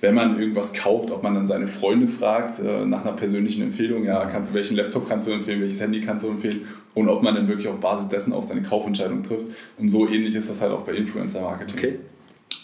wenn 0.00 0.14
man 0.14 0.40
irgendwas 0.40 0.72
kauft, 0.72 1.10
ob 1.10 1.22
man 1.22 1.34
dann 1.34 1.46
seine 1.46 1.68
Freunde 1.68 2.08
fragt 2.08 2.58
äh, 2.58 2.86
nach 2.86 3.02
einer 3.02 3.12
persönlichen 3.12 3.62
Empfehlung, 3.62 4.04
ja, 4.04 4.24
kannst 4.26 4.50
du 4.50 4.54
welchen 4.54 4.76
Laptop 4.76 5.08
kannst 5.08 5.28
du 5.28 5.32
empfehlen, 5.32 5.60
welches 5.60 5.80
Handy 5.80 6.00
kannst 6.00 6.24
du 6.24 6.30
empfehlen 6.30 6.62
und 6.94 7.08
ob 7.08 7.22
man 7.22 7.34
dann 7.34 7.48
wirklich 7.48 7.68
auf 7.68 7.78
Basis 7.80 8.08
dessen 8.08 8.32
auch 8.32 8.42
seine 8.42 8.62
Kaufentscheidung 8.62 9.22
trifft. 9.22 9.46
Und 9.78 9.88
so 9.88 10.08
ähnlich 10.08 10.34
ist 10.34 10.48
das 10.48 10.60
halt 10.60 10.72
auch 10.72 10.82
bei 10.82 10.92
Influencer-Marketing. 10.92 11.76
Okay. 11.76 11.98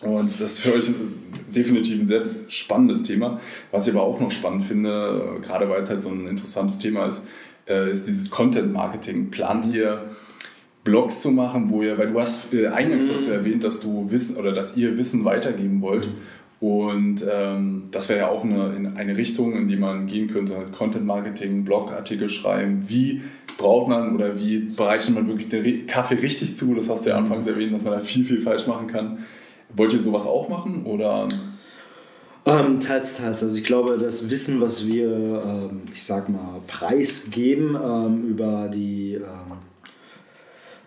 Und 0.01 0.27
das 0.27 0.41
ist 0.41 0.61
für 0.61 0.75
euch 0.75 0.91
definitiv 1.55 2.01
ein 2.01 2.07
sehr 2.07 2.23
spannendes 2.49 3.03
Thema. 3.03 3.41
Was 3.71 3.87
ich 3.87 3.95
aber 3.95 4.03
auch 4.03 4.21
noch 4.21 4.31
spannend 4.31 4.65
finde, 4.65 5.39
gerade 5.43 5.69
weil 5.69 5.81
es 5.81 5.91
halt 5.91 6.03
so 6.03 6.11
ein 6.11 6.27
interessantes 6.27 6.79
Thema 6.79 7.07
ist, 7.07 7.27
äh, 7.69 7.91
ist 7.91 8.07
dieses 8.07 8.31
Content 8.31 8.73
Marketing. 8.73 9.31
Plant 9.31 9.73
ihr 9.73 10.03
Blogs 10.85 11.23
zu 11.23 11.31
machen, 11.31 11.71
wo 11.71 11.83
ihr, 11.83 11.99
weil 11.99 12.13
du 12.13 12.21
hast 12.21 12.53
äh, 12.53 12.69
eingangs 12.69 13.07
mhm. 13.07 13.13
hast 13.13 13.29
du 13.29 13.33
erwähnt, 13.33 13.65
dass 13.65 13.81
du 13.81 14.11
Wissen 14.11 14.37
oder 14.37 14.53
dass 14.53 14.77
ihr 14.77 14.97
Wissen 14.97 15.25
weitergeben 15.25 15.81
wollt. 15.81 16.07
Mhm. 16.07 16.13
Und 16.59 17.25
ähm, 17.31 17.89
das 17.91 18.09
wäre 18.09 18.21
ja 18.21 18.29
auch 18.29 18.43
eine, 18.43 18.75
in 18.75 18.97
eine 18.97 19.17
Richtung, 19.17 19.55
in 19.55 19.69
die 19.69 19.77
man 19.77 20.07
gehen 20.07 20.29
könnte. 20.29 20.55
Content 20.77 21.05
Marketing, 21.05 21.65
Blogartikel 21.65 22.29
schreiben. 22.29 22.85
Wie 22.89 23.23
braucht 23.59 23.89
man 23.89 24.15
oder 24.15 24.39
wie 24.39 24.59
bereitet 24.61 25.15
man 25.15 25.29
wirklich 25.29 25.49
den 25.49 25.87
Kaffee 25.87 26.15
richtig 26.15 26.55
zu? 26.55 26.75
Das 26.75 26.89
hast 26.89 27.05
du 27.05 27.11
ja 27.11 27.17
anfangs 27.17 27.47
erwähnt, 27.47 27.75
dass 27.75 27.85
man 27.85 27.95
da 27.95 28.01
viel, 28.01 28.25
viel 28.25 28.41
falsch 28.41 28.67
machen 28.67 28.87
kann. 28.87 29.19
Wollt 29.75 29.93
ihr 29.93 30.01
sowas 30.01 30.27
auch 30.27 30.49
machen 30.49 30.87
oder? 30.87 31.29
Ähm, 32.47 32.81
teils, 32.81 33.19
teils. 33.19 33.43
Also 33.43 33.59
ich 33.59 33.65
glaube, 33.65 33.99
das 33.99 34.31
Wissen, 34.31 34.61
was 34.61 34.87
wir, 34.87 35.11
ähm, 35.11 35.83
ich 35.93 36.05
sag 36.05 36.29
mal, 36.29 36.61
preisgeben 36.69 37.77
ähm, 37.77 38.29
über 38.29 38.69
die 38.69 39.15
ähm, 39.15 39.23
äh, 39.23 39.76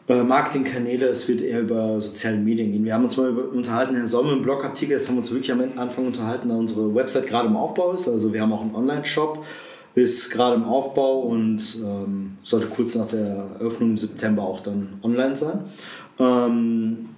Marketingkanäle, 0.10 1.08
es 1.08 1.28
wird 1.28 1.42
eher 1.42 1.62
über 1.62 2.02
soziale 2.02 2.38
Medien 2.38 2.72
gehen. 2.72 2.84
Wir 2.84 2.96
haben 2.96 3.04
uns 3.04 3.16
mal 3.16 3.30
über, 3.30 3.50
unterhalten 3.50 3.96
im 3.96 4.08
Sommer 4.08 4.34
im 4.34 4.42
Blogartikel, 4.42 4.96
das 4.96 5.08
haben 5.08 5.16
wir 5.16 5.20
uns 5.20 5.32
wirklich 5.32 5.52
am 5.52 5.62
Anfang 5.78 6.08
unterhalten, 6.08 6.50
da 6.50 6.56
unsere 6.56 6.96
Website 6.96 7.28
gerade 7.28 7.48
im 7.48 7.56
Aufbau 7.56 7.94
ist. 7.94 8.08
Also 8.08 8.34
wir 8.34 8.42
haben 8.42 8.52
auch 8.52 8.62
einen 8.62 8.74
Online-Shop, 8.74 9.46
ist 9.94 10.32
gerade 10.32 10.56
im 10.56 10.64
Aufbau 10.64 11.20
und 11.20 11.62
ähm, 11.84 12.38
sollte 12.44 12.66
kurz 12.68 12.96
nach 12.96 13.08
der 13.08 13.50
Eröffnung 13.60 13.92
im 13.92 13.98
September 13.98 14.42
auch 14.42 14.62
dann 14.62 14.94
online 15.04 15.38
sein. 15.38 15.60
Ähm, 16.18 17.10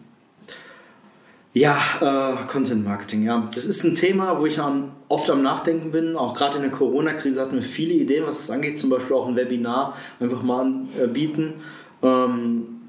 ja, 1.53 1.77
äh, 2.01 2.47
Content 2.47 2.83
Marketing, 2.83 3.23
ja. 3.23 3.49
Das 3.53 3.65
ist 3.65 3.83
ein 3.83 3.95
Thema, 3.95 4.39
wo 4.39 4.45
ich 4.45 4.59
am, 4.59 4.91
oft 5.07 5.29
am 5.29 5.41
Nachdenken 5.41 5.91
bin. 5.91 6.15
Auch 6.15 6.33
gerade 6.33 6.57
in 6.57 6.61
der 6.61 6.71
Corona-Krise 6.71 7.41
hatten 7.41 7.55
wir 7.55 7.63
viele 7.63 7.93
Ideen, 7.93 8.25
was 8.25 8.43
es 8.43 8.51
angeht. 8.51 8.79
Zum 8.79 8.89
Beispiel 8.89 9.15
auch 9.15 9.27
ein 9.27 9.35
Webinar 9.35 9.95
einfach 10.19 10.43
mal 10.43 10.61
anbieten. 10.61 11.55
Ähm, 12.01 12.80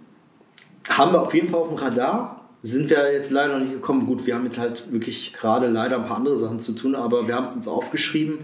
haben 0.88 1.12
wir 1.12 1.22
auf 1.22 1.34
jeden 1.34 1.48
Fall 1.48 1.60
auf 1.60 1.68
dem 1.68 1.78
Radar. 1.78 2.48
Sind 2.62 2.90
wir 2.90 3.12
jetzt 3.12 3.30
leider 3.30 3.58
noch 3.58 3.64
nicht 3.64 3.72
gekommen. 3.72 4.06
Gut, 4.06 4.24
wir 4.26 4.34
haben 4.34 4.44
jetzt 4.44 4.58
halt 4.58 4.92
wirklich 4.92 5.32
gerade 5.32 5.66
leider 5.66 5.96
ein 5.96 6.06
paar 6.06 6.18
andere 6.18 6.36
Sachen 6.36 6.60
zu 6.60 6.72
tun, 6.74 6.94
aber 6.94 7.26
wir 7.26 7.34
haben 7.34 7.44
es 7.44 7.56
uns 7.56 7.66
aufgeschrieben. 7.66 8.38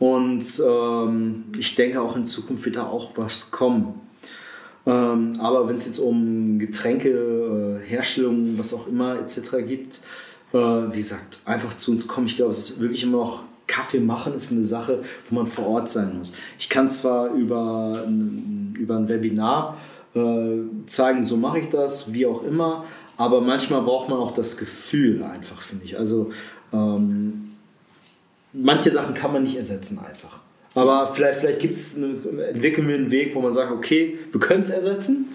Und 0.00 0.44
ähm, 0.66 1.44
ich 1.56 1.76
denke 1.76 2.00
auch 2.00 2.16
in 2.16 2.26
Zukunft 2.26 2.64
wird 2.64 2.76
da 2.76 2.86
auch 2.86 3.12
was 3.14 3.52
kommen. 3.52 4.00
Ähm, 4.84 5.38
aber 5.40 5.68
wenn 5.68 5.76
es 5.76 5.86
jetzt 5.86 6.00
um 6.00 6.58
Getränke, 6.58 7.80
äh, 7.80 7.88
Herstellung, 7.88 8.58
was 8.58 8.74
auch 8.74 8.88
immer 8.88 9.16
etc. 9.20 9.64
gibt, 9.64 10.00
äh, 10.52 10.58
wie 10.58 10.96
gesagt, 10.96 11.38
einfach 11.44 11.74
zu 11.74 11.92
uns 11.92 12.08
kommen. 12.08 12.26
Ich 12.26 12.36
glaube, 12.36 12.50
es 12.50 12.58
ist 12.58 12.80
wirklich 12.80 13.04
immer 13.04 13.18
noch 13.18 13.44
Kaffee 13.68 14.00
machen 14.00 14.34
ist 14.34 14.52
eine 14.52 14.64
Sache, 14.64 15.02
wo 15.30 15.36
man 15.36 15.46
vor 15.46 15.66
Ort 15.66 15.88
sein 15.88 16.18
muss. 16.18 16.32
Ich 16.58 16.68
kann 16.68 16.90
zwar 16.90 17.30
über 17.30 18.04
über 18.74 18.96
ein 18.96 19.08
Webinar 19.08 19.78
äh, 20.14 20.86
zeigen, 20.86 21.24
so 21.24 21.36
mache 21.36 21.60
ich 21.60 21.70
das, 21.70 22.12
wie 22.12 22.26
auch 22.26 22.42
immer, 22.44 22.84
aber 23.16 23.40
manchmal 23.40 23.82
braucht 23.82 24.08
man 24.08 24.18
auch 24.18 24.32
das 24.32 24.56
Gefühl 24.56 25.22
einfach, 25.22 25.62
finde 25.62 25.84
ich. 25.84 25.98
Also 25.98 26.30
ähm, 26.72 27.52
manche 28.52 28.90
Sachen 28.90 29.14
kann 29.14 29.32
man 29.32 29.42
nicht 29.42 29.56
ersetzen 29.56 29.98
einfach. 29.98 30.40
Aber 30.74 31.06
vielleicht, 31.06 31.40
vielleicht 31.40 31.58
gibt's 31.58 31.96
eine, 31.96 32.46
entwickeln 32.48 32.88
wir 32.88 32.94
einen 32.94 33.10
Weg, 33.10 33.34
wo 33.34 33.40
man 33.40 33.52
sagt, 33.52 33.70
okay, 33.72 34.18
wir 34.30 34.40
können 34.40 34.60
es 34.60 34.70
ersetzen. 34.70 35.28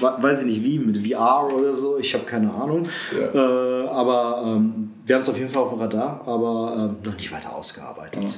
Weiß 0.00 0.42
ich 0.42 0.46
nicht 0.46 0.62
wie, 0.62 0.78
mit 0.78 1.04
VR 1.04 1.52
oder 1.52 1.74
so, 1.74 1.98
ich 1.98 2.14
habe 2.14 2.24
keine 2.24 2.52
Ahnung. 2.52 2.86
Ja. 3.18 3.34
Äh, 3.34 3.88
aber 3.88 4.42
ähm, 4.46 4.90
wir 5.04 5.16
haben 5.16 5.22
es 5.22 5.28
auf 5.28 5.36
jeden 5.36 5.50
Fall 5.50 5.62
auf 5.64 5.70
dem 5.70 5.80
Radar, 5.80 6.20
aber 6.26 6.90
ähm, 6.90 6.96
noch 7.04 7.16
nicht 7.16 7.32
weiter 7.32 7.54
ausgearbeitet. 7.54 8.22
Ja. 8.22 8.28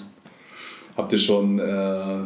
Habt 0.96 1.12
ihr 1.12 1.18
schon 1.18 1.58
äh, 1.58 2.20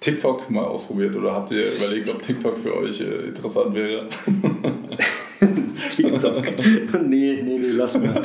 TikTok 0.00 0.50
mal 0.50 0.64
ausprobiert 0.64 1.16
oder 1.16 1.32
habt 1.32 1.50
ihr 1.50 1.72
überlegt, 1.74 2.08
ob 2.10 2.22
TikTok 2.22 2.58
für 2.58 2.76
euch 2.76 3.00
äh, 3.00 3.28
interessant 3.28 3.74
wäre? 3.74 4.06
TikTok. 5.88 6.44
nee, 7.06 7.40
nee, 7.42 7.58
nee, 7.58 7.70
lass 7.72 7.98
mal. 7.98 8.22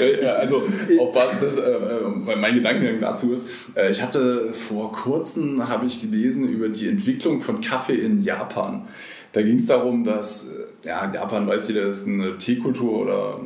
Äh, 0.00 0.26
also, 0.26 0.62
auf 0.98 1.14
was 1.14 1.40
das, 1.40 1.56
äh, 1.56 1.60
äh 1.60 2.36
mein 2.36 2.54
Gedankengang 2.54 3.00
dazu 3.00 3.32
ist, 3.32 3.48
äh, 3.74 3.90
ich 3.90 4.02
hatte 4.02 4.52
vor 4.52 4.92
kurzem, 4.92 5.68
habe 5.68 5.86
ich 5.86 6.00
gelesen 6.00 6.48
über 6.48 6.68
die 6.68 6.88
Entwicklung 6.88 7.40
von 7.40 7.60
Kaffee 7.60 7.96
in 7.96 8.22
Japan. 8.22 8.88
Da 9.32 9.42
ging 9.42 9.56
es 9.56 9.66
darum, 9.66 10.04
dass, 10.04 10.48
äh, 10.48 10.88
ja, 10.88 11.12
Japan 11.12 11.46
weiß 11.46 11.68
jeder, 11.68 11.86
ist 11.86 12.08
eine 12.08 12.38
Teekultur 12.38 13.02
oder 13.02 13.40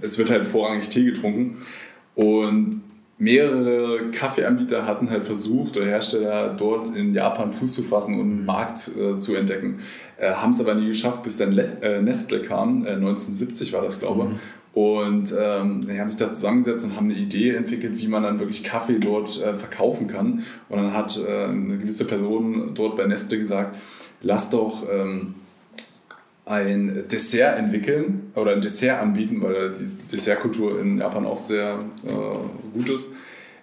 es 0.00 0.18
wird 0.18 0.30
halt 0.30 0.46
vorrangig 0.46 0.88
Tee 0.88 1.04
getrunken. 1.04 1.58
Und 2.14 2.82
mehrere 3.18 4.10
Kaffeeanbieter 4.12 4.86
hatten 4.86 5.10
halt 5.10 5.24
versucht 5.24 5.76
oder 5.76 5.86
Hersteller 5.86 6.54
dort 6.56 6.94
in 6.94 7.12
Japan 7.12 7.50
Fuß 7.50 7.74
zu 7.74 7.82
fassen 7.82 8.14
und 8.14 8.20
einen 8.20 8.44
Markt 8.44 8.90
äh, 8.96 9.18
zu 9.18 9.34
entdecken. 9.34 9.80
Äh, 10.18 10.32
haben 10.32 10.50
es 10.50 10.60
aber 10.60 10.74
nie 10.74 10.86
geschafft, 10.86 11.24
bis 11.24 11.36
dann 11.36 11.52
Le 11.52 11.64
äh, 11.82 12.00
Nestle 12.00 12.40
kam. 12.40 12.86
1970 12.86 13.72
war 13.72 13.82
das, 13.82 13.98
glaube 13.98 14.22
ich. 14.22 14.28
Mhm. 14.30 14.38
Und 14.74 15.34
ähm, 15.36 15.80
die 15.80 15.98
haben 15.98 16.08
sich 16.08 16.20
da 16.20 16.30
zusammengesetzt 16.30 16.86
und 16.86 16.94
haben 16.94 17.10
eine 17.10 17.18
Idee 17.18 17.50
entwickelt, 17.50 17.98
wie 17.98 18.06
man 18.06 18.22
dann 18.22 18.38
wirklich 18.38 18.62
Kaffee 18.62 19.00
dort 19.00 19.42
äh, 19.42 19.54
verkaufen 19.54 20.06
kann. 20.06 20.44
Und 20.68 20.76
dann 20.78 20.94
hat 20.94 21.18
äh, 21.18 21.46
eine 21.46 21.78
gewisse 21.78 22.06
Person 22.06 22.72
dort 22.74 22.96
bei 22.96 23.04
Nestle 23.06 23.38
gesagt, 23.38 23.76
lass 24.22 24.50
doch 24.50 24.84
ähm, 24.88 25.34
ein 26.48 27.04
Dessert 27.10 27.58
entwickeln 27.58 28.32
oder 28.34 28.52
ein 28.52 28.60
Dessert 28.60 29.00
anbieten, 29.00 29.42
weil 29.42 29.74
die 29.74 29.84
Dessertkultur 30.10 30.80
in 30.80 30.98
Japan 30.98 31.26
auch 31.26 31.38
sehr 31.38 31.80
äh, 32.06 32.76
gut 32.76 32.88
ist, 32.88 33.12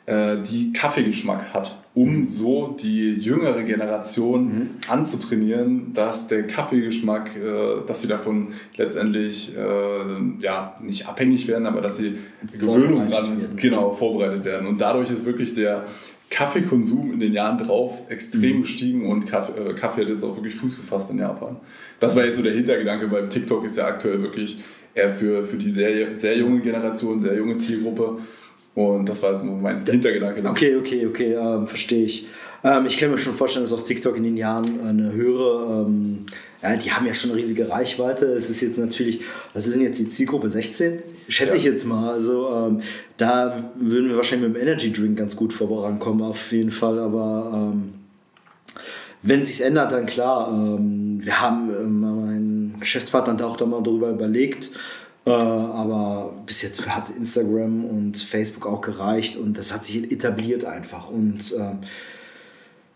äh, 0.06 0.38
die 0.38 0.72
Kaffeegeschmack 0.72 1.52
hat, 1.54 1.80
um 1.96 2.28
so 2.28 2.76
die 2.80 3.14
jüngere 3.14 3.64
Generation 3.64 4.44
mhm. 4.44 4.70
anzutrainieren, 4.88 5.94
dass 5.94 6.28
der 6.28 6.46
Kaffeegeschmack, 6.46 7.36
äh, 7.36 7.86
dass 7.88 8.04
sie 8.04 8.08
davon 8.08 8.50
letztendlich 8.78 9.56
äh, 9.58 10.42
ja, 10.42 10.78
nicht 10.80 11.08
abhängig 11.08 11.48
werden, 11.48 11.66
aber 11.66 11.82
dass 11.82 11.98
sie 11.98 12.18
Gewöhnung 12.52 13.10
dran 13.10 13.56
genau, 13.56 13.94
vorbereitet 13.94 14.46
werden. 14.46 14.68
Und 14.68 14.80
dadurch 14.80 15.10
ist 15.10 15.26
wirklich 15.26 15.56
der 15.56 15.86
Kaffeekonsum 16.30 17.14
in 17.14 17.20
den 17.20 17.34
Jahren 17.34 17.58
drauf 17.58 18.02
extrem 18.10 18.58
mhm. 18.58 18.62
gestiegen 18.64 19.10
und 19.10 19.26
Kaffee, 19.26 19.70
äh, 19.70 19.74
Kaffee, 19.74 20.02
hat 20.02 20.10
jetzt 20.10 20.24
auch 20.24 20.36
wirklich 20.36 20.56
Fuß 20.56 20.78
gefasst 20.78 21.12
in 21.12 21.20
Japan. 21.20 21.58
Das 22.00 22.16
war 22.16 22.26
jetzt 22.26 22.38
so 22.38 22.44
der 22.44 22.54
Hintergedanke, 22.54 23.10
weil 23.12 23.30
TikTok 23.30 23.64
ist 23.66 23.78
ja 23.78 23.86
aktuell 23.86 24.22
wirklich 24.22 24.58
eher 24.94 25.10
für, 25.10 25.44
für 25.44 25.58
die 25.58 25.72
sehr, 25.72 26.18
sehr 26.18 26.38
junge 26.38 26.62
Generation, 26.62 27.20
sehr 27.20 27.36
junge 27.36 27.58
Zielgruppe. 27.58 28.18
Und 28.74 29.08
das 29.08 29.24
war 29.24 29.42
mein 29.44 29.86
Hintergedanke. 29.86 30.44
Okay, 30.50 30.76
okay, 30.76 31.06
okay, 31.06 31.34
ähm, 31.34 31.68
verstehe 31.68 32.04
ich. 32.04 32.28
Ähm, 32.64 32.86
ich 32.86 32.98
kann 32.98 33.12
mir 33.12 33.18
schon 33.18 33.34
vorstellen, 33.34 33.64
dass 33.64 33.74
auch 33.74 33.84
TikTok 33.84 34.18
in 34.18 34.24
den 34.24 34.38
Jahren 34.38 34.82
eine 34.86 35.14
höhere, 35.14 35.86
ähm, 35.88 36.26
ja, 36.70 36.78
die 36.78 36.92
haben 36.92 37.06
ja 37.06 37.14
schon 37.14 37.32
eine 37.32 37.40
riesige 37.40 37.70
Reichweite. 37.70 38.26
Es 38.26 38.50
ist 38.50 38.62
jetzt 38.62 38.80
natürlich, 38.80 39.22
was 39.54 39.68
ist 39.68 39.76
denn 39.76 39.84
jetzt 39.84 40.00
die 40.00 40.10
Zielgruppe 40.10 40.50
16? 40.50 41.04
Schätze 41.30 41.52
ja. 41.52 41.58
ich 41.58 41.64
jetzt 41.64 41.86
mal. 41.86 42.12
Also 42.12 42.50
ähm, 42.54 42.82
da 43.18 43.72
würden 43.76 44.10
wir 44.10 44.18
wahrscheinlich 44.18 44.50
mit 44.50 44.58
dem 44.58 44.68
Energy 44.68 44.92
Drink 44.92 45.18
ganz 45.18 45.36
gut 45.36 45.54
vorankommen, 45.54 46.24
auf 46.24 46.52
jeden 46.52 46.72
Fall. 46.72 46.98
Aber 46.98 47.52
ähm, 47.54 47.94
wenn 49.22 49.42
es 49.42 49.50
sich 49.50 49.66
ändert, 49.66 49.92
dann 49.92 50.08
klar. 50.08 50.50
Ähm, 50.52 51.20
wir 51.24 51.40
haben, 51.40 51.70
ähm, 51.70 52.00
mein 52.02 52.76
Geschäftspartner 52.80 53.34
hat 53.34 53.42
auch 53.44 53.58
da 53.58 53.66
mal 53.68 53.84
darüber 53.84 54.10
überlegt. 54.10 54.72
Äh, 55.26 55.32
aber 55.32 56.34
bis 56.48 56.64
jetzt 56.64 56.88
hat 56.88 57.10
Instagram 57.10 57.86
und 57.86 58.18
Facebook 58.18 58.66
auch 58.66 58.82
gereicht 58.82 59.38
und 59.38 59.58
das 59.58 59.72
hat 59.72 59.86
sich 59.86 60.12
etabliert 60.12 60.66
einfach. 60.66 61.10
Und 61.10 61.52
äh, 61.54 61.76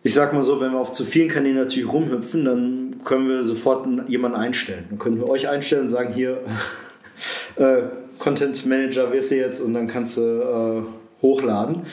ich 0.02 0.14
sag 0.14 0.34
mal 0.34 0.44
so, 0.44 0.62
wenn 0.62 0.72
wir 0.72 0.80
auf 0.80 0.92
zu 0.92 1.04
vielen 1.04 1.28
Kanälen 1.28 1.58
natürlich 1.58 1.92
rumhüpfen, 1.92 2.46
dann 2.46 2.96
können 3.04 3.28
wir 3.28 3.44
sofort 3.44 3.88
jemanden 4.08 4.38
einstellen. 4.38 4.86
Dann 4.90 5.00
können 5.00 5.18
wir 5.18 5.28
euch 5.28 5.50
einstellen 5.50 5.84
und 5.84 5.90
sagen, 5.90 6.14
hier, 6.14 6.42
äh, 7.58 7.82
Content 8.18 8.66
Manager 8.66 9.12
wirst 9.12 9.32
du 9.32 9.36
jetzt 9.36 9.60
und 9.62 9.74
dann 9.74 9.88
kannst 9.88 10.18
du 10.18 10.22
äh, 10.22 11.22
hochladen. 11.22 11.84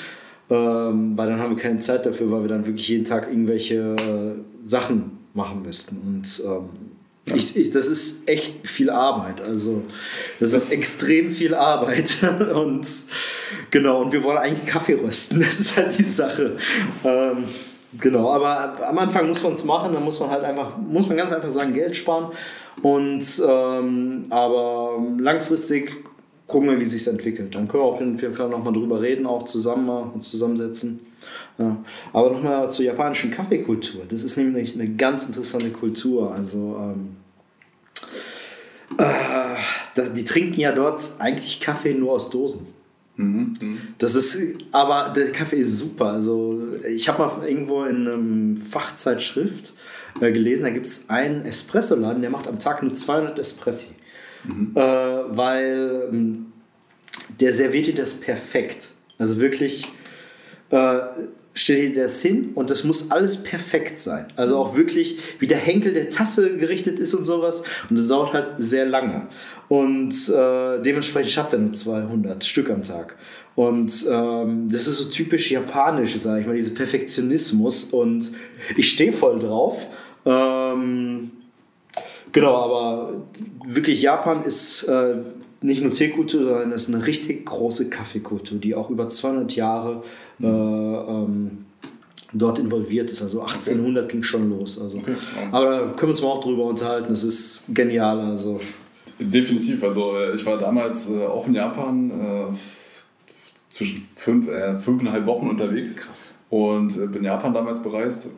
Ähm, 0.49 1.19
weil 1.19 1.29
dann 1.29 1.41
haben 1.41 1.57
wir 1.57 1.63
keine 1.63 1.81
Zeit 1.81 2.07
dafür, 2.07 2.31
weil 2.31 2.43
wir 2.43 2.49
dann 2.49 2.67
wirklich 2.67 2.89
jeden 2.89 3.05
Tag 3.05 3.29
irgendwelche 3.29 3.97
äh, 3.97 4.67
Sachen 4.67 5.19
machen 5.35 5.63
müssten. 5.63 5.97
Und 6.07 6.43
ähm, 6.45 6.69
ja. 7.27 7.35
ich, 7.35 7.57
ich, 7.57 7.73
das 7.73 7.89
ist 7.89 8.29
echt 8.29 8.69
viel 8.69 8.91
Arbeit. 8.91 9.41
Also, 9.41 9.83
das, 10.39 10.53
das 10.53 10.65
ist 10.65 10.73
extrem 10.73 11.33
viel 11.33 11.55
Arbeit. 11.55 12.23
und 12.55 12.87
genau, 13.73 14.03
und 14.03 14.13
wir 14.13 14.23
wollen 14.23 14.39
eigentlich 14.39 14.67
Kaffee 14.67 14.95
rösten. 14.95 15.41
Das 15.41 15.59
ist 15.59 15.77
halt 15.77 15.99
die 15.99 16.05
Sache. 16.05 16.57
Ähm, 17.05 17.43
genau, 18.01 18.31
aber 18.31 18.77
am 18.89 18.99
Anfang 18.99 19.29
muss 19.29 19.43
man 19.43 19.55
es 19.55 19.65
machen, 19.65 19.93
dann 19.93 20.05
muss 20.05 20.21
man 20.21 20.31
halt 20.31 20.45
einfach, 20.45 20.77
muss 20.79 21.09
man 21.09 21.17
ganz 21.17 21.33
einfach 21.33 21.51
sagen, 21.51 21.73
Geld 21.75 21.97
sparen. 21.97 22.33
Und 22.83 23.43
ähm, 23.47 24.25
aber 24.31 24.99
langfristig 25.19 26.05
gucken 26.47 26.71
wir, 26.71 26.81
wie 26.81 26.85
sich 26.85 27.07
entwickelt. 27.09 27.55
Dann 27.55 27.69
können 27.69 27.83
wir 27.83 27.87
auf 27.87 28.01
jeden 28.01 28.19
Fall 28.19 28.49
nochmal 28.49 28.73
drüber 28.73 29.01
reden, 29.01 29.27
auch 29.27 29.45
zusammen 29.45 29.89
uns 30.15 30.31
zusammensetzen. 30.31 31.01
Ja. 31.59 31.77
Aber 32.13 32.31
nochmal 32.31 32.71
zur 32.71 32.85
japanischen 32.85 33.31
Kaffeekultur. 33.31 34.03
Das 34.09 34.23
ist 34.23 34.37
nämlich 34.37 34.75
eine 34.75 34.89
ganz 34.89 35.27
interessante 35.27 35.71
Kultur. 35.71 36.33
Also 36.33 36.77
ähm, 36.79 37.17
äh, 38.99 40.03
die 40.15 40.25
trinken 40.25 40.61
ja 40.61 40.73
dort 40.73 41.17
eigentlich 41.19 41.61
Kaffee 41.61 41.95
nur 41.95 42.13
aus 42.13 42.31
Dosen. 42.31 42.67
Mhm. 43.17 43.55
Das 43.99 44.15
ist, 44.15 44.39
aber 44.73 45.13
der 45.15 45.33
Kaffee 45.33 45.57
ist 45.57 45.79
super. 45.79 46.07
Also 46.07 46.63
ich 46.87 47.09
habe 47.09 47.23
mal 47.23 47.49
irgendwo 47.49 47.85
in 47.85 48.07
einem 48.07 48.57
Fachzeitschrift 48.57 49.73
äh, 50.21 50.33
gelesen, 50.33 50.65
da 50.65 50.71
gibt 50.71 50.87
es 50.87 51.09
einen 51.09 51.45
Espresso-Laden, 51.45 52.21
der 52.21 52.31
macht 52.31 52.47
am 52.47 52.59
Tag 52.59 52.83
nur 52.83 52.93
200 52.93 53.39
Espressi. 53.39 53.95
Mhm. 54.45 54.73
Äh, 54.75 54.81
weil 54.81 56.09
ähm, 56.13 56.47
der 57.41 57.53
serviert 57.53 57.87
dir 57.87 57.95
das 57.95 58.21
perfekt. 58.21 58.91
Also 59.19 59.41
wirklich 59.41 59.87
äh, 60.71 60.99
stell 61.57 61.91
dir 61.91 62.05
das 62.05 62.23
hin 62.23 62.51
und 62.55 62.71
das 62.71 62.85
muss 62.85 63.11
alles 63.11 63.43
perfekt 63.43 64.01
sein. 64.01 64.29
Also 64.37 64.57
auch 64.57 64.77
wirklich, 64.77 65.19
wie 65.41 65.49
der 65.49 65.59
Henkel 65.59 65.93
der 65.93 66.11
Tasse 66.11 66.57
gerichtet 66.57 67.01
ist 67.01 67.15
und 67.15 67.25
sowas. 67.25 67.65
Und 67.91 67.99
das 67.99 68.07
dauert 68.07 68.33
halt 68.33 68.55
sehr 68.59 68.87
lange. 68.87 69.27
Und 69.69 70.29
äh, 70.29 70.81
dementsprechend 70.81 71.33
schafft 71.33 71.53
er 71.53 71.59
nur 71.59 71.73
200 71.73 72.45
Stück 72.45 72.71
am 72.71 72.85
Tag. 72.85 73.17
Und 73.57 74.07
ähm, 74.09 74.69
das 74.71 74.87
ist 74.87 74.99
so 74.99 75.09
typisch 75.09 75.51
japanisch, 75.51 76.15
sage 76.17 76.43
ich 76.43 76.47
mal, 76.47 76.55
dieser 76.55 76.75
Perfektionismus. 76.75 77.85
Und 77.85 78.31
ich 78.77 78.91
stehe 78.91 79.13
voll 79.13 79.41
drauf. 79.41 79.89
Ähm, 80.25 81.31
Genau, 82.37 82.55
aber 82.55 83.13
wirklich 83.65 84.03
Japan 84.03 84.45
ist 84.45 84.83
äh, 84.83 85.15
nicht 85.63 85.83
nur 85.83 85.91
Teekultur, 85.91 86.45
sondern 86.45 86.73
es 86.73 86.89
ist 86.89 86.95
eine 86.95 87.07
richtig 87.07 87.47
große 87.47 87.89
Kaffeekultur, 87.89 88.59
die 88.59 88.75
auch 88.75 88.91
über 88.91 89.09
200 89.09 89.55
Jahre 89.57 90.03
äh, 90.41 90.47
ähm, 90.47 91.65
dort 92.33 92.59
involviert 92.59 93.11
ist. 93.11 93.23
Also 93.23 93.43
1800 93.43 94.05
okay. 94.05 94.13
ging 94.13 94.23
schon 94.23 94.51
los. 94.51 94.81
Also. 94.81 94.99
Okay. 94.99 95.15
Aber 95.53 95.65
da 95.65 95.79
können 95.79 96.03
wir 96.03 96.09
uns 96.09 96.23
mal 96.23 96.29
auch 96.29 96.43
drüber 96.43 96.65
unterhalten. 96.65 97.09
Das 97.11 97.25
ist 97.25 97.65
genial. 97.69 98.21
Also. 98.21 98.61
Definitiv. 99.19 99.83
Also 99.83 100.17
äh, 100.17 100.35
ich 100.35 100.45
war 100.45 100.59
damals 100.59 101.11
äh, 101.11 101.25
auch 101.25 101.47
in 101.47 101.55
Japan 101.55 102.11
äh, 102.11 102.55
zwischen 103.71 104.03
fünf, 104.15 104.49
äh, 104.49 104.79
fünfeinhalb 104.79 105.27
Wochen 105.27 105.49
unterwegs. 105.49 105.97
Krass. 105.97 106.37
Und 106.51 106.97
äh, 106.99 107.07
bin 107.07 107.25
Japan 107.25 107.55
damals 107.55 107.83
bereist 107.83 108.29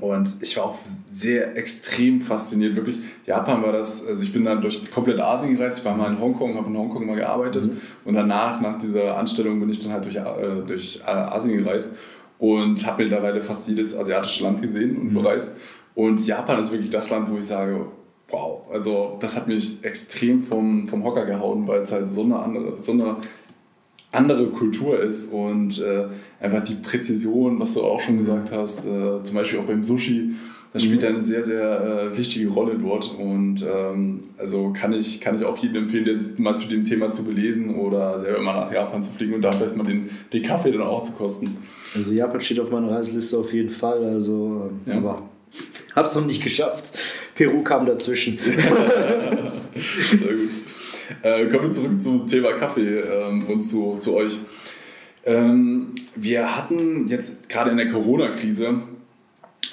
und 0.00 0.42
ich 0.42 0.56
war 0.56 0.64
auch 0.64 0.78
sehr 1.10 1.56
extrem 1.56 2.20
fasziniert. 2.20 2.74
Wirklich, 2.76 2.98
Japan 3.26 3.62
war 3.62 3.72
das, 3.72 4.06
also 4.06 4.22
ich 4.22 4.32
bin 4.32 4.44
dann 4.44 4.60
durch 4.60 4.90
komplett 4.90 5.20
Asien 5.20 5.56
gereist. 5.56 5.78
Ich 5.78 5.84
war 5.84 5.96
mal 5.96 6.10
in 6.10 6.18
Hongkong, 6.18 6.56
habe 6.56 6.68
in 6.68 6.76
Hongkong 6.76 7.06
mal 7.06 7.16
gearbeitet. 7.16 7.64
Mhm. 7.64 7.80
Und 8.04 8.14
danach, 8.14 8.60
nach 8.60 8.78
dieser 8.78 9.16
Anstellung, 9.16 9.60
bin 9.60 9.68
ich 9.68 9.82
dann 9.82 9.92
halt 9.92 10.04
durch, 10.04 10.16
äh, 10.16 10.62
durch 10.66 11.00
äh, 11.06 11.10
Asien 11.10 11.62
gereist 11.62 11.96
und 12.38 12.84
habe 12.86 13.04
mittlerweile 13.04 13.42
fast 13.42 13.68
jedes 13.68 13.96
asiatische 13.96 14.44
Land 14.44 14.62
gesehen 14.62 14.96
und 14.96 15.10
mhm. 15.12 15.14
bereist. 15.14 15.58
Und 15.94 16.26
Japan 16.26 16.58
ist 16.60 16.72
wirklich 16.72 16.90
das 16.90 17.10
Land, 17.10 17.30
wo 17.30 17.36
ich 17.36 17.44
sage, 17.44 17.86
wow, 18.30 18.62
also 18.72 19.18
das 19.20 19.36
hat 19.36 19.46
mich 19.46 19.84
extrem 19.84 20.42
vom, 20.42 20.88
vom 20.88 21.04
Hocker 21.04 21.26
gehauen, 21.26 21.68
weil 21.68 21.82
es 21.82 21.92
halt 21.92 22.08
so 22.08 22.22
eine 22.22 22.38
andere, 22.38 22.82
so 22.82 22.92
eine 22.92 23.16
andere 24.10 24.48
Kultur 24.48 25.00
ist 25.00 25.32
und 25.32 25.80
äh, 25.80 26.06
einfach 26.42 26.64
die 26.64 26.74
Präzision, 26.74 27.58
was 27.60 27.74
du 27.74 27.82
auch 27.82 28.00
schon 28.00 28.18
gesagt 28.18 28.50
hast, 28.52 28.84
äh, 28.84 29.22
zum 29.22 29.34
Beispiel 29.34 29.60
auch 29.60 29.64
beim 29.64 29.84
Sushi, 29.84 30.34
das 30.72 30.84
spielt 30.84 31.02
mhm. 31.02 31.08
eine 31.08 31.20
sehr, 31.20 31.44
sehr 31.44 32.10
äh, 32.12 32.16
wichtige 32.16 32.48
Rolle 32.48 32.78
dort 32.78 33.14
und 33.18 33.62
ähm, 33.62 34.24
also 34.38 34.72
kann 34.72 34.94
ich, 34.94 35.20
kann 35.20 35.34
ich 35.34 35.44
auch 35.44 35.58
jedem 35.58 35.84
empfehlen, 35.84 36.06
der 36.06 36.16
sich 36.16 36.38
mal 36.38 36.54
zu 36.54 36.66
dem 36.66 36.82
Thema 36.82 37.10
zu 37.10 37.24
belesen 37.24 37.74
oder 37.74 38.18
selber 38.18 38.40
mal 38.40 38.54
nach 38.54 38.72
Japan 38.72 39.02
zu 39.02 39.12
fliegen 39.12 39.34
und 39.34 39.42
da 39.42 39.52
vielleicht 39.52 39.76
mal 39.76 39.84
den, 39.84 40.08
den 40.32 40.42
Kaffee 40.42 40.72
dann 40.72 40.80
auch 40.80 41.02
zu 41.02 41.12
kosten. 41.12 41.58
Also 41.94 42.14
Japan 42.14 42.40
steht 42.40 42.58
auf 42.58 42.70
meiner 42.70 42.90
Reiseliste 42.90 43.36
auf 43.36 43.52
jeden 43.52 43.68
Fall, 43.68 44.02
also 44.02 44.70
ähm, 44.86 44.92
ja. 44.92 44.98
aber 44.98 45.22
hab's 45.94 46.14
noch 46.14 46.24
nicht 46.24 46.42
geschafft. 46.42 46.94
Peru 47.34 47.62
kam 47.62 47.84
dazwischen. 47.84 48.38
sehr 49.76 50.32
gut. 50.32 50.50
Äh, 51.22 51.46
kommen 51.48 51.64
wir 51.64 51.70
zurück 51.70 52.00
zum 52.00 52.26
Thema 52.26 52.52
Kaffee 52.52 53.00
ähm, 53.00 53.44
und 53.46 53.60
zu, 53.60 53.96
zu 53.98 54.14
euch. 54.14 54.38
Ähm, 55.24 55.81
wir 56.14 56.56
hatten 56.56 57.08
jetzt 57.08 57.48
gerade 57.48 57.70
in 57.70 57.76
der 57.76 57.90
Corona-Krise 57.90 58.82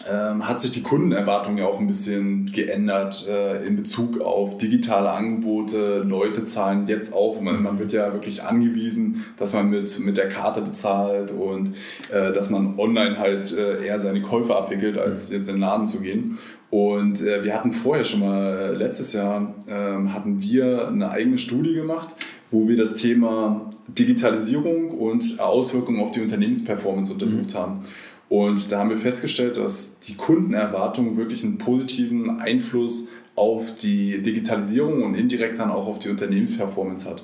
ähm, 0.07 0.47
hat 0.47 0.61
sich 0.61 0.71
die 0.71 0.81
Kundenerwartung 0.81 1.57
ja 1.57 1.65
auch 1.65 1.79
ein 1.79 1.87
bisschen 1.87 2.51
geändert 2.51 3.27
äh, 3.27 3.65
in 3.65 3.75
Bezug 3.75 4.21
auf 4.21 4.57
digitale 4.57 5.09
Angebote. 5.09 5.99
Leute 5.99 6.45
zahlen 6.45 6.87
jetzt 6.87 7.13
auch, 7.13 7.41
man, 7.41 7.61
man, 7.61 7.79
wird 7.79 7.91
ja 7.91 8.13
wirklich 8.13 8.43
angewiesen, 8.43 9.25
dass 9.37 9.53
man 9.53 9.69
mit, 9.69 9.99
mit 9.99 10.17
der 10.17 10.29
Karte 10.29 10.61
bezahlt 10.61 11.31
und 11.31 11.75
äh, 12.11 12.31
dass 12.31 12.49
man 12.49 12.79
online 12.79 13.19
halt 13.19 13.55
äh, 13.57 13.85
eher 13.85 13.99
seine 13.99 14.21
Käufe 14.21 14.55
abwickelt, 14.55 14.97
als 14.97 15.29
jetzt 15.29 15.49
in 15.49 15.55
den 15.55 15.61
Laden 15.61 15.87
zu 15.87 16.01
gehen. 16.01 16.37
Und 16.69 17.21
äh, 17.21 17.43
wir 17.43 17.53
hatten 17.53 17.71
vorher 17.71 18.05
schon 18.05 18.21
mal, 18.21 18.57
äh, 18.57 18.73
letztes 18.73 19.13
Jahr 19.13 19.53
ähm, 19.67 20.13
hatten 20.13 20.39
wir 20.39 20.87
eine 20.87 21.09
eigene 21.09 21.37
Studie 21.37 21.73
gemacht, 21.73 22.15
wo 22.51 22.67
wir 22.67 22.77
das 22.77 22.95
Thema 22.95 23.68
Digitalisierung 23.97 24.91
und 24.91 25.39
Auswirkungen 25.39 25.99
auf 26.01 26.11
die 26.11 26.21
Unternehmensperformance 26.21 27.13
untersucht 27.13 27.53
mhm. 27.53 27.57
haben. 27.57 27.83
Und 28.29 28.71
da 28.71 28.79
haben 28.79 28.89
wir 28.91 28.97
festgestellt, 28.97 29.57
dass 29.57 29.99
die 29.99 30.15
Kundenerwartung 30.15 31.17
wirklich 31.17 31.43
einen 31.43 31.57
positiven 31.57 32.39
Einfluss 32.39 33.09
auf 33.35 33.75
die 33.75 34.21
Digitalisierung 34.21 35.03
und 35.03 35.15
indirekt 35.15 35.59
dann 35.59 35.71
auch 35.71 35.87
auf 35.87 35.97
die 35.99 36.09
Unternehmensperformance 36.09 37.09
hat. 37.09 37.23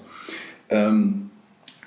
Ähm, 0.70 1.30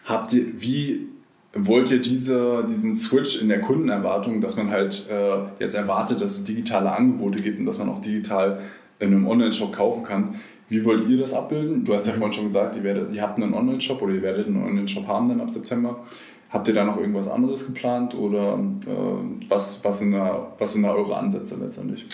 habt 0.04 0.32
ihr, 0.34 0.44
wie 0.58 1.08
wollt 1.54 1.90
ihr 1.90 2.00
diese, 2.00 2.64
diesen 2.68 2.92
Switch 2.92 3.40
in 3.40 3.48
der 3.48 3.60
Kundenerwartung, 3.60 4.40
dass 4.40 4.56
man 4.56 4.70
halt 4.70 5.08
äh, 5.10 5.38
jetzt 5.58 5.74
erwartet, 5.74 6.20
dass 6.20 6.38
es 6.38 6.44
digitale 6.44 6.92
Angebote 6.92 7.40
gibt 7.40 7.58
und 7.58 7.66
dass 7.66 7.78
man 7.78 7.88
auch 7.88 8.00
digital 8.00 8.60
in 9.00 9.08
einem 9.08 9.26
Online-Shop 9.26 9.72
kaufen 9.72 10.04
kann, 10.04 10.34
wie 10.68 10.84
wollt 10.84 11.08
ihr 11.08 11.18
das 11.18 11.32
abbilden? 11.34 11.84
Du 11.84 11.94
hast 11.94 12.06
ja 12.06 12.12
mhm. 12.12 12.18
vorhin 12.18 12.32
schon 12.34 12.44
gesagt, 12.44 12.76
ihr, 12.76 12.84
werdet, 12.84 13.12
ihr 13.12 13.22
habt 13.22 13.40
einen 13.40 13.54
Online-Shop 13.54 14.00
oder 14.02 14.12
ihr 14.12 14.22
werdet 14.22 14.46
einen 14.46 14.62
Online-Shop 14.62 15.06
haben 15.06 15.28
dann 15.28 15.40
ab 15.40 15.50
September. 15.50 16.04
Habt 16.50 16.68
ihr 16.68 16.74
da 16.74 16.84
noch 16.84 16.98
irgendwas 16.98 17.28
anderes 17.28 17.66
geplant 17.66 18.14
oder 18.14 18.58
äh, 18.86 19.48
was, 19.48 19.84
was, 19.84 19.98
sind 19.98 20.12
da, 20.12 20.52
was 20.58 20.72
sind 20.72 20.82
da 20.82 20.92
eure 20.92 21.16
Ansätze 21.16 21.56
letztendlich? 21.56 22.06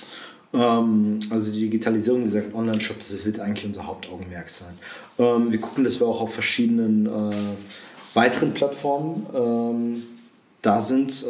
Ähm, 0.52 1.18
also 1.30 1.52
die 1.52 1.60
Digitalisierung 1.60 2.24
dieser 2.24 2.42
Online-Shop, 2.52 2.98
das 2.98 3.24
wird 3.24 3.40
eigentlich 3.40 3.64
unser 3.64 3.86
Hauptaugenmerk 3.86 4.50
sein. 4.50 4.78
Ähm, 5.18 5.50
wir 5.52 5.60
gucken, 5.60 5.84
dass 5.84 6.00
wir 6.00 6.06
auch 6.06 6.20
auf 6.20 6.34
verschiedenen 6.34 7.06
äh, 7.06 7.34
weiteren 8.14 8.54
Plattformen 8.54 9.26
ähm, 9.34 10.02
da 10.62 10.80
sind. 10.80 11.26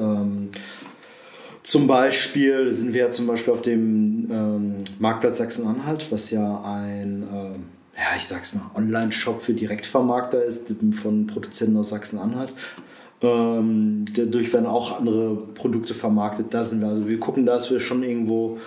Zum 1.64 1.86
Beispiel 1.86 2.70
sind 2.72 2.92
wir 2.92 3.04
ja 3.04 3.10
zum 3.10 3.26
Beispiel 3.26 3.50
auf 3.50 3.62
dem 3.62 4.30
ähm, 4.30 4.74
Marktplatz 4.98 5.38
Sachsen-Anhalt, 5.38 6.12
was 6.12 6.30
ja 6.30 6.62
ein, 6.62 7.26
ähm, 7.32 7.64
ja, 7.96 8.16
ich 8.18 8.26
sag's 8.26 8.54
mal, 8.54 8.70
Online-Shop 8.74 9.42
für 9.42 9.54
Direktvermarkter 9.54 10.44
ist, 10.44 10.74
von 10.92 11.26
Produzenten 11.26 11.78
aus 11.78 11.88
Sachsen-Anhalt. 11.88 12.52
Ähm, 13.22 14.04
dadurch 14.14 14.52
werden 14.52 14.66
auch 14.66 14.98
andere 14.98 15.36
Produkte 15.54 15.94
vermarktet. 15.94 16.52
Da 16.52 16.62
sind 16.64 16.82
wir. 16.82 16.88
Also 16.88 17.08
wir 17.08 17.18
gucken, 17.18 17.46
dass 17.46 17.70
wir 17.70 17.80
schon 17.80 18.02
irgendwo. 18.02 18.58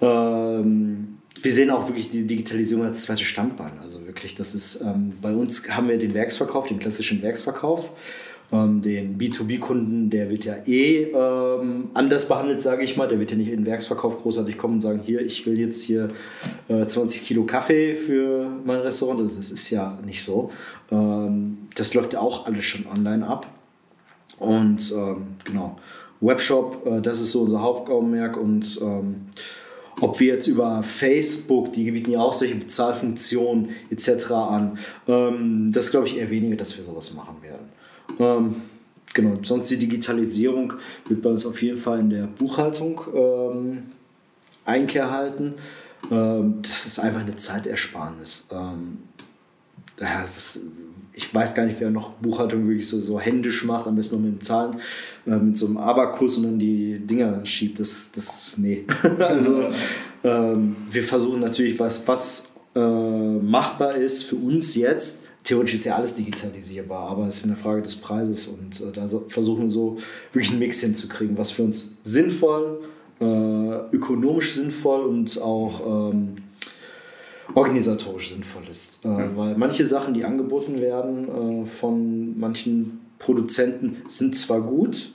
Ähm, 0.00 1.18
wir 1.42 1.52
sehen 1.52 1.70
auch 1.70 1.88
wirklich 1.88 2.10
die 2.10 2.24
Digitalisierung 2.24 2.84
als 2.84 3.02
zweite 3.02 3.24
Standbein. 3.24 3.72
Also 3.82 4.06
wirklich, 4.06 4.36
das 4.36 4.54
ist 4.54 4.80
ähm, 4.80 5.14
bei 5.20 5.32
uns 5.32 5.68
haben 5.68 5.88
wir 5.88 5.98
den 5.98 6.14
Werksverkauf, 6.14 6.68
den 6.68 6.78
klassischen 6.78 7.20
Werksverkauf. 7.20 7.90
Ähm, 8.50 8.80
den 8.80 9.18
B2B-Kunden, 9.18 10.08
der 10.08 10.30
wird 10.30 10.46
ja 10.46 10.56
eh 10.66 11.04
ähm, 11.12 11.88
anders 11.92 12.28
behandelt, 12.28 12.62
sage 12.62 12.82
ich 12.82 12.96
mal. 12.96 13.06
Der 13.06 13.18
wird 13.18 13.30
ja 13.30 13.36
nicht 13.36 13.48
in 13.48 13.58
den 13.58 13.66
Werksverkauf 13.66 14.22
großartig 14.22 14.56
kommen 14.56 14.74
und 14.74 14.80
sagen, 14.80 15.00
hier, 15.04 15.20
ich 15.20 15.46
will 15.46 15.58
jetzt 15.58 15.82
hier 15.82 16.08
äh, 16.68 16.86
20 16.86 17.24
Kilo 17.24 17.44
Kaffee 17.44 17.94
für 17.94 18.50
mein 18.64 18.80
Restaurant. 18.80 19.20
Das, 19.20 19.36
das 19.36 19.50
ist 19.50 19.68
ja 19.70 19.98
nicht 20.04 20.24
so. 20.24 20.50
Ähm, 20.90 21.58
das 21.74 21.92
läuft 21.92 22.14
ja 22.14 22.20
auch 22.20 22.46
alles 22.46 22.64
schon 22.64 22.86
online 22.86 23.26
ab. 23.26 23.46
Und 24.38 24.92
ähm, 24.96 25.26
genau, 25.44 25.76
Webshop, 26.20 26.86
äh, 26.86 27.00
das 27.02 27.20
ist 27.20 27.32
so 27.32 27.42
unser 27.42 27.60
Hauptaugenmerk 27.60 28.36
und 28.36 28.78
ähm, 28.80 29.26
ob 30.00 30.20
wir 30.20 30.34
jetzt 30.34 30.46
über 30.46 30.82
Facebook, 30.84 31.72
die 31.72 31.90
bieten 31.90 32.12
ja 32.12 32.20
auch 32.20 32.32
solche 32.32 32.54
Bezahlfunktionen 32.54 33.70
etc. 33.90 34.30
an, 34.30 34.78
ähm, 35.08 35.72
das 35.72 35.90
glaube 35.90 36.06
ich 36.06 36.16
eher 36.16 36.30
weniger, 36.30 36.56
dass 36.56 36.76
wir 36.78 36.84
sowas 36.84 37.14
machen 37.14 37.36
werden. 37.42 37.77
Ähm, 38.18 38.56
genau, 39.12 39.38
sonst 39.42 39.70
die 39.70 39.78
Digitalisierung 39.78 40.74
wird 41.08 41.22
bei 41.22 41.30
uns 41.30 41.46
auf 41.46 41.60
jeden 41.62 41.78
Fall 41.78 42.00
in 42.00 42.10
der 42.10 42.26
Buchhaltung 42.26 43.00
ähm, 43.14 43.82
Einkehr 44.64 45.10
halten. 45.10 45.54
Ähm, 46.10 46.58
das 46.62 46.86
ist 46.86 46.98
einfach 46.98 47.20
eine 47.20 47.36
Zeitersparnis. 47.36 48.48
Ähm, 48.52 48.98
ja, 50.00 50.22
das, 50.22 50.60
ich 51.12 51.34
weiß 51.34 51.54
gar 51.54 51.66
nicht, 51.66 51.80
wer 51.80 51.90
noch 51.90 52.10
Buchhaltung 52.14 52.68
wirklich 52.68 52.88
so, 52.88 53.00
so 53.00 53.18
händisch 53.18 53.64
macht, 53.64 53.86
am 53.86 53.96
besten 53.96 54.16
noch 54.16 54.22
mit 54.22 54.40
dem 54.40 54.42
Zahlen, 54.42 54.76
äh, 55.26 55.36
mit 55.36 55.56
so 55.56 55.66
einem 55.66 55.78
Abakus 55.78 56.36
und 56.36 56.44
dann 56.44 56.58
die 56.58 57.00
Dinger 57.00 57.44
schiebt. 57.44 57.80
Das, 57.80 58.12
das 58.14 58.54
nee. 58.56 58.84
also 59.18 59.70
ähm, 60.22 60.76
wir 60.90 61.02
versuchen 61.02 61.40
natürlich 61.40 61.78
was, 61.78 62.06
was 62.06 62.48
äh, 62.74 62.78
machbar 62.78 63.94
ist 63.94 64.24
für 64.24 64.36
uns 64.36 64.74
jetzt 64.74 65.24
theoretisch 65.44 65.74
ist 65.74 65.84
ja 65.84 65.96
alles 65.96 66.14
digitalisierbar, 66.14 67.08
aber 67.08 67.26
es 67.26 67.38
ist 67.38 67.44
eine 67.44 67.56
Frage 67.56 67.82
des 67.82 67.96
Preises 67.96 68.48
und 68.48 68.80
äh, 68.80 68.92
da 68.92 69.06
versuchen 69.28 69.64
wir 69.64 69.70
so 69.70 69.98
wirklich 70.32 70.50
einen 70.50 70.58
Mix 70.58 70.80
hinzukriegen, 70.80 71.38
was 71.38 71.50
für 71.50 71.62
uns 71.62 71.92
sinnvoll, 72.04 72.80
äh, 73.20 73.24
ökonomisch 73.24 74.54
sinnvoll 74.54 75.02
und 75.02 75.40
auch 75.40 76.10
ähm, 76.12 76.36
organisatorisch 77.54 78.30
sinnvoll 78.30 78.62
ist. 78.70 79.04
Äh, 79.04 79.08
ja. 79.08 79.36
Weil 79.36 79.56
manche 79.56 79.86
Sachen, 79.86 80.14
die 80.14 80.24
angeboten 80.24 80.80
werden 80.80 81.62
äh, 81.62 81.66
von 81.66 82.38
manchen 82.38 83.00
Produzenten, 83.18 84.02
sind 84.08 84.36
zwar 84.36 84.60
gut, 84.60 85.12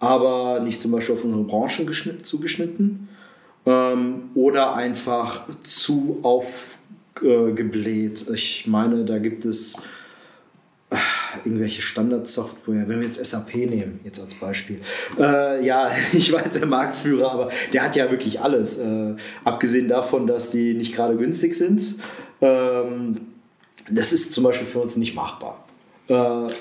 aber 0.00 0.60
nicht 0.60 0.82
zum 0.82 0.90
Beispiel 0.92 1.14
auf 1.14 1.24
unsere 1.24 1.44
Branche 1.44 1.86
zugeschnitten 2.22 3.08
ähm, 3.66 4.30
oder 4.34 4.74
einfach 4.74 5.46
zu 5.62 6.18
auf 6.22 6.73
äh, 7.22 7.52
gebläht. 7.52 8.26
Ich 8.32 8.66
meine, 8.66 9.04
da 9.04 9.18
gibt 9.18 9.44
es 9.44 9.76
äh, 10.90 10.96
irgendwelche 11.44 11.82
Standardsoftware, 11.82 12.88
wenn 12.88 13.00
wir 13.00 13.06
jetzt 13.06 13.24
SAP 13.24 13.54
nehmen, 13.54 14.00
jetzt 14.04 14.20
als 14.20 14.34
Beispiel. 14.34 14.80
Äh, 15.18 15.64
ja, 15.64 15.90
ich 16.12 16.32
weiß, 16.32 16.54
der 16.54 16.66
Marktführer, 16.66 17.30
aber 17.30 17.50
der 17.72 17.82
hat 17.82 17.96
ja 17.96 18.10
wirklich 18.10 18.40
alles. 18.40 18.78
Äh, 18.78 19.14
abgesehen 19.44 19.88
davon, 19.88 20.26
dass 20.26 20.50
die 20.50 20.74
nicht 20.74 20.94
gerade 20.94 21.16
günstig 21.16 21.54
sind. 21.54 21.96
Ähm, 22.40 23.20
das 23.90 24.12
ist 24.12 24.32
zum 24.32 24.44
Beispiel 24.44 24.66
für 24.66 24.80
uns 24.80 24.96
nicht 24.96 25.14
machbar. 25.14 25.64
Äh, 26.06 26.14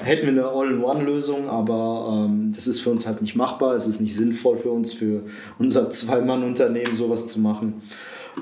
hätten 0.04 0.26
wir 0.26 0.30
eine 0.30 0.48
All-in-One-Lösung, 0.48 1.50
aber 1.50 2.26
ähm, 2.28 2.52
das 2.54 2.68
ist 2.68 2.80
für 2.80 2.92
uns 2.92 3.06
halt 3.06 3.22
nicht 3.22 3.36
machbar. 3.36 3.76
Es 3.76 3.88
ist 3.88 4.00
nicht 4.00 4.16
sinnvoll 4.16 4.58
für 4.58 4.72
uns, 4.72 4.94
für 4.94 5.24
unser 5.60 5.90
Zwei-Mann-Unternehmen 5.92 6.96
sowas 6.96 7.28
zu 7.28 7.42
machen. 7.42 7.82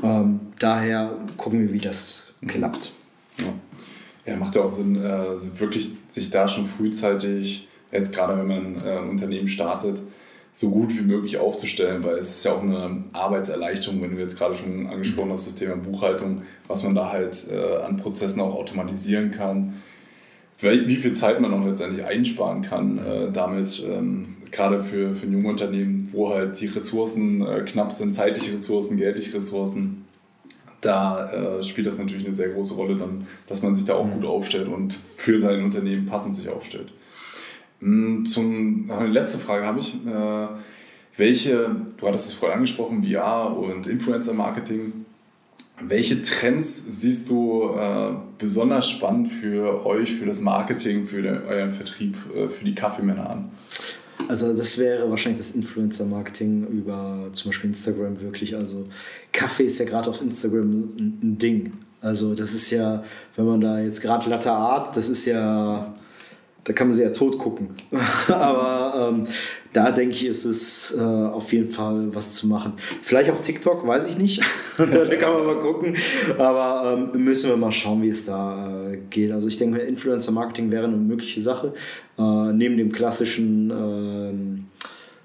Ähm, 0.04 0.40
daher 0.60 1.16
gucken 1.38 1.62
wir, 1.62 1.74
wie 1.74 1.80
das 1.80 2.28
klappt. 2.48 2.92
Ja. 3.38 3.54
ja, 4.26 4.38
macht 4.38 4.56
ja 4.56 4.64
auch 4.64 4.72
Sinn, 4.72 4.96
äh, 4.96 5.60
wirklich 5.60 5.92
sich 6.10 6.30
da 6.30 6.48
schon 6.48 6.66
frühzeitig, 6.66 7.68
jetzt 7.92 8.14
gerade 8.14 8.38
wenn 8.38 8.48
man 8.48 8.86
äh, 8.86 8.98
ein 8.98 9.10
Unternehmen 9.10 9.48
startet, 9.48 10.02
so 10.54 10.70
gut 10.70 10.98
wie 10.98 11.04
möglich 11.04 11.38
aufzustellen, 11.38 12.04
weil 12.04 12.18
es 12.18 12.38
ist 12.38 12.46
ja 12.46 12.54
auch 12.54 12.62
eine 12.62 13.06
Arbeitserleichterung, 13.14 14.02
wenn 14.02 14.16
du 14.16 14.22
jetzt 14.22 14.38
gerade 14.38 14.54
schon 14.54 14.88
angesprochen 14.88 15.32
hast, 15.32 15.48
das 15.48 15.56
Thema 15.56 15.78
Buchhaltung, 15.78 16.42
was 16.68 16.84
man 16.84 16.94
da 16.94 17.10
halt 17.10 17.48
äh, 17.50 17.78
an 17.78 17.98
Prozessen 17.98 18.42
auch 18.42 18.56
automatisieren 18.56 19.32
kann, 19.32 19.82
wie 20.60 20.96
viel 20.96 21.14
Zeit 21.14 21.42
man 21.42 21.54
auch 21.54 21.66
letztendlich 21.66 22.06
einsparen 22.06 22.62
kann 22.62 23.00
äh, 23.00 23.32
damit, 23.32 23.84
ähm, 23.88 24.38
gerade 24.52 24.82
für, 24.82 25.16
für 25.16 25.28
ein 25.28 25.34
junges 25.34 25.50
Unternehmen, 25.50 26.10
wo 26.12 26.30
halt 26.30 26.60
die 26.60 26.68
Ressourcen 26.68 27.46
äh, 27.46 27.62
knapp 27.62 27.94
sind, 27.94 28.14
zeitliche 28.14 28.54
Ressourcen, 28.54 28.98
geldliche 28.98 29.34
Ressourcen, 29.36 30.06
da 30.82 31.32
äh, 31.32 31.64
spielt 31.64 31.88
das 31.88 31.98
natürlich 31.98 32.26
eine 32.26 32.34
sehr 32.34 32.50
große 32.50 32.74
Rolle 32.74 32.96
dann, 32.96 33.28
dass 33.48 33.62
man 33.62 33.76
sich 33.76 33.86
da 33.86 33.96
auch 33.96 34.06
mhm. 34.06 34.14
gut 34.14 34.26
aufstellt 34.26 34.68
und 34.68 35.00
für 35.16 35.40
sein 35.40 35.64
Unternehmen 35.64 36.06
passend 36.06 36.36
sich 36.36 36.50
aufstellt. 36.50 36.92
Mm, 37.80 38.26
zum, 38.26 38.90
eine 38.92 39.08
letzte 39.08 39.38
Frage 39.38 39.66
habe 39.66 39.80
ich. 39.80 39.96
Äh, 40.06 40.48
welche, 41.18 41.76
du 41.98 42.08
hattest 42.08 42.28
es 42.28 42.34
vorher 42.34 42.56
angesprochen, 42.56 43.06
VR 43.06 43.56
und 43.56 43.86
Influencer-Marketing, 43.86 45.06
welche 45.84 46.22
Trends 46.22 47.02
siehst 47.02 47.30
du 47.30 47.74
äh, 47.76 48.12
besonders 48.38 48.90
spannend 48.90 49.28
für 49.28 49.86
euch, 49.86 50.14
für 50.14 50.26
das 50.26 50.42
Marketing, 50.42 51.06
für 51.06 51.22
den, 51.22 51.44
euren 51.44 51.72
Vertrieb, 51.72 52.18
äh, 52.36 52.50
für 52.50 52.66
die 52.66 52.76
Kaffeemänner 52.76 53.30
an? 53.30 53.52
Also 54.28 54.54
das 54.54 54.78
wäre 54.78 55.10
wahrscheinlich 55.10 55.40
das 55.40 55.52
Influencer-Marketing 55.56 56.68
über 56.68 57.30
zum 57.34 57.52
Beispiel 57.52 57.70
Instagram 57.70 58.20
wirklich. 58.22 58.56
Also 58.56 58.88
Kaffee 59.32 59.66
ist 59.66 59.80
ja 59.80 59.86
gerade 59.86 60.10
auf 60.10 60.22
Instagram 60.22 60.72
ein, 60.98 61.38
Ding. 61.38 61.74
Also 62.02 62.34
das 62.36 62.54
ist 62.54 62.72
ja, 62.72 63.04
wenn 63.36 63.46
man 63.46 63.62
da 63.62 63.80
jetzt 63.80 64.02
gerade 64.02 64.30
Latte 64.30 64.52
Art, 64.52 64.96
das 64.98 65.10
ist 65.10 65.26
ja 65.26 65.94
da 66.64 66.74
kann 66.74 66.88
man 66.88 66.94
sie 66.94 67.04
ja 67.04 67.10
tot 67.10 67.38
gucken. 67.38 67.70
Aber 68.28 69.10
ähm, 69.10 69.28
da 69.74 69.92
denke 69.92 70.16
ich, 70.16 70.26
ist 70.26 70.46
es 70.46 70.96
äh, 70.98 71.02
auf 71.02 71.54
jeden 71.54 71.72
Fall 71.72 72.14
was 72.14 72.36
zu 72.36 72.48
machen. 72.48 72.74
Vielleicht 73.02 73.30
auch 73.30 73.40
TikTok, 73.40 73.88
weiß 73.88 74.08
ich 74.08 74.18
nicht. 74.18 74.42
da 74.78 74.86
kann 75.16 75.34
man 75.34 75.46
mal 75.46 75.60
gucken. 75.60 75.96
Aber 76.38 76.98
ähm, 77.14 77.24
müssen 77.24 77.50
wir 77.50 77.58
mal 77.58 77.72
schauen, 77.72 78.02
wie 78.02 78.10
es 78.10 78.26
da 78.26 78.92
äh, 78.92 78.98
geht. 79.10 79.32
Also 79.32 79.48
ich 79.48 79.58
denke, 79.58 79.80
Influencer-Marketing 79.80 80.72
wäre 80.72 80.86
eine 80.86 80.98
mögliche 80.98 81.42
Sache. 81.42 81.74
Äh, 82.18 82.54
neben 82.54 82.78
dem 82.78 82.92
klassischen 82.92 83.72
ähm, 83.72 84.66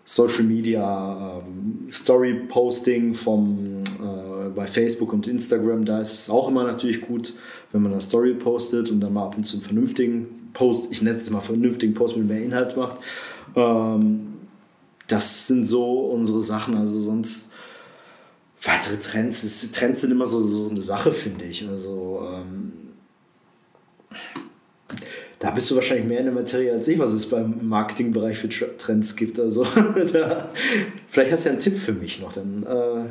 Social 0.04 0.44
Media 0.44 1.40
ähm, 1.40 1.88
Story 1.90 2.34
Posting 2.48 3.14
vom, 3.14 3.82
äh, 4.00 4.48
bei 4.54 4.66
Facebook 4.66 5.12
und 5.12 5.26
Instagram, 5.26 5.84
da 5.84 6.00
ist 6.00 6.14
es 6.14 6.30
auch 6.30 6.48
immer 6.48 6.62
natürlich 6.62 7.00
gut, 7.00 7.34
wenn 7.72 7.82
man 7.82 7.90
eine 7.90 8.00
Story 8.00 8.34
postet 8.34 8.92
und 8.92 9.00
dann 9.00 9.12
mal 9.12 9.24
ab 9.24 9.36
und 9.36 9.42
zu 9.42 9.56
einen 9.56 9.64
vernünftigen 9.64 10.50
Post, 10.52 10.92
ich 10.92 11.02
nenne 11.02 11.16
es 11.16 11.28
mal 11.30 11.40
vernünftigen 11.40 11.94
Post 11.94 12.16
mit 12.16 12.28
mehr 12.28 12.40
Inhalt 12.40 12.76
macht. 12.76 12.98
Ähm, 13.56 14.35
das 15.06 15.46
sind 15.46 15.64
so 15.64 16.00
unsere 16.10 16.42
Sachen. 16.42 16.76
Also 16.76 17.00
sonst 17.00 17.52
weitere 18.62 18.96
Trends. 18.96 19.44
Ist, 19.44 19.74
Trends 19.74 20.00
sind 20.00 20.10
immer 20.10 20.26
so, 20.26 20.42
so 20.42 20.70
eine 20.70 20.82
Sache, 20.82 21.12
finde 21.12 21.44
ich. 21.44 21.66
Also 21.68 22.28
ähm, 22.32 22.72
da 25.38 25.50
bist 25.50 25.70
du 25.70 25.74
wahrscheinlich 25.76 26.06
mehr 26.06 26.20
in 26.20 26.26
der 26.26 26.34
Materie 26.34 26.72
als 26.72 26.88
ich, 26.88 26.98
was 26.98 27.12
es 27.12 27.28
beim 27.28 27.68
Marketingbereich 27.68 28.38
für 28.38 28.48
Trends 28.48 29.16
gibt. 29.16 29.38
Also 29.38 29.64
da, 30.12 30.48
vielleicht 31.08 31.32
hast 31.32 31.44
du 31.44 31.48
ja 31.48 31.52
einen 31.52 31.60
Tipp 31.60 31.78
für 31.78 31.92
mich 31.92 32.20
noch. 32.20 32.32
Dann, 32.32 32.62
äh, 32.64 33.04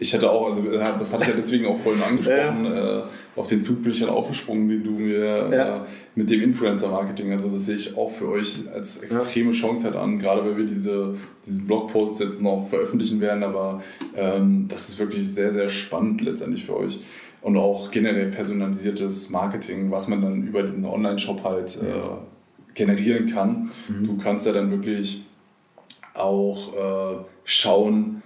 ich 0.00 0.12
hätte 0.12 0.30
auch, 0.30 0.46
also 0.46 0.62
das 0.62 1.12
hatte 1.12 1.24
ich 1.24 1.30
ja 1.30 1.34
deswegen 1.36 1.66
auch 1.66 1.76
vorhin 1.76 2.02
angesprochen, 2.02 2.64
ja. 2.64 3.00
äh, 3.00 3.02
auf 3.34 3.48
den 3.48 3.62
Zug 3.62 3.82
bin 3.82 3.92
ich 3.92 4.00
dann 4.00 4.10
aufgesprungen, 4.10 4.68
den 4.68 4.84
du 4.84 4.90
mir 4.92 5.48
ja. 5.50 5.76
äh, 5.76 5.80
mit 6.14 6.30
dem 6.30 6.40
Influencer-Marketing, 6.40 7.32
also 7.32 7.48
das 7.48 7.66
sehe 7.66 7.76
ich 7.76 7.96
auch 7.96 8.10
für 8.10 8.28
euch 8.28 8.62
als 8.72 8.98
extreme. 8.98 9.50
Chance 9.50 9.84
halt 9.84 9.96
an, 9.96 10.18
gerade 10.18 10.44
weil 10.44 10.56
wir 10.56 10.66
diese, 10.66 11.16
diese 11.44 11.62
Blogposts 11.62 12.20
jetzt 12.20 12.40
noch 12.40 12.68
veröffentlichen 12.68 13.20
werden, 13.20 13.42
aber 13.42 13.82
ähm, 14.16 14.66
das 14.68 14.88
ist 14.88 14.98
wirklich 14.98 15.26
sehr, 15.32 15.52
sehr 15.52 15.68
spannend 15.68 16.20
letztendlich 16.20 16.64
für 16.64 16.76
euch. 16.76 17.00
Und 17.40 17.56
auch 17.56 17.90
generell 17.90 18.30
personalisiertes 18.30 19.30
Marketing, 19.30 19.90
was 19.90 20.08
man 20.08 20.22
dann 20.22 20.42
über 20.42 20.62
den 20.62 20.84
Online-Shop 20.84 21.44
halt 21.44 21.76
äh, 21.76 22.74
generieren 22.74 23.26
kann. 23.26 23.70
Mhm. 23.88 24.06
Du 24.06 24.16
kannst 24.18 24.46
ja 24.46 24.52
dann 24.52 24.70
wirklich 24.70 25.24
auch 26.14 26.74
äh, 26.74 27.16
schauen, 27.44 28.22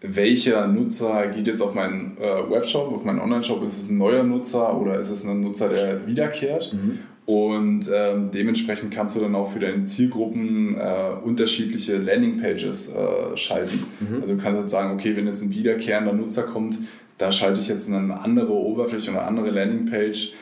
welcher 0.00 0.66
Nutzer 0.66 1.28
geht 1.28 1.46
jetzt 1.46 1.62
auf 1.62 1.74
meinen 1.74 2.16
äh, 2.18 2.50
Webshop, 2.50 2.92
auf 2.92 3.04
meinen 3.04 3.18
Online-Shop? 3.18 3.62
Ist 3.62 3.78
es 3.78 3.90
ein 3.90 3.98
neuer 3.98 4.22
Nutzer 4.22 4.78
oder 4.78 4.98
ist 4.98 5.10
es 5.10 5.26
ein 5.26 5.40
Nutzer, 5.40 5.68
der 5.68 6.06
wiederkehrt? 6.06 6.72
Mhm. 6.72 6.98
Und 7.26 7.90
ähm, 7.92 8.30
dementsprechend 8.32 8.94
kannst 8.94 9.16
du 9.16 9.20
dann 9.20 9.34
auch 9.34 9.50
für 9.50 9.58
deine 9.58 9.84
Zielgruppen 9.84 10.76
äh, 10.78 11.24
unterschiedliche 11.24 11.96
Landingpages 11.96 12.94
äh, 12.94 13.36
schalten. 13.36 13.84
Mhm. 13.98 14.20
Also 14.20 14.34
du 14.34 14.40
kannst 14.40 14.60
jetzt 14.60 14.70
sagen, 14.70 14.94
okay, 14.94 15.16
wenn 15.16 15.26
jetzt 15.26 15.42
ein 15.42 15.50
wiederkehrender 15.50 16.12
Nutzer 16.12 16.44
kommt, 16.44 16.78
da 17.18 17.32
schalte 17.32 17.60
ich 17.60 17.66
jetzt 17.66 17.90
eine 17.90 18.20
andere 18.20 18.52
Oberfläche 18.52 19.10
oder 19.10 19.20
eine 19.20 19.28
andere 19.28 19.50
Landingpage. 19.50 20.34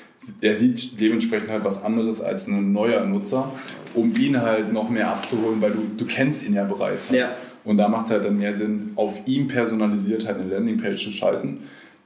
Er 0.43 0.55
sieht 0.55 1.01
dementsprechend 1.01 1.51
halt 1.51 1.65
was 1.65 1.83
anderes 1.83 2.21
als 2.21 2.49
ein 2.49 2.73
neuer 2.73 3.07
Nutzer, 3.07 3.51
um 3.95 4.13
ihn 4.17 4.43
halt 4.43 4.73
noch 4.73 4.91
mehr 4.91 5.09
abzuholen, 5.09 5.63
weil 5.63 5.71
du, 5.71 5.87
du 5.97 6.05
kennst 6.05 6.47
ihn 6.47 6.55
ja 6.55 6.65
bereits. 6.65 7.11
Ja. 7.11 7.31
Und 7.65 7.79
da 7.79 7.89
macht 7.89 8.07
es 8.07 8.13
halt 8.13 8.25
dann 8.25 8.37
mehr 8.37 8.53
Sinn, 8.53 8.93
auf 8.97 9.27
ihm 9.27 9.49
personalisiert 9.49 10.27
halt 10.27 10.39
eine 10.39 10.51
Landingpage 10.51 11.03
zu 11.03 11.11
schalten, 11.11 11.61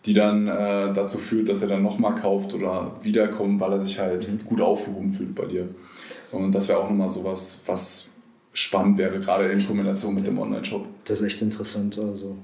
die 0.07 0.15
dann 0.15 0.47
äh, 0.47 0.93
dazu 0.93 1.19
führt, 1.19 1.49
dass 1.49 1.63
er 1.63 1.69
dann 1.69 1.83
nochmal 1.83 2.15
kauft 2.15 2.55
oder 2.55 2.93
wiederkommt, 3.03 3.61
weil 3.61 3.73
er 3.73 3.83
sich 3.83 3.99
halt 3.99 4.29
mhm. 4.29 4.47
gut 4.47 4.61
aufgehoben 4.61 5.11
fühlt 5.11 5.35
bei 5.35 5.47
dir. 5.47 5.69
Und 6.31 6.55
das 6.55 6.69
wäre 6.69 6.79
auch 6.79 6.89
nochmal 6.89 7.09
sowas, 7.09 7.61
was 7.67 8.09
spannend 8.53 8.99
wäre, 8.99 9.19
gerade 9.19 9.47
in 9.47 9.65
Kombination 9.65 10.15
mit 10.15 10.27
dem 10.27 10.39
Online-Shop. 10.39 10.87
Das 11.05 11.21
ist 11.21 11.27
echt 11.27 11.43
interessant, 11.43 11.99
also 11.99 12.37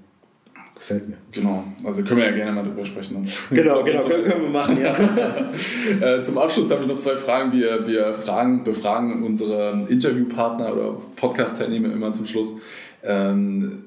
gefällt 0.74 1.08
mir. 1.08 1.16
Genau, 1.32 1.64
also 1.84 2.02
können 2.02 2.20
wir 2.20 2.26
ja 2.26 2.32
gerne 2.32 2.52
mal 2.52 2.62
drüber 2.62 2.84
sprechen. 2.84 3.26
Genau, 3.50 3.82
genau, 3.82 4.02
können, 4.02 4.24
können 4.24 4.42
wir 4.42 4.50
machen, 4.50 4.78
ja. 4.82 4.94
Äh, 6.18 6.22
zum 6.22 6.38
Abschluss 6.38 6.70
habe 6.70 6.82
ich 6.82 6.88
noch 6.88 6.98
zwei 6.98 7.16
Fragen. 7.16 7.52
Wir, 7.52 7.86
wir 7.86 8.14
fragen, 8.14 8.64
befragen 8.64 9.22
unsere 9.22 9.86
Interviewpartner 9.88 10.72
oder 10.72 10.96
Podcast-Teilnehmer 11.16 11.92
immer 11.92 12.12
zum 12.12 12.26
Schluss 12.26 12.56
ähm, 13.04 13.84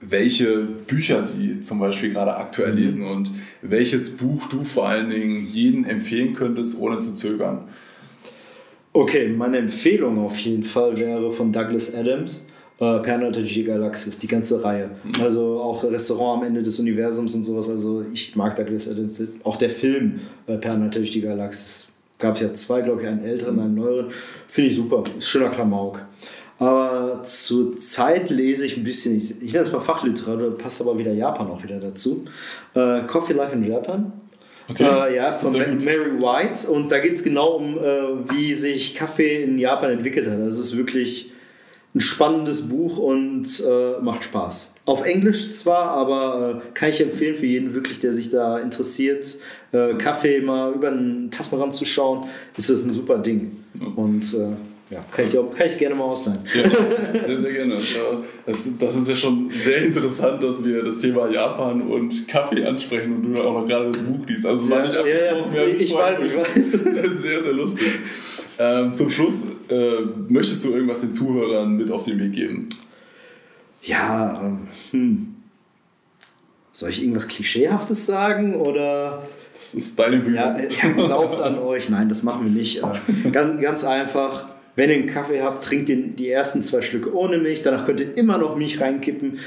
welche 0.00 0.62
Bücher 0.62 1.26
sie 1.26 1.60
zum 1.60 1.78
Beispiel 1.78 2.10
gerade 2.10 2.36
aktuell 2.36 2.72
mhm. 2.72 2.78
lesen 2.78 3.06
und 3.06 3.30
welches 3.62 4.16
Buch 4.16 4.46
du 4.48 4.64
vor 4.64 4.88
allen 4.88 5.10
Dingen 5.10 5.42
jeden 5.42 5.84
empfehlen 5.84 6.34
könntest, 6.34 6.78
ohne 6.78 7.00
zu 7.00 7.14
zögern. 7.14 7.64
Okay, 8.92 9.28
meine 9.28 9.58
Empfehlung 9.58 10.18
auf 10.18 10.38
jeden 10.38 10.62
Fall 10.62 10.96
wäre 10.96 11.32
von 11.32 11.52
Douglas 11.52 11.94
Adams. 11.94 12.46
Äh, 12.80 12.98
Pernatage 13.00 13.62
Galaxis, 13.62 14.18
die 14.18 14.26
ganze 14.26 14.62
Reihe. 14.62 14.90
Mhm. 15.04 15.22
Also 15.22 15.60
auch 15.60 15.84
Restaurant 15.84 16.42
am 16.42 16.48
Ende 16.48 16.62
des 16.62 16.78
Universums 16.80 17.34
und 17.34 17.44
sowas. 17.44 17.70
Also 17.70 18.04
ich 18.12 18.34
mag 18.34 18.56
Douglas 18.56 18.88
Adams. 18.88 19.22
Auch 19.44 19.56
der 19.56 19.70
Film 19.70 20.20
äh, 20.46 20.56
Pernatage 20.56 21.20
Galaxis. 21.20 21.88
Gab 22.18 22.34
es 22.34 22.42
ja 22.42 22.54
zwei, 22.54 22.80
glaube 22.80 23.02
ich, 23.02 23.08
einen 23.08 23.24
älteren, 23.24 23.58
einen 23.60 23.74
neueren. 23.74 24.06
Finde 24.48 24.70
ich 24.70 24.76
super. 24.76 25.04
Ist 25.18 25.28
schöner 25.28 25.50
Klamauk. 25.50 26.02
Aber 26.58 27.22
zurzeit 27.24 28.30
lese 28.30 28.66
ich 28.66 28.76
ein 28.76 28.84
bisschen, 28.84 29.16
ich, 29.18 29.42
ich 29.42 29.52
nenne 29.52 29.64
es 29.64 29.72
mal 29.72 29.80
Fachliteratur, 29.80 30.56
passt 30.56 30.80
aber 30.80 30.98
wieder 30.98 31.12
Japan 31.12 31.48
auch 31.48 31.62
wieder 31.62 31.80
dazu. 31.80 32.24
Äh, 32.74 33.02
Coffee 33.06 33.32
Life 33.32 33.54
in 33.54 33.64
Japan. 33.64 34.12
Okay. 34.70 34.84
Äh, 34.84 35.16
ja, 35.16 35.32
von 35.32 35.52
Mary 35.52 36.20
White. 36.20 36.70
Und 36.70 36.90
da 36.90 36.98
geht 36.98 37.14
es 37.14 37.22
genau 37.22 37.56
um, 37.56 37.76
äh, 37.76 38.30
wie 38.30 38.54
sich 38.54 38.94
Kaffee 38.94 39.42
in 39.42 39.58
Japan 39.58 39.90
entwickelt 39.90 40.28
hat. 40.28 40.38
Das 40.40 40.58
ist 40.58 40.76
wirklich 40.76 41.32
ein 41.94 42.00
spannendes 42.00 42.68
Buch 42.68 42.98
und 42.98 43.62
äh, 43.64 44.00
macht 44.00 44.24
Spaß. 44.24 44.74
Auf 44.84 45.04
Englisch 45.04 45.52
zwar, 45.52 45.90
aber 45.90 46.62
äh, 46.64 46.70
kann 46.72 46.88
ich 46.88 47.00
empfehlen 47.00 47.36
für 47.36 47.46
jeden 47.46 47.72
wirklich, 47.72 48.00
der 48.00 48.12
sich 48.12 48.30
da 48.30 48.58
interessiert, 48.58 49.38
äh, 49.70 49.94
Kaffee 49.94 50.40
mal 50.40 50.72
über 50.72 50.88
einen 50.88 51.30
Tassenrand 51.30 51.74
zu 51.74 51.84
schauen, 51.84 52.26
ist 52.56 52.68
das 52.68 52.84
ein 52.84 52.92
super 52.92 53.18
Ding. 53.18 53.64
Und 53.94 54.34
äh, 54.34 54.56
ja, 54.90 55.00
kann 55.10 55.24
ich, 55.24 55.38
auch, 55.38 55.52
kann 55.54 55.66
ich 55.66 55.78
gerne 55.78 55.94
mal 55.94 56.04
ausleihen. 56.04 56.40
Ja, 56.54 57.22
sehr, 57.22 57.38
sehr 57.38 57.52
gerne. 57.52 57.80
Das, 58.44 58.68
das 58.78 58.96
ist 58.96 59.08
ja 59.08 59.16
schon 59.16 59.50
sehr 59.50 59.78
interessant, 59.78 60.42
dass 60.42 60.62
wir 60.62 60.82
das 60.82 60.98
Thema 60.98 61.30
Japan 61.30 61.80
und 61.82 62.28
Kaffee 62.28 62.64
ansprechen 62.66 63.16
und 63.16 63.34
du 63.34 63.40
auch 63.40 63.60
noch 63.60 63.66
gerade 63.66 63.86
das 63.86 64.02
Buch 64.02 64.26
liest. 64.26 64.44
Also 64.44 64.64
es 64.64 64.70
war 64.70 64.82
nicht 64.82 64.94
abgesprochen. 64.94 65.54
Ja, 65.54 65.62
ja, 65.62 65.74
ich 65.74 65.94
weiß, 65.94 66.20
ich 66.20 66.36
weiß. 66.36 66.72
Sehr, 67.22 67.42
sehr 67.42 67.52
lustig. 67.52 67.88
Ähm, 68.58 68.92
zum 68.92 69.10
Schluss, 69.10 69.46
äh, 69.68 70.00
möchtest 70.28 70.64
du 70.64 70.72
irgendwas 70.74 71.00
den 71.00 71.12
Zuhörern 71.12 71.76
mit 71.76 71.90
auf 71.90 72.02
den 72.02 72.18
Weg 72.20 72.32
geben? 72.32 72.68
Ja, 73.82 74.40
ähm, 74.44 74.68
hm. 74.90 75.34
Soll 76.72 76.90
ich 76.90 77.00
irgendwas 77.02 77.26
Klischeehaftes 77.28 78.04
sagen 78.04 78.54
oder... 78.54 79.26
Das 79.54 79.74
ist 79.74 79.98
deine 79.98 80.18
Bühne. 80.18 80.36
Ja, 80.36 80.92
glaubt 80.92 81.40
an 81.40 81.58
euch. 81.64 81.88
Nein, 81.88 82.08
das 82.08 82.22
machen 82.22 82.44
wir 82.44 82.50
nicht. 82.52 82.82
Äh, 82.82 83.30
ganz, 83.30 83.60
ganz 83.60 83.84
einfach 83.84 84.53
wenn 84.76 84.90
ihr 84.90 84.96
einen 84.96 85.06
Kaffee 85.06 85.42
habt, 85.42 85.64
trinkt 85.64 85.88
den 85.88 86.16
die 86.16 86.30
ersten 86.30 86.62
zwei 86.62 86.82
Schlücke 86.82 87.14
ohne 87.14 87.38
Milch. 87.38 87.62
Danach 87.62 87.86
könnt 87.86 88.00
ihr 88.00 88.16
immer 88.16 88.38
noch 88.38 88.56
Milch 88.56 88.80
reinkippen, 88.80 89.38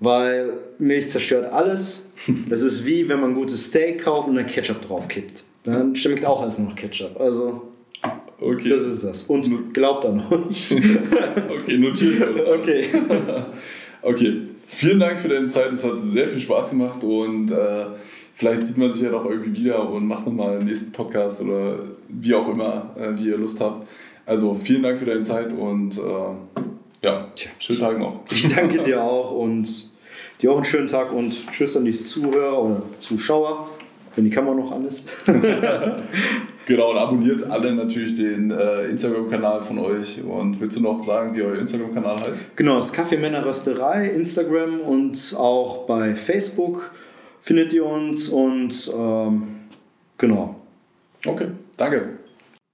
weil 0.00 0.52
Milch 0.78 1.10
zerstört 1.10 1.52
alles. 1.52 2.06
Das 2.48 2.62
ist 2.62 2.84
wie 2.84 3.08
wenn 3.08 3.20
man 3.20 3.30
ein 3.30 3.34
gutes 3.34 3.66
Steak 3.66 4.04
kauft 4.04 4.28
und 4.28 4.36
dann 4.36 4.46
Ketchup 4.46 4.82
draufkippt. 4.82 5.44
Dann 5.64 5.96
schmeckt 5.96 6.24
auch 6.24 6.42
alles 6.42 6.58
noch 6.58 6.74
Ketchup. 6.74 7.18
Also 7.18 7.68
okay. 8.40 8.68
das 8.68 8.86
ist 8.86 9.04
das. 9.04 9.24
Und 9.24 9.72
glaubt 9.72 10.04
an 10.04 10.20
euch. 10.20 10.70
okay, 11.50 11.78
notiert 11.78 12.28
uns. 12.28 12.40
Okay. 12.46 12.84
okay. 14.02 14.44
Vielen 14.66 15.00
Dank 15.00 15.18
für 15.18 15.28
deine 15.28 15.46
Zeit. 15.46 15.72
Es 15.72 15.84
hat 15.84 15.94
sehr 16.04 16.28
viel 16.28 16.40
Spaß 16.40 16.70
gemacht 16.70 17.02
und 17.02 17.50
äh, 17.50 17.86
vielleicht 18.34 18.66
sieht 18.66 18.76
man 18.76 18.92
sich 18.92 19.02
ja 19.02 19.10
doch 19.10 19.24
irgendwie 19.24 19.60
wieder 19.60 19.88
und 19.88 20.06
macht 20.06 20.26
nochmal 20.26 20.56
einen 20.56 20.66
nächsten 20.66 20.92
Podcast 20.92 21.42
oder 21.42 21.80
wie 22.08 22.34
auch 22.34 22.48
immer, 22.48 22.94
äh, 22.96 23.18
wie 23.18 23.28
ihr 23.28 23.36
Lust 23.36 23.60
habt. 23.60 23.86
Also 24.30 24.54
vielen 24.54 24.84
Dank 24.84 25.00
für 25.00 25.06
deine 25.06 25.22
Zeit 25.22 25.52
und 25.52 25.98
äh, 25.98 27.02
ja, 27.02 27.26
schönen 27.58 27.80
Tag 27.80 27.98
noch. 27.98 28.20
Ich 28.30 28.46
danke 28.46 28.78
dir 28.78 29.02
auch 29.02 29.32
und 29.32 29.90
dir 30.40 30.52
auch 30.52 30.54
einen 30.54 30.64
schönen 30.64 30.86
Tag 30.86 31.12
und 31.12 31.50
tschüss 31.50 31.76
an 31.76 31.84
die 31.84 32.04
Zuhörer 32.04 32.62
oder 32.62 32.82
Zuschauer, 33.00 33.68
wenn 34.14 34.22
die 34.22 34.30
Kamera 34.30 34.54
noch 34.54 34.70
an 34.70 34.86
ist. 34.86 35.26
genau, 36.66 36.92
und 36.92 36.98
abonniert 36.98 37.42
alle 37.50 37.74
natürlich 37.74 38.14
den 38.14 38.52
äh, 38.52 38.84
Instagram-Kanal 38.84 39.64
von 39.64 39.80
euch. 39.80 40.22
Und 40.22 40.60
willst 40.60 40.76
du 40.76 40.80
noch 40.80 41.04
sagen, 41.04 41.34
wie 41.34 41.42
euer 41.42 41.58
Instagram-Kanal 41.58 42.20
heißt? 42.20 42.56
Genau, 42.56 42.76
das 42.76 42.92
Kaffeemänner 42.92 43.44
Rösterei, 43.44 44.10
Instagram 44.10 44.78
und 44.78 45.34
auch 45.36 45.86
bei 45.86 46.14
Facebook 46.14 46.92
findet 47.40 47.72
ihr 47.72 47.84
uns 47.84 48.28
und 48.28 48.92
ähm, 48.96 49.42
genau. 50.18 50.54
Okay, 51.26 51.48
danke. 51.76 52.19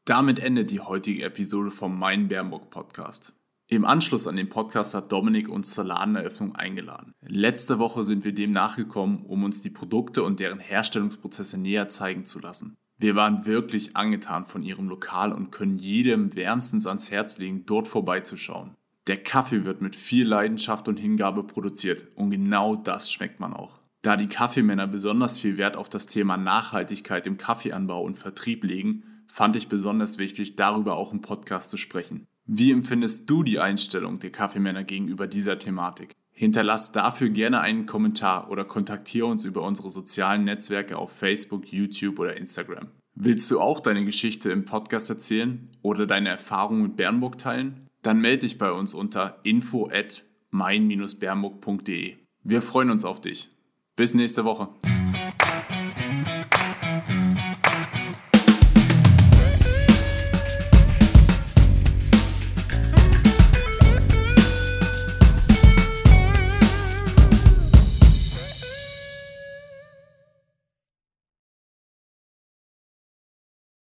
Damit 0.06 0.38
endet 0.38 0.70
die 0.70 0.78
heutige 0.78 1.24
Episode 1.24 1.72
vom 1.72 1.98
Mein 1.98 2.28
Bernburg 2.28 2.70
Podcast. 2.70 3.34
Im 3.66 3.84
Anschluss 3.84 4.28
an 4.28 4.36
den 4.36 4.48
Podcast 4.48 4.94
hat 4.94 5.10
Dominik 5.10 5.48
uns 5.48 5.74
zur 5.74 5.82
Ladeneröffnung 5.82 6.54
eingeladen. 6.54 7.12
Letzte 7.26 7.80
Woche 7.80 8.04
sind 8.04 8.24
wir 8.24 8.32
dem 8.32 8.52
nachgekommen, 8.52 9.24
um 9.26 9.42
uns 9.42 9.62
die 9.62 9.70
Produkte 9.70 10.22
und 10.22 10.38
deren 10.38 10.60
Herstellungsprozesse 10.60 11.58
näher 11.58 11.88
zeigen 11.88 12.24
zu 12.24 12.38
lassen. 12.38 12.76
Wir 12.96 13.16
waren 13.16 13.46
wirklich 13.46 13.96
angetan 13.96 14.44
von 14.44 14.62
ihrem 14.62 14.88
Lokal 14.88 15.32
und 15.32 15.50
können 15.50 15.76
jedem 15.76 16.36
wärmstens 16.36 16.86
ans 16.86 17.10
Herz 17.10 17.38
legen, 17.38 17.66
dort 17.66 17.88
vorbeizuschauen. 17.88 18.76
Der 19.08 19.20
Kaffee 19.20 19.64
wird 19.64 19.82
mit 19.82 19.96
viel 19.96 20.28
Leidenschaft 20.28 20.86
und 20.86 20.98
Hingabe 20.98 21.42
produziert 21.42 22.06
und 22.14 22.30
genau 22.30 22.76
das 22.76 23.10
schmeckt 23.10 23.40
man 23.40 23.52
auch. 23.52 23.80
Da 24.02 24.16
die 24.16 24.28
Kaffeemänner 24.28 24.86
besonders 24.86 25.36
viel 25.36 25.58
Wert 25.58 25.76
auf 25.76 25.88
das 25.88 26.06
Thema 26.06 26.36
Nachhaltigkeit 26.36 27.26
im 27.26 27.38
Kaffeeanbau 27.38 28.04
und 28.04 28.16
Vertrieb 28.16 28.62
legen, 28.62 29.02
fand 29.28 29.56
ich 29.56 29.68
besonders 29.68 30.18
wichtig, 30.18 30.56
darüber 30.56 30.96
auch 30.96 31.12
im 31.12 31.20
Podcast 31.20 31.70
zu 31.70 31.76
sprechen. 31.76 32.26
Wie 32.46 32.70
empfindest 32.70 33.28
du 33.28 33.42
die 33.42 33.58
Einstellung 33.58 34.18
der 34.18 34.30
Kaffeemänner 34.30 34.84
gegenüber 34.84 35.26
dieser 35.26 35.58
Thematik? 35.58 36.12
Hinterlass 36.32 36.92
dafür 36.92 37.30
gerne 37.30 37.60
einen 37.60 37.86
Kommentar 37.86 38.50
oder 38.50 38.64
kontaktiere 38.64 39.26
uns 39.26 39.44
über 39.44 39.62
unsere 39.62 39.90
sozialen 39.90 40.44
Netzwerke 40.44 40.98
auf 40.98 41.10
Facebook, 41.10 41.72
YouTube 41.72 42.18
oder 42.18 42.36
Instagram. 42.36 42.88
Willst 43.14 43.50
du 43.50 43.60
auch 43.60 43.80
deine 43.80 44.04
Geschichte 44.04 44.50
im 44.50 44.66
Podcast 44.66 45.08
erzählen 45.08 45.70
oder 45.80 46.06
deine 46.06 46.28
Erfahrungen 46.28 46.82
mit 46.82 46.96
Bernburg 46.96 47.38
teilen? 47.38 47.88
Dann 48.02 48.20
melde 48.20 48.40
dich 48.40 48.58
bei 48.58 48.70
uns 48.70 48.92
unter 48.92 49.40
info 49.42 49.88
at 49.90 50.24
mein-bernburg.de. 50.50 52.16
Wir 52.44 52.62
freuen 52.62 52.90
uns 52.90 53.06
auf 53.06 53.20
dich. 53.22 53.48
Bis 53.96 54.12
nächste 54.12 54.44
Woche. 54.44 54.68